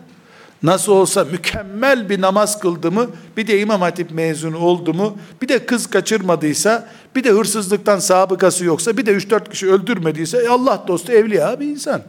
nasıl 0.64 0.92
olsa 0.92 1.24
mükemmel 1.24 2.10
bir 2.10 2.22
namaz 2.22 2.60
kıldı 2.60 2.92
mı, 2.92 3.08
bir 3.38 3.48
de 3.48 3.60
İmam 3.60 3.82
Hatip 3.82 4.12
mezunu 4.12 4.58
oldu 4.58 4.94
mu, 4.94 5.18
bir 5.42 5.48
de 5.48 5.66
kız 5.66 5.90
kaçırmadıysa, 5.90 6.90
bir 7.16 7.24
de 7.24 7.30
hırsızlıktan 7.30 8.00
sabıkası 8.00 8.66
yoksa, 8.66 8.98
bir 8.98 9.06
de 9.06 9.12
3-4 9.12 9.50
kişi 9.50 9.72
öldürmediyse, 9.72 10.38
e 10.38 10.48
Allah 10.48 10.84
dostu 10.88 11.12
evliya 11.12 11.60
bir 11.60 11.66
insan. 11.66 12.02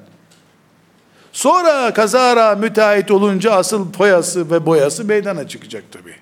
Sonra 1.32 1.94
kazara 1.94 2.54
müteahhit 2.54 3.10
olunca 3.10 3.52
asıl 3.52 3.98
boyası 3.98 4.50
ve 4.50 4.66
boyası 4.66 5.04
meydana 5.04 5.48
çıkacak 5.48 5.92
tabi. 5.92 6.14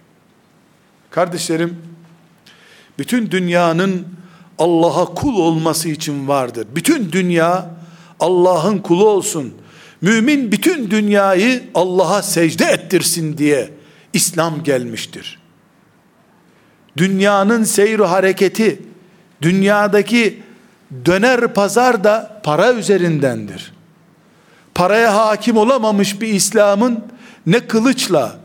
Kardeşlerim, 1.10 1.78
bütün 2.98 3.30
dünyanın 3.30 4.06
Allah'a 4.62 5.04
kul 5.04 5.34
olması 5.34 5.88
için 5.88 6.28
vardır. 6.28 6.66
Bütün 6.74 7.12
dünya 7.12 7.70
Allah'ın 8.20 8.78
kulu 8.78 9.08
olsun. 9.08 9.54
Mümin 10.00 10.52
bütün 10.52 10.90
dünyayı 10.90 11.64
Allah'a 11.74 12.22
secde 12.22 12.64
ettirsin 12.64 13.38
diye 13.38 13.70
İslam 14.12 14.62
gelmiştir. 14.62 15.38
Dünyanın 16.96 17.64
seyru 17.64 18.10
hareketi, 18.10 18.82
dünyadaki 19.42 20.42
döner 21.04 21.54
pazar 21.54 22.04
da 22.04 22.40
para 22.44 22.72
üzerindendir. 22.72 23.72
Paraya 24.74 25.16
hakim 25.16 25.56
olamamış 25.56 26.20
bir 26.20 26.28
İslam'ın 26.28 27.04
ne 27.46 27.60
kılıçla, 27.60 28.36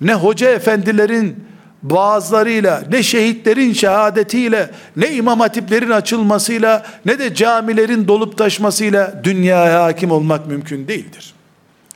ne 0.00 0.14
hoca 0.14 0.50
efendilerin 0.50 1.44
vaazlarıyla, 1.84 2.82
ne 2.90 3.02
şehitlerin 3.02 3.72
şehadetiyle, 3.72 4.70
ne 4.96 5.12
imam 5.12 5.40
hatiplerin 5.40 5.90
açılmasıyla, 5.90 6.86
ne 7.04 7.18
de 7.18 7.34
camilerin 7.34 8.08
dolup 8.08 8.38
taşmasıyla 8.38 9.20
dünyaya 9.24 9.84
hakim 9.84 10.10
olmak 10.10 10.46
mümkün 10.46 10.88
değildir. 10.88 11.34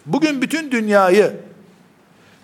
Bugün 0.07 0.43
bütün 0.43 0.71
dünyayı 0.71 1.33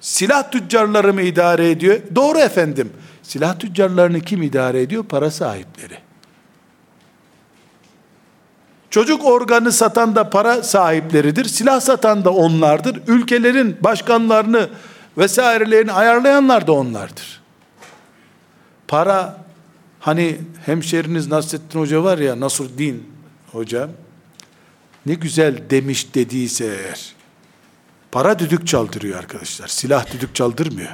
silah 0.01 0.51
tüccarları 0.51 1.15
mı 1.15 1.23
idare 1.23 1.71
ediyor? 1.71 2.01
Doğru 2.15 2.39
efendim. 2.39 2.93
Silah 3.23 3.59
tüccarlarını 3.59 4.21
kim 4.21 4.43
idare 4.43 4.83
ediyor? 4.83 5.05
Para 5.05 5.31
sahipleri. 5.31 5.99
Çocuk 8.91 9.25
organı 9.25 9.73
satan 9.73 10.17
da 10.17 10.31
para 10.31 10.63
sahipleridir. 10.63 11.45
Silah 11.45 11.81
satan 11.81 12.25
da 12.25 12.31
onlardır. 12.31 13.01
Ülkelerin 13.07 13.77
başkanlarını 13.81 14.69
vesairelerini 15.19 15.93
ayarlayanlar 15.93 16.67
da 16.67 16.73
onlardır. 16.73 17.43
Para 18.89 19.45
hani 20.01 20.41
hemşeriniz 20.67 21.29
Nasrettin 21.29 21.81
Hoca 21.81 22.05
var 22.05 22.19
ya 22.19 22.41
Nasruddin 22.41 23.11
Hoca 23.53 23.91
ne 25.07 25.15
güzel 25.15 25.71
demiş 25.71 26.15
dediyse 26.15 26.65
eğer 26.65 27.15
para 28.13 28.39
düdük 28.39 28.67
çaldırıyor 28.67 29.19
arkadaşlar. 29.19 29.69
Silah 29.69 30.13
düdük 30.13 30.35
çaldırmıyor. 30.35 30.93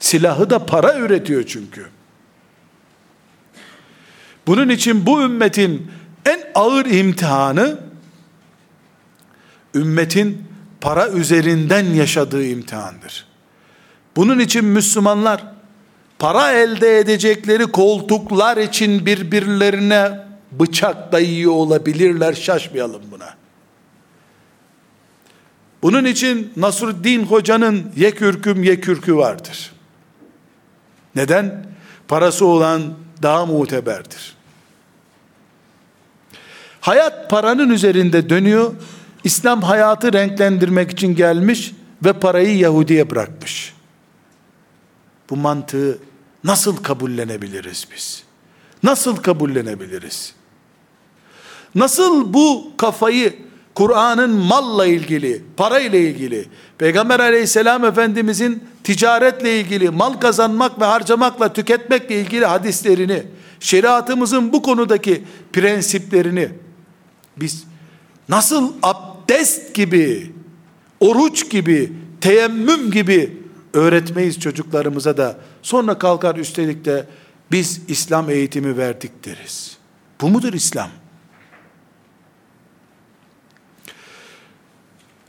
Silahı 0.00 0.50
da 0.50 0.66
para 0.66 0.98
üretiyor 0.98 1.46
çünkü. 1.46 1.88
Bunun 4.46 4.68
için 4.68 5.06
bu 5.06 5.22
ümmetin 5.22 5.90
en 6.26 6.40
ağır 6.54 6.86
imtihanı 6.86 7.80
ümmetin 9.74 10.48
para 10.80 11.08
üzerinden 11.08 11.84
yaşadığı 11.84 12.44
imtihandır. 12.46 13.26
Bunun 14.16 14.38
için 14.38 14.64
Müslümanlar 14.64 15.44
para 16.18 16.52
elde 16.52 16.98
edecekleri 16.98 17.66
koltuklar 17.66 18.56
için 18.56 19.06
birbirlerine 19.06 20.28
bıçak 20.52 21.12
dayıyor 21.12 21.52
olabilirler 21.52 22.34
şaşmayalım 22.34 23.02
buna. 23.10 23.34
Bunun 25.82 26.04
için 26.04 26.52
Nasruddin 26.56 27.24
Hoca'nın 27.24 27.92
yekürküm 27.96 28.62
yekürkü 28.62 29.16
vardır. 29.16 29.72
Neden? 31.14 31.66
Parası 32.08 32.46
olan 32.46 32.82
daha 33.22 33.46
muteberdir. 33.46 34.36
Hayat 36.80 37.30
paranın 37.30 37.70
üzerinde 37.70 38.30
dönüyor. 38.30 38.74
İslam 39.24 39.62
hayatı 39.62 40.12
renklendirmek 40.12 40.90
için 40.90 41.16
gelmiş 41.16 41.72
ve 42.04 42.12
parayı 42.12 42.58
Yahudi'ye 42.58 43.10
bırakmış. 43.10 43.74
Bu 45.30 45.36
mantığı 45.36 45.98
nasıl 46.44 46.76
kabullenebiliriz 46.76 47.88
biz? 47.94 48.22
Nasıl 48.82 49.16
kabullenebiliriz? 49.16 50.34
Nasıl 51.74 52.34
bu 52.34 52.72
kafayı 52.76 53.36
Kur'an'ın 53.74 54.30
malla 54.30 54.86
ilgili, 54.86 55.42
para 55.56 55.80
ile 55.80 56.00
ilgili, 56.00 56.48
Peygamber 56.78 57.20
aleyhisselam 57.20 57.84
efendimizin 57.84 58.64
ticaretle 58.84 59.60
ilgili, 59.60 59.90
mal 59.90 60.12
kazanmak 60.12 60.80
ve 60.80 60.84
harcamakla 60.84 61.52
tüketmekle 61.52 62.20
ilgili 62.20 62.46
hadislerini, 62.46 63.22
şeriatımızın 63.60 64.52
bu 64.52 64.62
konudaki 64.62 65.24
prensiplerini 65.52 66.48
biz 67.36 67.64
nasıl 68.28 68.72
abdest 69.28 69.74
gibi, 69.74 70.32
oruç 71.00 71.50
gibi, 71.50 71.92
teyemmüm 72.20 72.90
gibi 72.90 73.42
öğretmeyiz 73.72 74.40
çocuklarımıza 74.40 75.16
da 75.16 75.38
sonra 75.62 75.98
kalkar 75.98 76.36
üstelik 76.36 76.84
de 76.84 77.06
biz 77.52 77.80
İslam 77.88 78.30
eğitimi 78.30 78.76
verdik 78.76 79.24
deriz. 79.24 79.76
Bu 80.20 80.28
mudur 80.28 80.52
İslam? 80.52 80.90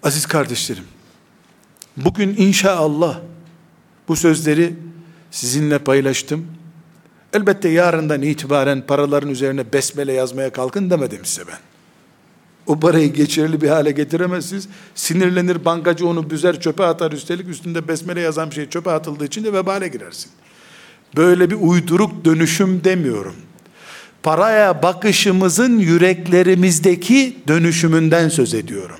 Aziz 0.04 0.26
kardeşlerim, 0.26 0.84
bugün 1.98 2.36
inşallah 2.38 3.20
bu 4.08 4.16
sözleri 4.16 4.74
sizinle 5.32 5.80
paylaştım. 5.80 6.48
Elbette 7.34 7.70
yarından 7.70 8.22
itibaren 8.22 8.88
paraların 8.88 9.30
üzerine 9.30 9.74
besmele 9.74 10.14
yazmaya 10.14 10.52
kalkın 10.52 10.90
demedim 10.90 11.26
size 11.26 11.48
ben. 11.48 11.69
O 12.68 12.80
parayı 12.80 13.14
geçerli 13.14 13.62
bir 13.62 13.70
hale 13.70 13.92
getiremezsiniz. 13.92 14.68
Sinirlenir 14.96 15.66
bankacı 15.66 16.08
onu 16.08 16.30
büzer 16.30 16.62
çöpe 16.62 16.84
atar 16.84 17.12
üstelik 17.12 17.48
üstünde 17.48 17.88
besmele 17.88 18.22
yazan 18.22 18.50
bir 18.50 18.56
şey 18.56 18.70
çöpe 18.70 18.92
atıldığı 18.92 19.26
için 19.26 19.44
de 19.44 19.54
vebale 19.54 19.88
girersin. 19.88 20.32
Böyle 21.18 21.50
bir 21.50 21.56
uyduruk 21.56 22.26
dönüşüm 22.26 22.84
demiyorum. 22.84 23.36
Paraya 24.24 24.84
bakışımızın 24.84 25.80
yüreklerimizdeki 25.80 27.38
dönüşümünden 27.48 28.30
söz 28.30 28.54
ediyorum. 28.54 29.00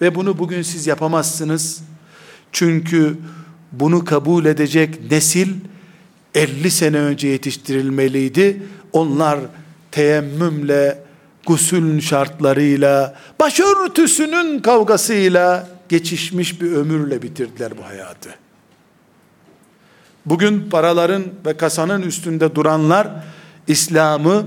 Ve 0.00 0.14
bunu 0.14 0.38
bugün 0.38 0.62
siz 0.62 0.86
yapamazsınız. 0.86 1.82
Çünkü 2.52 3.16
bunu 3.72 4.04
kabul 4.04 4.44
edecek 4.44 5.10
nesil 5.10 5.48
50 6.34 6.70
sene 6.70 6.98
önce 6.98 7.28
yetiştirilmeliydi. 7.28 8.62
Onlar 8.92 9.38
teyemmümle, 9.90 11.05
gusül 11.46 12.00
şartlarıyla, 12.00 13.14
başörtüsünün 13.40 14.58
kavgasıyla 14.58 15.68
geçişmiş 15.88 16.60
bir 16.60 16.72
ömürle 16.72 17.22
bitirdiler 17.22 17.78
bu 17.78 17.84
hayatı. 17.84 18.30
Bugün 20.26 20.70
paraların 20.70 21.24
ve 21.46 21.56
kasanın 21.56 22.02
üstünde 22.02 22.54
duranlar 22.54 23.08
İslam'ı 23.66 24.46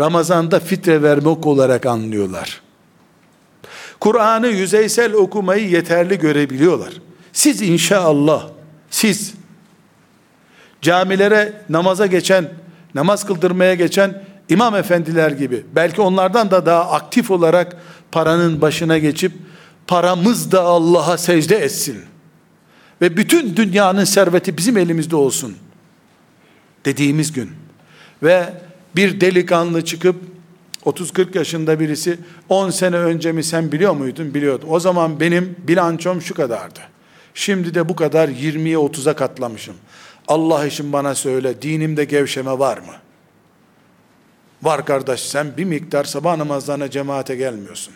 Ramazan'da 0.00 0.60
fitre 0.60 1.02
vermek 1.02 1.46
olarak 1.46 1.86
anlıyorlar. 1.86 2.62
Kur'an'ı 4.00 4.48
yüzeysel 4.48 5.12
okumayı 5.12 5.68
yeterli 5.70 6.18
görebiliyorlar. 6.18 6.92
Siz 7.32 7.62
inşallah 7.62 8.48
siz 8.90 9.34
camilere 10.82 11.62
namaza 11.68 12.06
geçen, 12.06 12.50
namaz 12.94 13.26
kıldırmaya 13.26 13.74
geçen 13.74 14.24
imam 14.48 14.74
efendiler 14.74 15.30
gibi 15.30 15.66
belki 15.74 16.00
onlardan 16.00 16.50
da 16.50 16.66
daha 16.66 16.90
aktif 16.90 17.30
olarak 17.30 17.76
paranın 18.12 18.60
başına 18.60 18.98
geçip 18.98 19.32
paramız 19.86 20.52
da 20.52 20.62
Allah'a 20.62 21.18
secde 21.18 21.56
etsin 21.56 21.98
ve 23.00 23.16
bütün 23.16 23.56
dünyanın 23.56 24.04
serveti 24.04 24.56
bizim 24.56 24.76
elimizde 24.76 25.16
olsun 25.16 25.56
dediğimiz 26.84 27.32
gün 27.32 27.50
ve 28.22 28.52
bir 28.96 29.20
delikanlı 29.20 29.84
çıkıp 29.84 30.16
30-40 30.84 31.38
yaşında 31.38 31.80
birisi 31.80 32.18
10 32.48 32.70
sene 32.70 32.96
önce 32.96 33.32
mi 33.32 33.44
sen 33.44 33.72
biliyor 33.72 33.92
muydun? 33.92 34.34
Biliyordum. 34.34 34.68
O 34.72 34.80
zaman 34.80 35.20
benim 35.20 35.56
bilançom 35.58 36.22
şu 36.22 36.34
kadardı. 36.34 36.80
Şimdi 37.34 37.74
de 37.74 37.88
bu 37.88 37.96
kadar 37.96 38.28
20'ye 38.28 38.76
30'a 38.76 39.16
katlamışım. 39.16 39.74
Allah 40.28 40.66
için 40.66 40.92
bana 40.92 41.14
söyle 41.14 41.62
dinimde 41.62 42.04
gevşeme 42.04 42.58
var 42.58 42.78
mı? 42.78 42.94
Var 44.64 44.86
kardeş 44.86 45.20
sen 45.20 45.56
bir 45.56 45.64
miktar 45.64 46.04
sabah 46.04 46.36
namazlarına 46.36 46.90
cemaate 46.90 47.36
gelmiyorsun. 47.36 47.94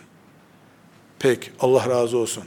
Pek 1.19 1.51
Allah 1.59 1.89
razı 1.89 2.17
olsun. 2.17 2.43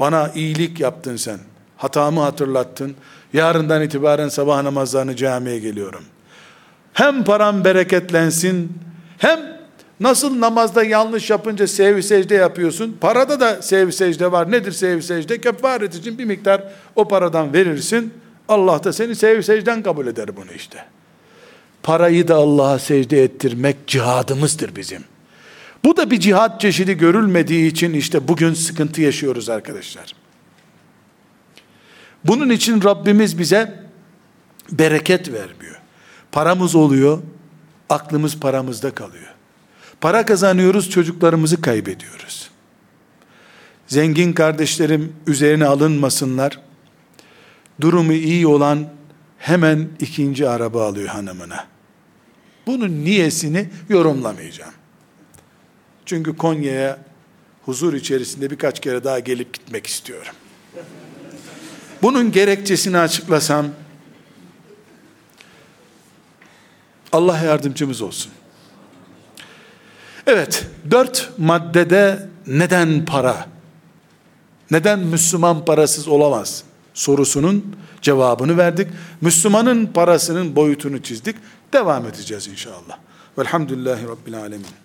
Bana 0.00 0.30
iyilik 0.34 0.80
yaptın 0.80 1.16
sen. 1.16 1.38
Hatamı 1.76 2.20
hatırlattın. 2.20 2.96
Yarından 3.32 3.82
itibaren 3.82 4.28
sabah 4.28 4.62
namazlarını 4.62 5.16
camiye 5.16 5.58
geliyorum. 5.58 6.04
Hem 6.92 7.24
param 7.24 7.64
bereketlensin, 7.64 8.72
hem 9.18 9.40
nasıl 10.00 10.40
namazda 10.40 10.84
yanlış 10.84 11.30
yapınca 11.30 11.66
sev 11.66 12.02
secde 12.02 12.34
yapıyorsun, 12.34 12.96
parada 13.00 13.40
da 13.40 13.62
sev 13.62 13.90
secde 13.90 14.32
var. 14.32 14.50
Nedir 14.50 14.72
sev 14.72 15.00
secde? 15.00 15.40
Kefaret 15.40 15.94
için 15.94 16.18
bir 16.18 16.24
miktar 16.24 16.62
o 16.96 17.08
paradan 17.08 17.52
verirsin. 17.52 18.14
Allah 18.48 18.84
da 18.84 18.92
seni 18.92 19.16
sev 19.16 19.42
secden 19.42 19.82
kabul 19.82 20.06
eder 20.06 20.36
bunu 20.36 20.52
işte. 20.56 20.84
Parayı 21.84 22.28
da 22.28 22.34
Allah'a 22.34 22.78
secde 22.78 23.24
ettirmek 23.24 23.86
cihadımızdır 23.86 24.76
bizim. 24.76 25.04
Bu 25.84 25.96
da 25.96 26.10
bir 26.10 26.20
cihat 26.20 26.60
çeşidi 26.60 26.94
görülmediği 26.94 27.70
için 27.70 27.94
işte 27.94 28.28
bugün 28.28 28.54
sıkıntı 28.54 29.00
yaşıyoruz 29.00 29.48
arkadaşlar. 29.48 30.14
Bunun 32.24 32.50
için 32.50 32.82
Rabbimiz 32.82 33.38
bize 33.38 33.84
bereket 34.72 35.32
vermiyor. 35.32 35.80
Paramız 36.32 36.74
oluyor, 36.74 37.22
aklımız 37.88 38.40
paramızda 38.40 38.94
kalıyor. 38.94 39.34
Para 40.00 40.26
kazanıyoruz, 40.26 40.90
çocuklarımızı 40.90 41.60
kaybediyoruz. 41.60 42.50
Zengin 43.86 44.32
kardeşlerim 44.32 45.12
üzerine 45.26 45.66
alınmasınlar. 45.66 46.60
Durumu 47.80 48.12
iyi 48.12 48.46
olan 48.46 48.88
hemen 49.38 49.88
ikinci 50.00 50.48
araba 50.48 50.86
alıyor 50.86 51.08
hanımına. 51.08 51.73
Bunun 52.66 53.04
niyesini 53.04 53.68
yorumlamayacağım. 53.88 54.72
Çünkü 56.06 56.36
Konya'ya 56.36 56.98
huzur 57.64 57.94
içerisinde 57.94 58.50
birkaç 58.50 58.80
kere 58.80 59.04
daha 59.04 59.18
gelip 59.18 59.54
gitmek 59.54 59.86
istiyorum. 59.86 60.32
Bunun 62.02 62.32
gerekçesini 62.32 62.98
açıklasam 62.98 63.66
Allah 67.12 67.38
yardımcımız 67.38 68.02
olsun. 68.02 68.32
Evet, 70.26 70.66
dört 70.90 71.30
maddede 71.38 72.28
neden 72.46 73.04
para? 73.04 73.46
Neden 74.70 74.98
Müslüman 74.98 75.64
parasız 75.64 76.08
olamaz? 76.08 76.62
Sorusunun 76.94 77.76
cevabını 78.02 78.56
verdik. 78.56 78.88
Müslümanın 79.20 79.86
parasının 79.86 80.56
boyutunu 80.56 81.02
çizdik. 81.02 81.36
Devam 81.74 82.06
edeceğiz 82.06 82.48
inşallah. 82.48 82.98
Velhamdülillahi 83.38 84.08
Rabbil 84.08 84.38
Alemin. 84.38 84.83